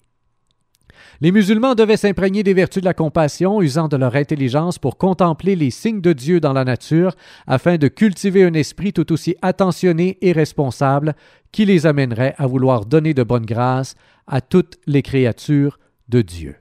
Les 1.20 1.32
musulmans 1.32 1.74
devaient 1.74 1.96
s'imprégner 1.96 2.42
des 2.42 2.54
vertus 2.54 2.82
de 2.82 2.86
la 2.86 2.94
compassion, 2.94 3.62
usant 3.62 3.88
de 3.88 3.96
leur 3.96 4.16
intelligence 4.16 4.78
pour 4.78 4.98
contempler 4.98 5.56
les 5.56 5.70
signes 5.70 6.00
de 6.00 6.12
Dieu 6.12 6.40
dans 6.40 6.52
la 6.52 6.64
nature, 6.64 7.14
afin 7.46 7.76
de 7.76 7.88
cultiver 7.88 8.44
un 8.44 8.54
esprit 8.54 8.92
tout 8.92 9.12
aussi 9.12 9.36
attentionné 9.40 10.18
et 10.20 10.32
responsable 10.32 11.14
qui 11.52 11.64
les 11.64 11.86
amènerait 11.86 12.34
à 12.36 12.46
vouloir 12.46 12.84
donner 12.84 13.14
de 13.14 13.22
bonnes 13.22 13.46
grâces 13.46 13.94
à 14.26 14.40
toutes 14.40 14.78
les 14.86 15.02
créatures 15.02 15.78
de 16.08 16.20
Dieu. 16.22 16.56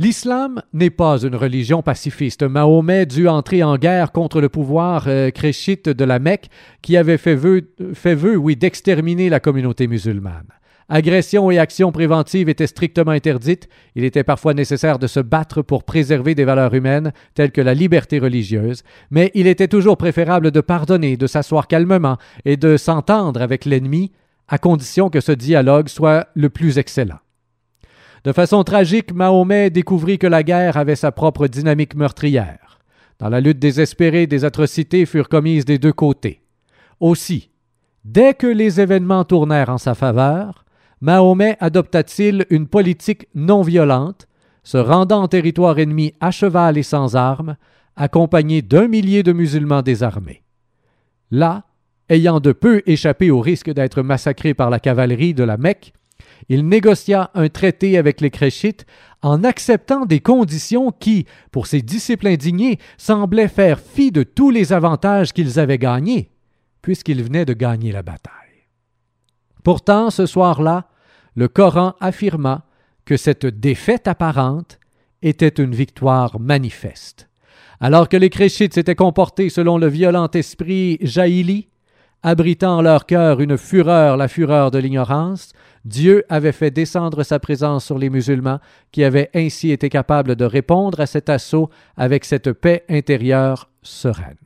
L'islam 0.00 0.62
n'est 0.72 0.90
pas 0.90 1.24
une 1.24 1.34
religion 1.34 1.82
pacifiste. 1.82 2.44
Mahomet 2.44 3.06
dut 3.06 3.26
entrer 3.26 3.64
en 3.64 3.76
guerre 3.76 4.12
contre 4.12 4.40
le 4.40 4.48
pouvoir 4.48 5.08
euh, 5.08 5.30
de 5.32 6.04
la 6.04 6.18
Mecque 6.20 6.48
qui 6.82 6.96
avait 6.96 7.18
fait 7.18 7.34
vœu, 7.34 7.68
fait 7.94 8.14
vœu 8.14 8.36
oui, 8.36 8.54
d'exterminer 8.54 9.28
la 9.28 9.40
communauté 9.40 9.88
musulmane. 9.88 10.46
Agressions 10.90 11.50
et 11.50 11.58
actions 11.58 11.92
préventives 11.92 12.48
étaient 12.48 12.66
strictement 12.66 13.10
interdites. 13.10 13.68
Il 13.94 14.04
était 14.04 14.24
parfois 14.24 14.54
nécessaire 14.54 14.98
de 14.98 15.06
se 15.06 15.20
battre 15.20 15.60
pour 15.60 15.84
préserver 15.84 16.34
des 16.34 16.46
valeurs 16.46 16.72
humaines 16.72 17.12
telles 17.34 17.52
que 17.52 17.60
la 17.60 17.74
liberté 17.74 18.18
religieuse, 18.18 18.82
mais 19.10 19.30
il 19.34 19.46
était 19.46 19.68
toujours 19.68 19.98
préférable 19.98 20.50
de 20.50 20.62
pardonner, 20.62 21.18
de 21.18 21.26
s'asseoir 21.26 21.66
calmement 21.66 22.16
et 22.46 22.56
de 22.56 22.78
s'entendre 22.78 23.42
avec 23.42 23.66
l'ennemi, 23.66 24.12
à 24.48 24.56
condition 24.56 25.10
que 25.10 25.20
ce 25.20 25.32
dialogue 25.32 25.88
soit 25.88 26.28
le 26.34 26.48
plus 26.48 26.78
excellent. 26.78 27.18
De 28.24 28.32
façon 28.32 28.64
tragique, 28.64 29.12
Mahomet 29.12 29.68
découvrit 29.68 30.18
que 30.18 30.26
la 30.26 30.42
guerre 30.42 30.78
avait 30.78 30.96
sa 30.96 31.12
propre 31.12 31.48
dynamique 31.48 31.94
meurtrière. 31.96 32.78
Dans 33.18 33.28
la 33.28 33.40
lutte 33.40 33.58
désespérée, 33.58 34.26
des 34.26 34.46
atrocités 34.46 35.04
furent 35.04 35.28
commises 35.28 35.66
des 35.66 35.78
deux 35.78 35.92
côtés. 35.92 36.40
Aussi, 36.98 37.50
dès 38.04 38.32
que 38.32 38.46
les 38.46 38.80
événements 38.80 39.24
tournèrent 39.24 39.68
en 39.68 39.78
sa 39.78 39.94
faveur, 39.94 40.64
Mahomet 41.00 41.56
adopta-t-il 41.60 42.46
une 42.50 42.66
politique 42.66 43.28
non 43.34 43.62
violente, 43.62 44.26
se 44.64 44.78
rendant 44.78 45.22
en 45.22 45.28
territoire 45.28 45.78
ennemi 45.78 46.14
à 46.20 46.30
cheval 46.30 46.76
et 46.76 46.82
sans 46.82 47.16
armes, 47.16 47.56
accompagné 47.96 48.62
d'un 48.62 48.88
millier 48.88 49.22
de 49.22 49.32
musulmans 49.32 49.82
désarmés. 49.82 50.42
Là, 51.30 51.64
ayant 52.08 52.40
de 52.40 52.52
peu 52.52 52.82
échappé 52.86 53.30
au 53.30 53.40
risque 53.40 53.70
d'être 53.70 54.02
massacré 54.02 54.54
par 54.54 54.70
la 54.70 54.80
cavalerie 54.80 55.34
de 55.34 55.44
la 55.44 55.56
Mecque, 55.56 55.92
il 56.48 56.66
négocia 56.66 57.30
un 57.34 57.48
traité 57.48 57.98
avec 57.98 58.20
les 58.20 58.30
Créchites 58.30 58.86
en 59.22 59.44
acceptant 59.44 60.06
des 60.06 60.20
conditions 60.20 60.92
qui, 60.92 61.26
pour 61.50 61.66
ses 61.66 61.82
disciples 61.82 62.28
indignés, 62.28 62.78
semblaient 62.96 63.48
faire 63.48 63.80
fi 63.80 64.10
de 64.10 64.22
tous 64.22 64.50
les 64.50 64.72
avantages 64.72 65.32
qu'ils 65.32 65.58
avaient 65.58 65.78
gagnés, 65.78 66.30
puisqu'ils 66.80 67.22
venaient 67.22 67.44
de 67.44 67.52
gagner 67.52 67.92
la 67.92 68.02
bataille. 68.02 68.47
Pourtant, 69.68 70.08
ce 70.08 70.24
soir-là, 70.24 70.86
le 71.34 71.46
Coran 71.46 71.94
affirma 72.00 72.62
que 73.04 73.18
cette 73.18 73.44
défaite 73.44 74.08
apparente 74.08 74.78
était 75.20 75.62
une 75.62 75.74
victoire 75.74 76.40
manifeste. 76.40 77.28
Alors 77.78 78.08
que 78.08 78.16
les 78.16 78.30
Créchites 78.30 78.72
s'étaient 78.72 78.94
comportés 78.94 79.50
selon 79.50 79.76
le 79.76 79.88
violent 79.88 80.30
esprit 80.32 80.96
jaïli, 81.02 81.68
abritant 82.22 82.78
en 82.78 82.80
leur 82.80 83.04
cœur 83.04 83.42
une 83.42 83.58
fureur, 83.58 84.16
la 84.16 84.28
fureur 84.28 84.70
de 84.70 84.78
l'ignorance, 84.78 85.52
Dieu 85.84 86.24
avait 86.30 86.52
fait 86.52 86.70
descendre 86.70 87.22
sa 87.22 87.38
présence 87.38 87.84
sur 87.84 87.98
les 87.98 88.08
musulmans, 88.08 88.60
qui 88.90 89.04
avaient 89.04 89.28
ainsi 89.34 89.70
été 89.70 89.90
capables 89.90 90.34
de 90.34 90.46
répondre 90.46 90.98
à 90.98 91.04
cet 91.04 91.28
assaut 91.28 91.68
avec 91.94 92.24
cette 92.24 92.52
paix 92.52 92.86
intérieure 92.88 93.68
sereine. 93.82 94.38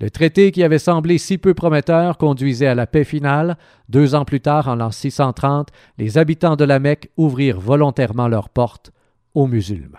Le 0.00 0.10
traité 0.10 0.52
qui 0.52 0.62
avait 0.62 0.78
semblé 0.78 1.18
si 1.18 1.38
peu 1.38 1.54
prometteur 1.54 2.18
conduisait 2.18 2.68
à 2.68 2.74
la 2.74 2.86
paix 2.86 3.04
finale. 3.04 3.56
Deux 3.88 4.14
ans 4.14 4.24
plus 4.24 4.40
tard, 4.40 4.68
en 4.68 4.76
l'an 4.76 4.92
630, 4.92 5.70
les 5.98 6.18
habitants 6.18 6.54
de 6.54 6.64
la 6.64 6.78
Mecque 6.78 7.10
ouvrirent 7.16 7.60
volontairement 7.60 8.28
leurs 8.28 8.48
portes 8.48 8.92
aux 9.34 9.48
musulmans. 9.48 9.98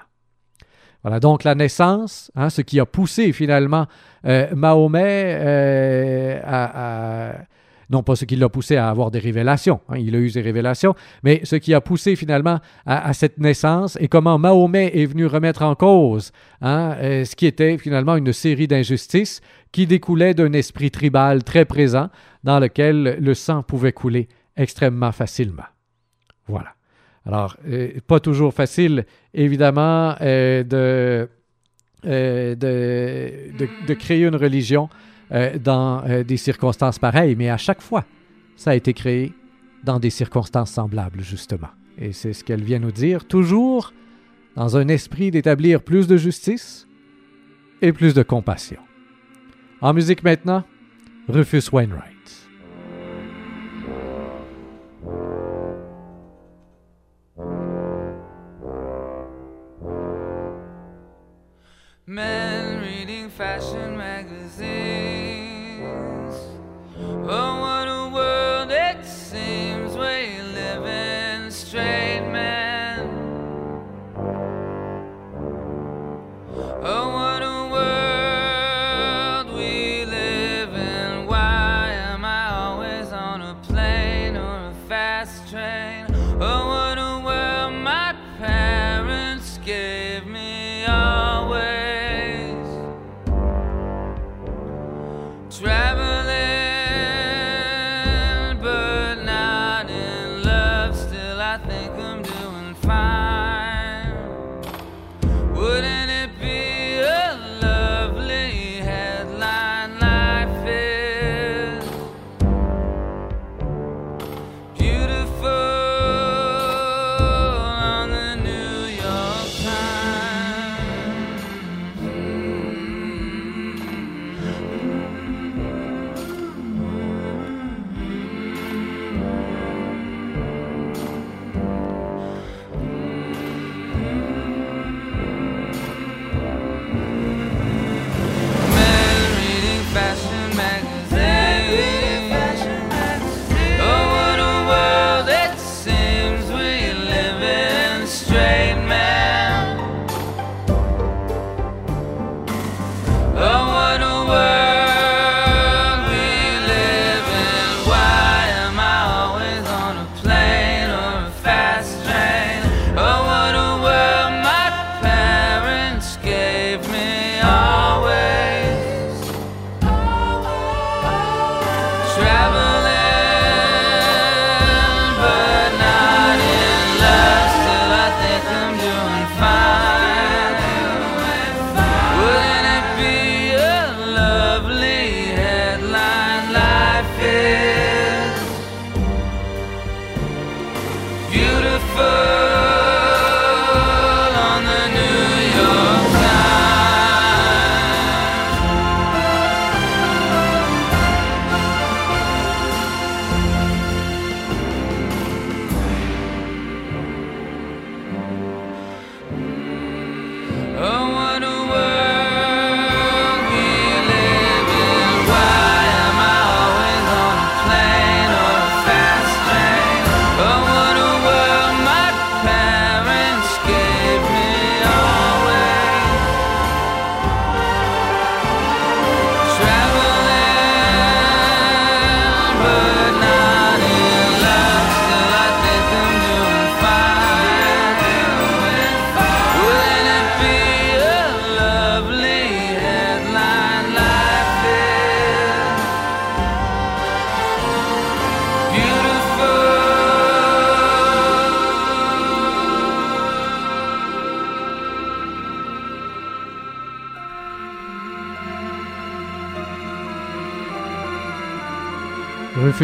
Voilà 1.03 1.19
donc 1.19 1.43
la 1.43 1.55
naissance, 1.55 2.31
hein, 2.35 2.49
ce 2.49 2.61
qui 2.61 2.79
a 2.79 2.85
poussé 2.85 3.31
finalement 3.31 3.87
euh, 4.25 4.53
Mahomet 4.53 5.37
euh, 5.39 6.41
à, 6.43 7.35
non 7.89 8.03
pas 8.03 8.15
ce 8.15 8.25
qui 8.25 8.35
l'a 8.35 8.49
poussé 8.49 8.75
à 8.75 8.89
avoir 8.89 9.09
des 9.09 9.19
révélations, 9.19 9.79
hein, 9.89 9.97
il 9.97 10.15
a 10.15 10.19
eu 10.19 10.29
des 10.29 10.41
révélations, 10.41 10.95
mais 11.23 11.41
ce 11.43 11.55
qui 11.55 11.73
a 11.73 11.81
poussé 11.81 12.15
finalement 12.15 12.59
à, 12.85 13.13
cette 13.13 13.39
naissance 13.39 13.97
et 14.01 14.07
comment 14.07 14.37
Mahomet 14.37 14.91
est 14.93 15.05
venu 15.05 15.25
remettre 15.25 15.63
en 15.63 15.73
cause 15.75 16.31
hein, 16.61 16.95
euh, 16.99 17.25
ce 17.25 17.35
qui 17.35 17.45
était 17.45 17.77
finalement 17.77 18.15
une 18.15 18.33
série 18.33 18.67
d'injustices 18.67 19.41
qui 19.71 19.87
découlaient 19.87 20.33
d'un 20.33 20.53
esprit 20.53 20.91
tribal 20.91 21.43
très 21.43 21.65
présent 21.65 22.09
dans 22.43 22.59
lequel 22.59 23.17
le 23.19 23.33
sang 23.33 23.63
pouvait 23.63 23.93
couler 23.93 24.27
extrêmement 24.55 25.11
facilement. 25.11 25.67
Voilà. 26.47 26.73
Alors, 27.25 27.57
euh, 27.67 27.91
pas 28.07 28.19
toujours 28.19 28.53
facile, 28.53 29.05
évidemment, 29.33 30.15
euh, 30.21 30.63
euh, 32.05 32.55
de, 32.55 33.57
de, 33.87 33.93
créer 33.93 34.23
une 34.25 34.35
religion 34.35 34.89
dans 35.63 36.03
des 36.23 36.37
circonstances 36.37 36.97
pareilles, 36.97 37.35
mais 37.35 37.51
à 37.51 37.57
chaque 37.57 37.81
fois, 37.81 38.03
ça 38.55 38.71
a 38.71 38.75
été 38.75 38.93
créé 38.93 39.33
dans 39.83 39.99
des 39.99 40.09
circonstances 40.09 40.71
semblables, 40.71 41.21
justement. 41.21 41.69
Et 41.99 42.13
c'est 42.13 42.33
ce 42.33 42.43
qu'elle 42.43 42.63
vient 42.63 42.79
nous 42.79 42.91
dire, 42.91 43.25
toujours 43.25 43.93
dans 44.55 44.75
un 44.75 44.87
esprit 44.87 45.29
d'établir 45.29 45.83
plus 45.83 46.07
de 46.07 46.17
justice 46.17 46.87
et 47.83 47.93
plus 47.93 48.15
de 48.15 48.23
compassion. 48.23 48.79
En 49.81 49.93
musique 49.93 50.23
maintenant, 50.23 50.65
Rufus 51.29 51.71
Wainwright. 51.71 52.09
Men 62.05 62.81
reading 62.81 63.29
fashion 63.29 63.95
magazines. 63.95 64.49
Oh, 66.97 67.61
what 67.61 67.87
a 67.87 68.09
world 68.13 68.71
it 68.71 69.05
seems 69.05 69.93
we 69.93 70.41
live 70.53 70.85
in, 70.85 71.49
straight 71.51 72.08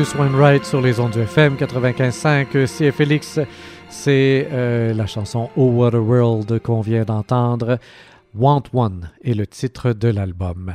Rufus 0.05 0.19
Wainwright 0.19 0.65
sur 0.65 0.81
les 0.81 0.99
ondes 0.99 1.11
du 1.13 1.21
FM 1.21 1.55
95.5 1.55 2.67
CFLX. 2.67 3.39
C'est 3.89 4.47
euh, 4.51 4.93
la 4.93 5.07
chanson 5.07 5.49
Oh 5.55 5.71
What 5.71 5.95
a 5.95 5.99
World 5.99 6.59
qu'on 6.59 6.81
vient 6.81 7.03
d'entendre. 7.03 7.79
Want 8.35 8.63
One 8.73 9.09
est 9.23 9.33
le 9.33 9.47
titre 9.47 9.93
de 9.93 10.09
l'album. 10.09 10.73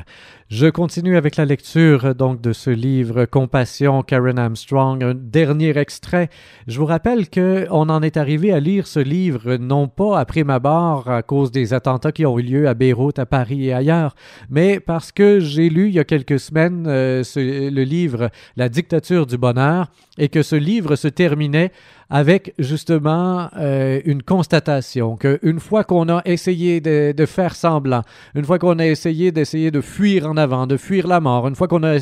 Je 0.51 0.67
continue 0.67 1.17
avec 1.17 1.37
la 1.37 1.45
lecture 1.45 2.13
donc 2.13 2.41
de 2.41 2.53
ce 2.53 2.71
livre 2.71 3.25
Compassion 3.25 4.03
Karen 4.03 4.37
Armstrong, 4.37 5.01
un 5.05 5.15
dernier 5.15 5.79
extrait. 5.79 6.29
Je 6.67 6.77
vous 6.81 6.87
rappelle 6.87 7.29
que 7.29 7.69
on 7.71 7.89
en 7.89 8.03
est 8.03 8.17
arrivé 8.17 8.53
à 8.53 8.59
lire 8.59 8.89
ce 8.89 8.99
livre 8.99 9.55
non 9.55 9.87
pas 9.87 10.19
après 10.19 10.43
ma 10.43 10.59
barre 10.59 11.09
à 11.09 11.23
cause 11.23 11.53
des 11.53 11.73
attentats 11.73 12.11
qui 12.11 12.27
ont 12.27 12.37
eu 12.37 12.43
lieu 12.43 12.67
à 12.67 12.75
Beyrouth, 12.75 13.21
à 13.21 13.27
Paris 13.27 13.67
et 13.67 13.73
ailleurs, 13.73 14.17
mais 14.49 14.81
parce 14.81 15.13
que 15.13 15.39
j'ai 15.39 15.69
lu 15.69 15.87
il 15.87 15.95
y 15.95 16.01
a 16.01 16.05
quelques 16.05 16.41
semaines 16.41 16.85
euh, 16.89 17.23
le 17.37 17.85
livre 17.85 18.31
La 18.57 18.69
dictature 18.69 19.27
du 19.27 19.39
bonheur 19.39 19.87
et 20.19 20.31
que 20.31 20.43
ce 20.43 20.57
livre 20.57 20.97
se 20.97 21.07
terminait 21.07 21.71
avec 22.11 22.55
justement 22.59 23.49
euh, 23.57 24.01
une 24.05 24.23
constatation 24.23 25.17
qu'une 25.17 25.61
fois 25.61 25.85
qu'on 25.85 26.09
a 26.09 26.23
essayé 26.25 26.81
de, 26.81 27.13
de 27.17 27.27
faire 27.27 27.55
semblant, 27.55 28.03
une 28.35 28.45
fois 28.45 28.59
qu'on 28.59 28.81
a 28.81 28.87
essayé 28.87 29.31
d'essayer 29.31 29.71
de 29.71 29.81
fuir 29.81 30.27
en 30.27 30.37
avant, 30.37 30.67
de 30.67 30.77
fuir 30.77 31.07
la 31.07 31.21
mort, 31.21 31.47
une 31.47 31.55
fois 31.55 31.69
qu'on 31.69 31.85
a, 31.85 31.99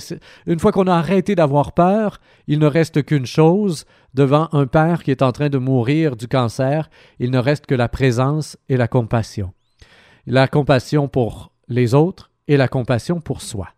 une 0.47 0.59
fois 0.59 0.73
qu'on 0.73 0.87
a 0.87 0.95
arrêté 0.95 1.35
d'avoir 1.35 1.73
peur, 1.73 2.21
il 2.47 2.59
ne 2.59 2.67
reste 2.67 3.05
qu'une 3.05 3.27
chose 3.27 3.85
devant 4.15 4.49
un 4.53 4.67
père 4.67 5.03
qui 5.03 5.11
est 5.11 5.23
en 5.23 5.33
train 5.33 5.51
de 5.51 5.59
mourir 5.59 6.17
du 6.17 6.27
cancer, 6.27 6.89
il 7.19 7.31
ne 7.31 7.39
reste 7.39 7.67
que 7.67 7.75
la 7.75 7.89
présence 7.89 8.57
et 8.71 8.79
la 8.79 8.89
compassion. 8.89 9.53
La 10.27 10.49
compassion 10.49 11.07
pour 11.07 11.53
les 11.69 11.95
autres 11.95 12.31
et 12.49 12.57
la 12.57 12.69
compassion 12.69 13.21
pour 13.21 13.43
soi. 13.43 13.69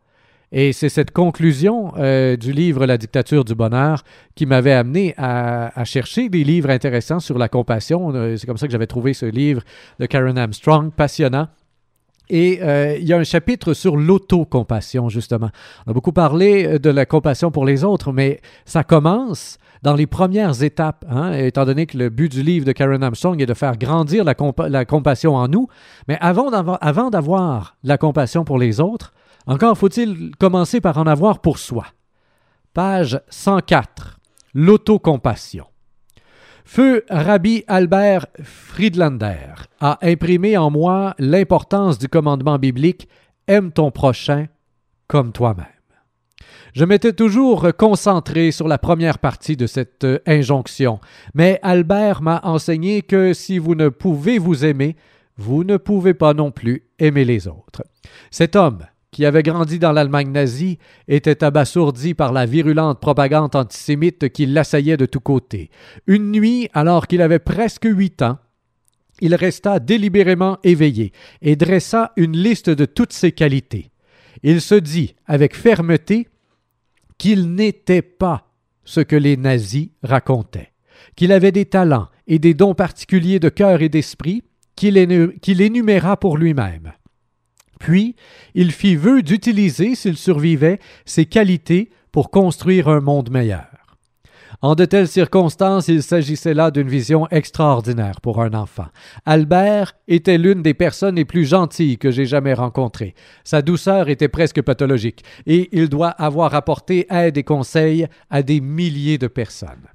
Et 0.53 0.72
c'est 0.72 0.88
cette 0.88 1.12
conclusion 1.12 1.92
euh, 1.96 2.36
du 2.36 2.53
livre 2.53 2.84
La 2.84 2.98
dictature 2.98 3.44
du 3.44 3.55
bonheur 3.55 4.03
qui 4.34 4.46
m'avait 4.46 4.72
amené 4.72 5.14
à, 5.16 5.84
chercher 5.84 6.28
des 6.28 6.42
livres 6.42 6.70
intéressants 6.70 7.20
sur 7.20 7.38
la 7.38 7.48
compassion. 7.48 8.12
Euh, 8.14 8.36
C'est 8.36 8.46
comme 8.46 8.57
ça 8.57 8.66
que 8.66 8.72
j'avais 8.72 8.88
trouvé 8.88 9.14
ce 9.14 9.26
livre 9.26 9.62
de 10.01 10.07
Karen 10.07 10.36
Armstrong, 10.36 10.90
passionnant. 10.90 11.48
Et 12.28 12.61
euh, 12.62 12.96
il 12.96 13.07
y 13.07 13.12
a 13.12 13.18
un 13.18 13.24
chapitre 13.24 13.74
sur 13.74 13.96
l'autocompassion, 13.96 15.09
justement. 15.09 15.51
On 15.86 15.90
a 15.90 15.94
beaucoup 15.94 16.12
parlé 16.12 16.78
de 16.78 16.90
la 16.90 17.07
compassion 17.07 17.51
pour 17.51 17.64
les 17.64 17.84
autres, 17.84 18.12
mais 18.12 18.40
ça 18.64 18.82
commence 18.84 19.59
dans 19.82 19.94
les 19.94 20.07
premières 20.07 20.62
étapes, 20.62 21.05
hein, 21.09 21.32
étant 21.32 21.64
donné 21.64 21.86
que 21.86 21.96
le 21.96 22.09
but 22.09 22.30
du 22.30 22.42
livre 22.42 22.66
de 22.66 22.72
Karen 22.72 23.03
Armstrong 23.03 23.40
est 23.40 23.46
de 23.46 23.55
faire 23.55 23.76
grandir 23.78 24.24
la, 24.24 24.34
compa- 24.34 24.68
la 24.68 24.84
compassion 24.84 25.36
en 25.36 25.48
nous. 25.48 25.68
Mais 26.07 26.18
avant 26.20 26.51
d'avoir 26.51 27.76
la 27.82 27.98
compassion 27.98 28.44
pour 28.44 28.59
les 28.59 28.80
autres, 28.80 29.12
encore 29.47 29.76
faut-il 29.76 30.32
commencer 30.38 30.80
par 30.80 30.99
en 30.99 31.07
avoir 31.07 31.41
pour 31.41 31.59
soi. 31.59 31.86
Page 32.74 33.20
104. 33.28 34.18
L'autocompassion. 34.55 35.66
Feu 36.64 37.05
Rabbi 37.11 37.64
Albert 37.66 38.26
Friedlander 38.43 39.55
a 39.80 39.99
imprimé 40.03 40.57
en 40.57 40.70
moi 40.70 41.14
l'importance 41.18 41.99
du 41.99 42.09
commandement 42.09 42.59
biblique 42.59 43.09
Aime 43.49 43.72
ton 43.72 43.91
prochain 43.91 44.47
comme 45.09 45.32
toi-même. 45.32 45.66
Je 46.74 46.84
m'étais 46.84 47.12
toujours 47.12 47.66
concentré 47.76 48.53
sur 48.53 48.68
la 48.68 48.78
première 48.78 49.18
partie 49.18 49.57
de 49.57 49.66
cette 49.66 50.05
euh, 50.05 50.20
injonction, 50.26 51.01
mais 51.34 51.59
Albert 51.62 52.22
m'a 52.22 52.41
enseigné 52.45 53.03
que 53.03 53.32
si 53.32 53.59
vous 53.59 53.74
ne 53.74 53.88
pouvez 53.88 54.38
vous 54.38 54.64
aimer, 54.64 54.95
vous 55.36 55.64
ne 55.64 55.76
pouvez 55.76 56.14
pas 56.14 56.34
non 56.34 56.53
plus 56.53 56.84
aimer 57.01 57.24
les 57.24 57.49
autres. 57.49 57.82
Cet 58.30 58.55
homme, 58.55 58.84
qui 59.11 59.24
avait 59.26 59.42
grandi 59.42 59.78
dans 59.78 59.92
l'Allemagne 59.92 60.30
nazie, 60.30 60.78
était 61.08 61.42
abasourdi 61.42 62.14
par 62.14 62.32
la 62.32 62.46
virulente 62.46 63.00
propagande 63.00 63.56
antisémite 63.56 64.28
qui 64.28 64.46
l'assaillait 64.46 64.96
de 64.96 65.06
tous 65.06 65.20
côtés. 65.20 65.70
Une 66.06 66.30
nuit, 66.30 66.68
alors 66.72 67.06
qu'il 67.06 67.22
avait 67.22 67.40
presque 67.40 67.86
huit 67.90 68.22
ans, 68.22 68.38
il 69.20 69.34
resta 69.34 69.80
délibérément 69.80 70.58
éveillé 70.64 71.12
et 71.42 71.56
dressa 71.56 72.12
une 72.16 72.36
liste 72.36 72.70
de 72.70 72.86
toutes 72.86 73.12
ses 73.12 73.32
qualités. 73.32 73.90
Il 74.42 74.61
se 74.61 74.76
dit 74.76 75.14
avec 75.26 75.54
fermeté 75.54 76.28
qu'il 77.18 77.54
n'était 77.54 78.02
pas 78.02 78.46
ce 78.84 79.00
que 79.00 79.16
les 79.16 79.36
nazis 79.36 79.90
racontaient, 80.02 80.72
qu'il 81.16 81.32
avait 81.32 81.52
des 81.52 81.66
talents 81.66 82.08
et 82.26 82.38
des 82.38 82.54
dons 82.54 82.74
particuliers 82.74 83.40
de 83.40 83.50
cœur 83.50 83.82
et 83.82 83.90
d'esprit 83.90 84.42
qu'il 84.74 84.96
énu- 84.96 85.38
qu'il 85.40 85.61
énuméra 85.61 86.16
pour 86.16 86.38
lui-même. 86.38 86.92
Puis, 87.81 88.14
il 88.55 88.70
fit 88.70 88.95
vœu 88.95 89.22
d'utiliser, 89.22 89.97
s'il 89.97 90.16
survivait, 90.16 90.78
ses 91.05 91.24
qualités 91.24 91.91
pour 92.12 92.31
construire 92.31 92.89
un 92.89 93.01
monde 93.01 93.31
meilleur. 93.31 93.66
En 94.62 94.74
de 94.74 94.85
telles 94.85 95.09
circonstances, 95.09 95.89
il 95.89 96.03
s'agissait 96.03 96.53
là 96.53 96.70
d'une 96.70 96.89
vision 96.89 97.26
extraordinaire 97.31 98.20
pour 98.20 98.43
un 98.43 98.53
enfant. 98.53 98.87
Albert 99.24 99.95
était 100.07 100.37
l'une 100.37 100.61
des 100.61 100.74
personnes 100.74 101.16
les 101.16 101.24
plus 101.24 101.47
gentilles 101.47 101.97
que 101.97 102.11
j'ai 102.11 102.26
jamais 102.26 102.53
rencontrées. 102.53 103.14
Sa 103.43 103.62
douceur 103.62 104.11
était 104.11 104.28
presque 104.28 104.61
pathologique, 104.61 105.24
et 105.47 105.70
il 105.72 105.89
doit 105.89 106.11
avoir 106.11 106.55
apporté 106.55 107.07
aide 107.11 107.39
et 107.39 107.45
conseil 107.45 108.07
à 108.28 108.43
des 108.43 108.61
milliers 108.61 109.18
de 109.18 109.28
personnes. 109.28 109.89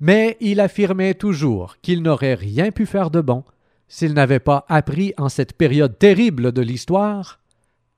Mais 0.00 0.36
il 0.40 0.58
affirmait 0.58 1.14
toujours 1.14 1.76
qu'il 1.82 2.02
n'aurait 2.02 2.34
rien 2.34 2.72
pu 2.72 2.86
faire 2.86 3.10
de 3.10 3.20
bon 3.20 3.44
s'il 3.88 4.12
n'avait 4.12 4.38
pas 4.38 4.64
appris 4.68 5.14
en 5.16 5.28
cette 5.28 5.54
période 5.54 5.98
terrible 5.98 6.52
de 6.52 6.62
l'histoire 6.62 7.40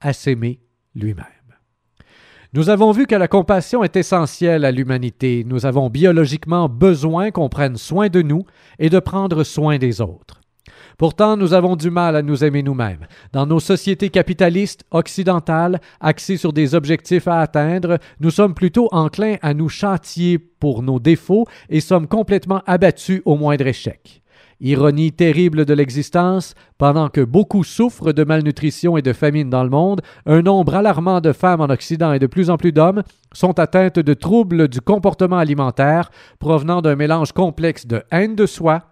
à 0.01 0.13
s'aimer 0.13 0.61
lui-même. 0.95 1.27
Nous 2.53 2.69
avons 2.69 2.91
vu 2.91 3.07
que 3.07 3.15
la 3.15 3.29
compassion 3.29 3.85
est 3.85 3.97
essentielle 3.97 4.65
à 4.65 4.73
l'humanité. 4.73 5.45
Nous 5.47 5.67
avons 5.67 5.89
biologiquement 5.89 6.69
besoin 6.69 7.31
qu'on 7.31 7.49
prenne 7.49 7.77
soin 7.77 8.09
de 8.09 8.23
nous 8.23 8.45
et 8.81 8.91
de 8.91 8.99
prendre 8.99 9.45
soin 9.45 9.79
des 9.79 10.01
autres. 10.01 10.41
Pourtant, 10.99 11.37
nous 11.37 11.55
avons 11.55 11.77
du 11.77 11.91
mal 11.91 12.17
à 12.17 12.23
nous 12.23 12.45
aimer 12.45 12.63
nous-mêmes. 12.63 13.07
Dans 13.33 13.47
nos 13.47 13.61
sociétés 13.61 14.11
capitalistes 14.11 14.85
occidentales, 14.91 15.81
axées 16.01 16.37
sur 16.37 16.53
des 16.53 16.75
objectifs 16.75 17.29
à 17.29 17.41
atteindre, 17.41 17.99
nous 18.19 18.31
sommes 18.31 18.55
plutôt 18.55 18.89
enclins 18.91 19.37
à 19.43 19.55
nous 19.55 19.69
châtier 19.69 20.39
pour 20.39 20.83
nos 20.83 20.99
défauts 20.99 21.47
et 21.69 21.81
sommes 21.81 22.09
complètement 22.09 22.63
abattus 22.67 23.23
au 23.25 23.37
moindre 23.37 23.69
échec. 23.69 24.23
Ironie 24.61 25.13
terrible 25.13 25.65
de 25.65 25.73
l'existence, 25.73 26.55
pendant 26.77 27.09
que 27.09 27.23
beaucoup 27.23 27.65
souffrent 27.65 28.13
de 28.13 28.25
malnutrition 28.25 28.99
et 28.99 29.03
de 29.03 29.15
famine 29.15 29.49
dans 29.49 29.65
le 29.65 29.71
monde, 29.71 30.03
un 30.27 30.43
nombre 30.43 30.75
alarmant 30.75 31.23
de 31.23 31.33
femmes 31.33 31.63
en 31.63 31.71
Occident 31.71 32.13
et 32.13 32.19
de 32.19 32.27
plus 32.27 32.51
en 32.51 32.59
plus 32.59 32.73
d'hommes 32.73 33.03
sont 33.33 33.59
atteintes 33.59 33.99
de 33.99 34.15
troubles 34.15 34.69
du 34.69 34.83
comportement 34.83 35.39
alimentaire 35.39 36.11
provenant 36.39 36.83
d'un 36.83 36.95
mélange 36.95 37.33
complexe 37.33 37.87
de 37.87 38.03
haine 38.11 38.37
de 38.37 38.45
soi, 38.45 38.83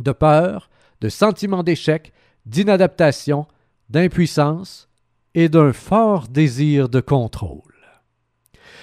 de 0.00 0.12
peur, 0.12 0.70
de 1.02 1.10
sentiment 1.10 1.62
d'échec, 1.62 2.12
d'inadaptation, 2.46 3.46
d'impuissance 3.90 4.88
et 5.34 5.50
d'un 5.50 5.74
fort 5.74 6.28
désir 6.28 6.88
de 6.88 7.00
contrôle. 7.00 7.73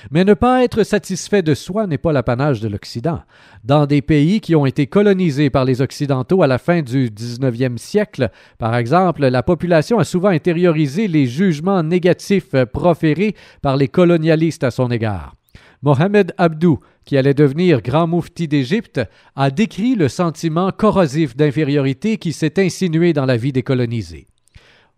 Mais 0.09 0.23
ne 0.23 0.33
pas 0.33 0.63
être 0.63 0.83
satisfait 0.83 1.43
de 1.43 1.53
soi 1.53 1.85
n'est 1.85 1.97
pas 1.97 2.11
l'apanage 2.11 2.61
de 2.61 2.67
l'Occident. 2.67 3.21
Dans 3.63 3.85
des 3.85 4.01
pays 4.01 4.41
qui 4.41 4.55
ont 4.55 4.65
été 4.65 4.87
colonisés 4.87 5.49
par 5.49 5.65
les 5.65 5.81
Occidentaux 5.81 6.41
à 6.41 6.47
la 6.47 6.57
fin 6.57 6.81
du 6.81 7.09
19e 7.09 7.77
siècle, 7.77 8.31
par 8.57 8.75
exemple, 8.75 9.27
la 9.27 9.43
population 9.43 9.99
a 9.99 10.03
souvent 10.03 10.29
intériorisé 10.29 11.07
les 11.07 11.27
jugements 11.27 11.83
négatifs 11.83 12.55
proférés 12.73 13.35
par 13.61 13.77
les 13.77 13.87
colonialistes 13.87 14.63
à 14.63 14.71
son 14.71 14.89
égard. 14.89 15.35
Mohamed 15.83 16.33
Abdou, 16.37 16.79
qui 17.05 17.17
allait 17.17 17.33
devenir 17.33 17.81
grand 17.81 18.07
moufti 18.07 18.47
d'Égypte, 18.47 19.01
a 19.35 19.49
décrit 19.49 19.95
le 19.95 20.07
sentiment 20.07 20.71
corrosif 20.71 21.35
d'infériorité 21.35 22.17
qui 22.17 22.33
s'est 22.33 22.63
insinué 22.63 23.13
dans 23.13 23.25
la 23.25 23.37
vie 23.37 23.51
des 23.51 23.63
colonisés. 23.63 24.27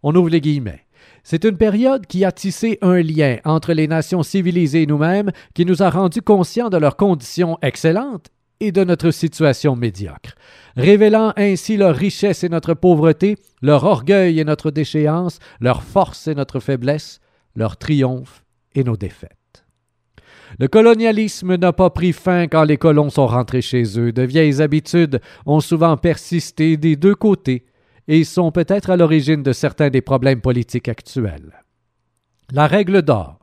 On 0.04 0.14
ouvre 0.16 0.30
les 0.30 0.41
guillemets. 0.41 0.86
C'est 1.24 1.45
une 1.45 1.57
période 1.57 2.05
qui 2.05 2.26
a 2.26 2.34
tissé 2.34 2.78
un 2.82 3.01
lien 3.01 3.38
entre 3.45 3.71
les 3.71 3.88
nations 3.88 4.24
civilisées 4.24 4.86
nous-mêmes 4.86 5.32
qui 5.53 5.65
nous 5.65 5.82
a 5.82 5.89
rendus 5.89 6.21
conscients 6.21 6.69
de 6.69 6.78
leurs 6.78 6.97
conditions 6.97 7.57
excellentes 7.61 8.28
et 8.59 8.74
de 8.74 8.84
notre 8.84 9.11
situation 9.11 9.76
médiocre, 9.76 10.36
révélant 10.76 11.34
ainsi 11.38 11.78
leur 11.78 11.95
richesse 11.95 12.43
et 12.43 12.49
notre 12.49 12.74
pauvreté, 12.74 13.38
leur 13.61 13.86
orgueil 13.86 14.39
et 14.39 14.45
notre 14.45 14.69
déchéance, 14.69 15.39
leur 15.61 15.84
force 15.84 16.28
et 16.28 16.36
notre 16.36 16.59
faiblesse, 16.59 17.19
leur 17.55 17.78
triomphe 17.78 18.43
et 18.76 18.84
nos 18.84 18.97
défaites. 18.97 19.32
Le 20.59 20.67
colonialisme 20.67 21.55
n'a 21.55 21.74
pas 21.74 21.89
pris 21.89 22.13
fin 22.13 22.47
quand 22.47 22.63
les 22.63 22.78
colons 22.78 23.09
sont 23.09 23.28
rentrés 23.28 23.61
chez 23.61 23.97
eux. 23.97 24.11
De 24.11 24.21
vieilles 24.21 24.61
habitudes 24.61 25.19
ont 25.45 25.61
souvent 25.61 25.97
persisté 25.97 26.78
des 26.78 26.95
deux 26.95 27.15
côtés 27.15 27.65
et 28.08 28.24
sont 28.24 28.51
peut-être 28.51 28.89
à 28.89 28.97
l'origine 28.97 29.43
de 29.43 29.54
certains 29.54 29.89
des 29.89 30.01
problèmes 30.01 30.41
politiques 30.41 30.89
actuels. 30.89 31.64
La 32.51 32.68
règle 32.68 33.01
d'or 33.01 33.39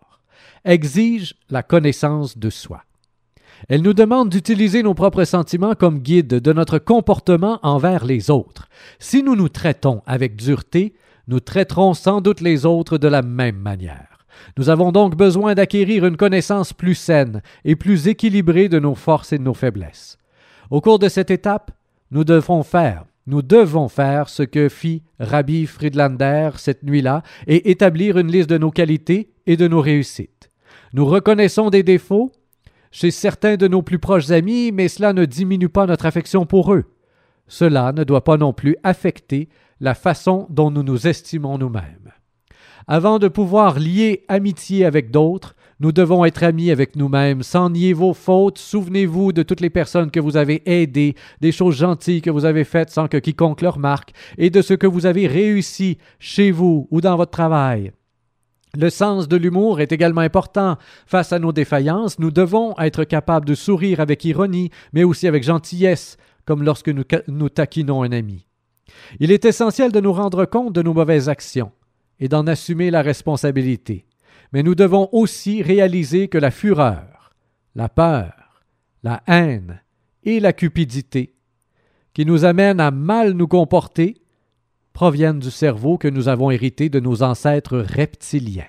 exige 0.65 1.35
la 1.49 1.63
connaissance 1.63 2.37
de 2.39 2.51
soi. 2.51 2.83
Elle 3.69 3.83
nous 3.83 3.95
demande 3.95 4.31
d'utiliser 4.31 4.83
nos 4.83 4.95
propres 4.95 5.25
sentiments 5.25 5.75
comme 5.75 5.99
guide 5.99 6.29
de 6.29 6.53
notre 6.53 6.79
comportement 6.79 7.59
envers 7.63 8.05
les 8.05 8.31
autres. 8.31 8.69
Si 8.99 9.23
nous 9.23 9.37
nous 9.37 9.49
traitons 9.49 10.03
avec 10.07 10.37
dureté, 10.37 10.95
nous 11.29 11.41
traiterons 11.41 11.95
sans 11.95 12.21
doute 12.21 12.41
les 12.41 12.65
autres 12.67 12.99
de 12.99 13.09
la 13.09 13.23
même 13.23 13.59
manière. 13.59 14.27
Nous 14.57 14.71
avons 14.71 14.93
donc 14.93 15.17
besoin 15.17 15.55
d'acquérir 15.55 16.07
une 16.07 16.17
connaissance 16.17 16.73
plus 16.73 16.95
saine 16.95 17.43
et 17.65 17.77
plus 17.77 18.09
équilibrée 18.09 18.69
de 18.69 18.79
nos 18.79 18.95
forces 18.95 19.33
et 19.33 19.39
de 19.39 19.43
nos 19.43 19.55
faiblesses. 19.55 20.19
Au 20.71 20.81
cours 20.81 20.99
de 20.99 21.09
cette 21.09 21.31
étape, 21.31 21.71
nous 22.11 22.25
devons 22.25 22.63
faire, 22.63 23.05
nous 23.31 23.43
devons 23.43 23.89
faire 23.89 24.29
ce 24.29 24.43
que 24.43 24.69
fit 24.69 25.03
Rabbi 25.21 25.67
Friedlander 25.67 26.51
cette 26.57 26.83
nuit-là 26.83 27.23
et 27.47 27.71
établir 27.71 28.19
une 28.19 28.31
liste 28.31 28.51
de 28.51 28.59
nos 28.59 28.73
qualités 28.73 29.33
et 29.47 29.57
de 29.57 29.69
nos 29.69 29.81
réussites. 29.81 30.51
Nous 30.93 31.07
reconnaissons 31.07 31.71
des 31.71 31.85
défauts 31.85 32.33
chez 32.91 33.13
certains 33.13 33.57
de 33.57 33.69
nos 33.69 33.83
plus 33.83 34.01
proches 34.01 34.31
amis, 34.31 34.73
mais 34.73 34.89
cela 34.89 35.13
ne 35.13 35.25
diminue 35.25 35.69
pas 35.69 35.87
notre 35.87 36.07
affection 36.07 36.45
pour 36.45 36.75
eux. 36.75 36.85
Cela 37.47 37.93
ne 37.93 38.03
doit 38.03 38.25
pas 38.25 38.37
non 38.37 38.53
plus 38.53 38.77
affecter 38.83 39.49
la 39.79 39.95
façon 39.95 40.49
dont 40.51 40.73
nous 40.73 40.83
nous 40.83 41.07
estimons 41.07 41.57
nous-mêmes. 41.57 42.13
Avant 42.89 43.21
de 43.21 43.29
pouvoir 43.29 43.79
lier 43.79 44.25
amitié 44.27 44.85
avec 44.85 45.13
d'autres, 45.13 45.55
nous 45.81 45.93
devons 45.93 46.27
être 46.27 46.43
amis 46.43 46.71
avec 46.71 46.95
nous-mêmes, 46.95 47.43
sans 47.43 47.71
nier 47.71 47.95
vos 47.95 48.13
fautes. 48.13 48.59
Souvenez-vous 48.59 49.33
de 49.33 49.43
toutes 49.43 49.63
les 49.63 49.71
personnes 49.71 50.11
que 50.11 50.21
vous 50.21 50.37
avez 50.37 50.63
aidées, 50.67 51.15
des 51.41 51.53
choses 51.53 51.77
gentilles 51.77 52.21
que 52.21 52.29
vous 52.29 52.45
avez 52.45 52.65
faites 52.65 52.91
sans 52.91 53.09
que 53.09 53.17
quiconque 53.17 53.63
le 53.63 53.71
remarque, 53.71 54.13
et 54.37 54.51
de 54.51 54.61
ce 54.61 54.75
que 54.75 54.87
vous 54.87 55.07
avez 55.07 55.27
réussi 55.27 55.97
chez 56.19 56.51
vous 56.51 56.87
ou 56.91 57.01
dans 57.01 57.17
votre 57.17 57.31
travail. 57.31 57.93
Le 58.77 58.91
sens 58.91 59.27
de 59.27 59.37
l'humour 59.37 59.81
est 59.81 59.91
également 59.91 60.21
important. 60.21 60.77
Face 61.07 61.33
à 61.33 61.39
nos 61.39 61.53
défaillances, 61.53 62.19
nous 62.19 62.31
devons 62.31 62.79
être 62.79 63.05
capables 63.05 63.47
de 63.47 63.55
sourire 63.55 64.01
avec 64.01 64.25
ironie, 64.27 64.71
mais 64.93 65.03
aussi 65.03 65.27
avec 65.27 65.43
gentillesse, 65.43 66.19
comme 66.45 66.63
lorsque 66.63 66.91
nous, 66.91 67.05
nous 67.27 67.49
taquinons 67.49 68.03
un 68.03 68.13
ami. 68.13 68.47
Il 69.19 69.33
est 69.33 69.47
essentiel 69.47 69.93
de 69.93 70.01
nous 70.01 70.13
rendre 70.13 70.45
compte 70.45 70.75
de 70.75 70.83
nos 70.83 70.93
mauvaises 70.93 71.31
actions 71.31 71.73
et 72.21 72.29
d'en 72.29 72.47
assumer 72.47 72.91
la 72.91 73.01
responsabilité 73.01 74.05
mais 74.53 74.63
nous 74.63 74.75
devons 74.75 75.09
aussi 75.13 75.63
réaliser 75.63 76.29
que 76.29 76.39
la 76.39 76.51
fureur, 76.51 77.31
la 77.75 77.89
peur, 77.89 78.63
la 79.03 79.23
haine 79.27 79.81
et 80.25 80.41
la 80.41 80.53
cupidité, 80.53 81.35
qui 82.13 82.27
nous 82.27 82.45
amènent 82.45 82.81
à 82.81 82.91
mal 82.91 83.33
nous 83.33 83.47
comporter, 83.47 84.21
proviennent 84.93 85.39
du 85.39 85.51
cerveau 85.51 85.99
que 85.99 86.09
nous 86.09 86.29
avons 86.29 86.51
hérité 86.51 86.89
de 86.89 87.01
nos 87.01 87.23
ancêtres 87.23 87.79
reptiliens. 87.79 88.69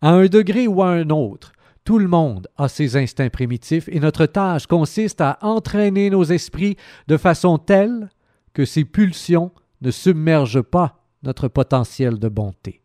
À 0.00 0.10
un 0.10 0.26
degré 0.26 0.66
ou 0.66 0.82
à 0.82 0.88
un 0.88 1.10
autre, 1.10 1.52
tout 1.84 1.98
le 1.98 2.08
monde 2.08 2.48
a 2.56 2.68
ses 2.68 2.96
instincts 2.96 3.30
primitifs 3.30 3.88
et 3.88 4.00
notre 4.00 4.26
tâche 4.26 4.66
consiste 4.66 5.20
à 5.20 5.38
entraîner 5.42 6.08
nos 6.08 6.24
esprits 6.24 6.76
de 7.08 7.16
façon 7.16 7.58
telle 7.58 8.08
que 8.54 8.64
ces 8.64 8.84
pulsions 8.84 9.50
ne 9.82 9.90
submergent 9.90 10.62
pas 10.62 11.04
notre 11.22 11.48
potentiel 11.48 12.18
de 12.18 12.28
bonté. 12.28 12.83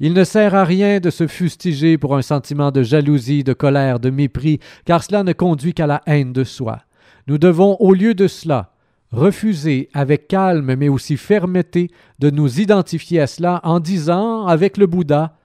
Il 0.00 0.12
ne 0.12 0.24
sert 0.24 0.54
à 0.54 0.64
rien 0.64 1.00
de 1.00 1.10
se 1.10 1.26
fustiger 1.26 1.98
pour 1.98 2.16
un 2.16 2.22
sentiment 2.22 2.70
de 2.70 2.82
jalousie, 2.82 3.44
de 3.44 3.52
colère, 3.52 4.00
de 4.00 4.10
mépris, 4.10 4.60
car 4.84 5.02
cela 5.02 5.22
ne 5.22 5.32
conduit 5.32 5.74
qu'à 5.74 5.86
la 5.86 6.02
haine 6.06 6.32
de 6.32 6.44
soi. 6.44 6.80
Nous 7.26 7.38
devons, 7.38 7.76
au 7.80 7.94
lieu 7.94 8.14
de 8.14 8.26
cela, 8.26 8.72
refuser 9.12 9.88
avec 9.94 10.28
calme 10.28 10.74
mais 10.74 10.88
aussi 10.88 11.16
fermeté 11.16 11.90
de 12.18 12.30
nous 12.30 12.60
identifier 12.60 13.20
à 13.20 13.26
cela 13.26 13.60
en 13.62 13.80
disant, 13.80 14.46
avec 14.46 14.76
le 14.76 14.86
Bouddha, 14.86 15.36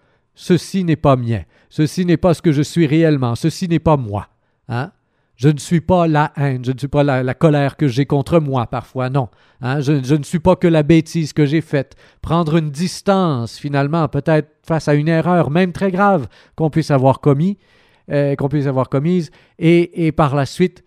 Ceci 0.41 0.85
n'est 0.85 0.95
pas 0.95 1.17
mien, 1.17 1.41
ceci 1.69 2.05
n'est 2.05 2.15
pas 2.15 2.33
ce 2.33 2.41
que 2.41 2.53
je 2.53 2.61
suis 2.61 2.87
réellement, 2.87 3.35
ceci 3.35 3.67
n'est 3.67 3.77
pas 3.77 3.97
moi. 3.97 4.29
Hein? 4.69 4.93
Je 5.39 5.47
ne 5.47 5.57
suis 5.57 5.79
pas 5.79 6.05
la 6.05 6.33
haine, 6.35 6.65
je 6.65 6.73
ne 6.73 6.77
suis 6.77 6.89
pas 6.89 7.01
la, 7.01 7.33
colère 7.33 7.77
que 7.77 7.87
j'ai 7.87 8.05
contre 8.05 8.41
moi 8.41 8.67
parfois, 8.67 9.09
non. 9.09 9.29
Hein. 9.61 9.79
Je, 9.79 10.15
ne 10.15 10.23
suis 10.23 10.39
pas 10.39 10.57
que 10.57 10.67
la 10.67 10.83
bêtise 10.83 11.31
que 11.31 11.45
j'ai 11.45 11.61
faite. 11.61 11.95
Prendre 12.21 12.57
une 12.57 12.69
distance, 12.69 13.57
finalement, 13.57 14.09
peut-être 14.09 14.49
face 14.67 14.89
à 14.89 14.95
une 14.95 15.07
erreur, 15.07 15.49
même 15.49 15.71
très 15.71 15.91
grave, 15.91 16.27
qu'on 16.57 16.69
puisse 16.69 16.91
avoir 16.91 17.21
euh, 17.25 18.35
commise, 18.35 19.31
et, 19.57 20.11
par 20.11 20.35
la 20.35 20.45
suite 20.45 20.83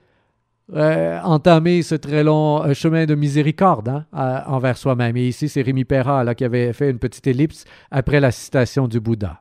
euh, 0.74 1.18
entamer 1.22 1.80
ce 1.80 1.94
très 1.94 2.22
long 2.22 2.62
euh, 2.62 2.74
chemin 2.74 3.06
de 3.06 3.14
miséricorde 3.14 4.04
hein, 4.12 4.42
envers 4.46 4.76
soi-même. 4.76 5.16
Et 5.16 5.28
ici, 5.28 5.48
c'est 5.48 5.62
Rémi 5.62 5.86
Perra 5.86 6.34
qui 6.34 6.44
avait 6.44 6.74
fait 6.74 6.90
une 6.90 6.98
petite 6.98 7.26
ellipse 7.26 7.64
après 7.90 8.20
la 8.20 8.30
citation 8.30 8.86
du 8.86 9.00
Bouddha. 9.00 9.40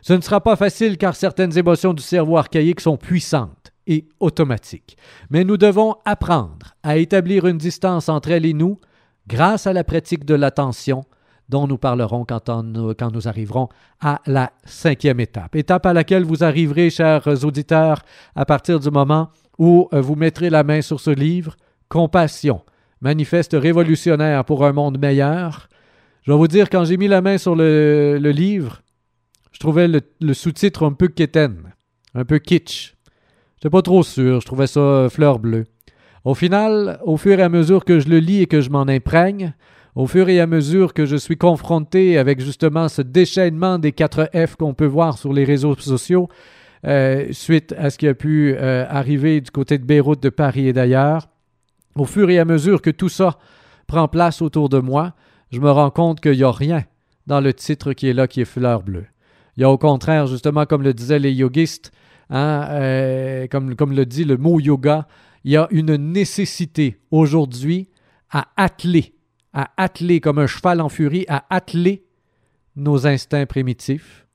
Ce 0.00 0.14
ne 0.14 0.22
sera 0.22 0.40
pas 0.40 0.56
facile 0.56 0.96
car 0.96 1.14
certaines 1.16 1.58
émotions 1.58 1.92
du 1.92 2.02
cerveau 2.02 2.38
archaïque 2.38 2.80
sont 2.80 2.96
puissantes 2.96 3.57
et 3.88 4.06
automatique. 4.20 4.96
Mais 5.30 5.42
nous 5.42 5.56
devons 5.56 5.96
apprendre 6.04 6.76
à 6.84 6.98
établir 6.98 7.46
une 7.46 7.58
distance 7.58 8.08
entre 8.08 8.30
elle 8.30 8.46
et 8.46 8.52
nous 8.52 8.78
grâce 9.26 9.66
à 9.66 9.72
la 9.72 9.82
pratique 9.82 10.24
de 10.24 10.34
l'attention 10.34 11.04
dont 11.48 11.66
nous 11.66 11.78
parlerons 11.78 12.26
quand, 12.26 12.62
nous 12.62 13.28
arriverons 13.28 13.68
à 14.00 14.20
la 14.26 14.52
cinquième 14.64 15.18
étape. 15.18 15.56
Étape 15.56 15.86
à 15.86 15.94
laquelle 15.94 16.24
vous 16.24 16.44
arriverez, 16.44 16.90
chers 16.90 17.26
auditeurs, 17.44 18.02
à 18.36 18.44
partir 18.44 18.78
du 18.78 18.90
moment 18.90 19.30
où 19.58 19.88
euh, 19.92 20.00
vous 20.00 20.14
mettrez 20.14 20.50
la 20.50 20.62
main 20.62 20.82
sur 20.82 21.00
ce 21.00 21.10
livre, 21.10 21.56
Compassion, 21.88 22.60
manifeste 23.00 23.56
révolutionnaire 23.58 24.44
pour 24.44 24.66
un 24.66 24.72
monde 24.72 24.98
meilleur. 24.98 25.68
Je 26.22 26.32
vais 26.32 26.36
vous 26.36 26.48
dire, 26.48 26.68
quand 26.68 26.84
j'ai 26.84 26.98
mis 26.98 27.08
la 27.08 27.22
main 27.22 27.38
sur 27.38 27.56
le, 27.56 28.18
livre, 28.18 28.82
je 29.52 29.58
trouvais 29.58 29.88
le, 29.88 30.02
le 30.20 30.34
sous-titre 30.34 30.84
un 30.84 30.92
peu 30.92 31.08
quétaine, 31.08 31.72
un 32.14 32.26
peu 32.26 32.38
kitsch. 32.38 32.97
J'étais 33.58 33.70
pas 33.70 33.82
trop 33.82 34.04
sûr, 34.04 34.40
je 34.40 34.46
trouvais 34.46 34.68
ça 34.68 34.78
euh, 34.78 35.08
fleur 35.08 35.40
bleue. 35.40 35.64
Au 36.24 36.34
final, 36.34 37.00
au 37.02 37.16
fur 37.16 37.40
et 37.40 37.42
à 37.42 37.48
mesure 37.48 37.84
que 37.84 37.98
je 37.98 38.08
le 38.08 38.20
lis 38.20 38.42
et 38.42 38.46
que 38.46 38.60
je 38.60 38.70
m'en 38.70 38.82
imprègne, 38.82 39.52
au 39.96 40.06
fur 40.06 40.28
et 40.28 40.38
à 40.38 40.46
mesure 40.46 40.94
que 40.94 41.06
je 41.06 41.16
suis 41.16 41.36
confronté 41.36 42.18
avec 42.18 42.40
justement 42.40 42.88
ce 42.88 43.02
déchaînement 43.02 43.80
des 43.80 43.90
quatre 43.90 44.30
F 44.32 44.54
qu'on 44.54 44.74
peut 44.74 44.86
voir 44.86 45.18
sur 45.18 45.32
les 45.32 45.42
réseaux 45.42 45.74
sociaux, 45.74 46.28
euh, 46.86 47.26
suite 47.32 47.74
à 47.76 47.90
ce 47.90 47.98
qui 47.98 48.06
a 48.06 48.14
pu 48.14 48.54
euh, 48.56 48.86
arriver 48.88 49.40
du 49.40 49.50
côté 49.50 49.76
de 49.76 49.84
Beyrouth, 49.84 50.22
de 50.22 50.28
Paris 50.28 50.68
et 50.68 50.72
d'ailleurs, 50.72 51.26
au 51.96 52.04
fur 52.04 52.30
et 52.30 52.38
à 52.38 52.44
mesure 52.44 52.80
que 52.80 52.90
tout 52.90 53.08
ça 53.08 53.38
prend 53.88 54.06
place 54.06 54.40
autour 54.40 54.68
de 54.68 54.78
moi, 54.78 55.14
je 55.50 55.58
me 55.58 55.70
rends 55.72 55.90
compte 55.90 56.20
qu'il 56.20 56.36
n'y 56.36 56.44
a 56.44 56.52
rien 56.52 56.84
dans 57.26 57.40
le 57.40 57.52
titre 57.52 57.92
qui 57.92 58.08
est 58.08 58.12
là 58.12 58.28
qui 58.28 58.42
est 58.42 58.44
fleur 58.44 58.84
bleue. 58.84 59.06
Il 59.56 59.62
y 59.62 59.64
a 59.64 59.70
au 59.70 59.78
contraire, 59.78 60.28
justement, 60.28 60.64
comme 60.64 60.84
le 60.84 60.94
disaient 60.94 61.18
les 61.18 61.32
yogistes, 61.32 61.90
Hein, 62.30 62.66
euh, 62.70 63.46
comme, 63.48 63.92
le 63.92 64.06
dit 64.06 64.24
le 64.24 64.36
mot 64.36 64.60
yoga, 64.60 65.08
il 65.44 65.52
y 65.52 65.56
a 65.56 65.66
une 65.70 65.96
nécessité 65.96 67.00
aujourd'hui 67.10 67.88
à 68.30 68.48
atteler, 68.56 69.14
à 69.52 69.70
atteler 69.76 70.20
comme 70.20 70.38
un 70.38 70.46
cheval 70.46 70.80
en 70.80 70.88
furie, 70.88 71.24
à 71.28 71.44
atteler 71.48 72.04
nos 72.76 73.06
instincts 73.06 73.46
primitifs, 73.46 74.26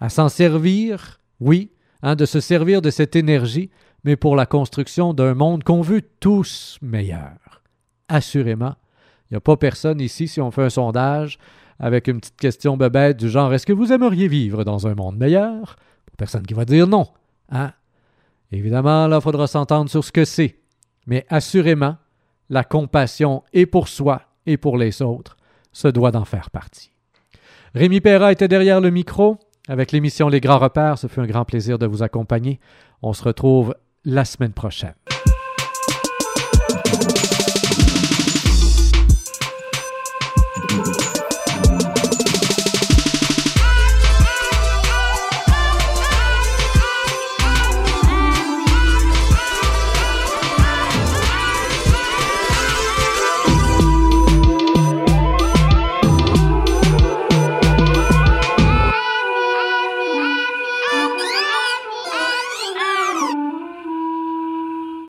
à 0.00 0.08
s'en 0.08 0.28
servir, 0.28 1.20
oui, 1.40 1.70
hein, 2.02 2.14
de 2.14 2.26
se 2.26 2.40
servir 2.40 2.82
de 2.82 2.90
cette 2.90 3.16
énergie, 3.16 3.70
mais 4.04 4.16
pour 4.16 4.36
la 4.36 4.46
construction 4.46 5.14
d'un 5.14 5.34
monde 5.34 5.64
qu'on 5.64 5.80
veut 5.80 6.02
tous 6.20 6.78
meilleur. 6.82 7.62
Assurément, 8.08 8.74
il 9.30 9.34
n'y 9.34 9.36
a 9.36 9.40
pas 9.40 9.56
personne 9.56 10.00
ici, 10.00 10.28
si 10.28 10.40
on 10.40 10.50
fait 10.50 10.64
un 10.64 10.70
sondage 10.70 11.38
avec 11.78 12.08
une 12.08 12.20
petite 12.20 12.36
question 12.36 12.76
bebête 12.76 13.16
du 13.16 13.30
genre 13.30 13.52
Est-ce 13.54 13.64
que 13.64 13.72
vous 13.72 13.92
aimeriez 13.92 14.28
vivre 14.28 14.64
dans 14.64 14.86
un 14.86 14.94
monde 14.94 15.16
meilleur? 15.16 15.76
Personne 16.18 16.46
qui 16.46 16.52
va 16.52 16.66
dire 16.66 16.86
non. 16.86 17.06
Hein? 17.50 17.72
Évidemment, 18.52 19.06
là, 19.06 19.16
il 19.16 19.22
faudra 19.22 19.46
s'entendre 19.46 19.90
sur 19.90 20.04
ce 20.04 20.12
que 20.12 20.24
c'est. 20.24 20.58
Mais 21.06 21.26
assurément, 21.28 21.96
la 22.48 22.64
compassion 22.64 23.42
et 23.52 23.66
pour 23.66 23.88
soi 23.88 24.22
et 24.46 24.56
pour 24.56 24.76
les 24.76 25.02
autres 25.02 25.36
se 25.72 25.88
doit 25.88 26.10
d'en 26.10 26.24
faire 26.24 26.50
partie. 26.50 26.90
Rémi 27.74 28.00
Perra 28.00 28.32
était 28.32 28.48
derrière 28.48 28.80
le 28.80 28.90
micro 28.90 29.38
avec 29.68 29.92
l'émission 29.92 30.28
Les 30.28 30.40
Grands 30.40 30.58
Repères. 30.58 30.98
Ce 30.98 31.06
fut 31.06 31.20
un 31.20 31.26
grand 31.26 31.44
plaisir 31.44 31.78
de 31.78 31.86
vous 31.86 32.02
accompagner. 32.02 32.58
On 33.02 33.12
se 33.12 33.22
retrouve 33.22 33.74
la 34.04 34.24
semaine 34.24 34.52
prochaine. 34.52 34.94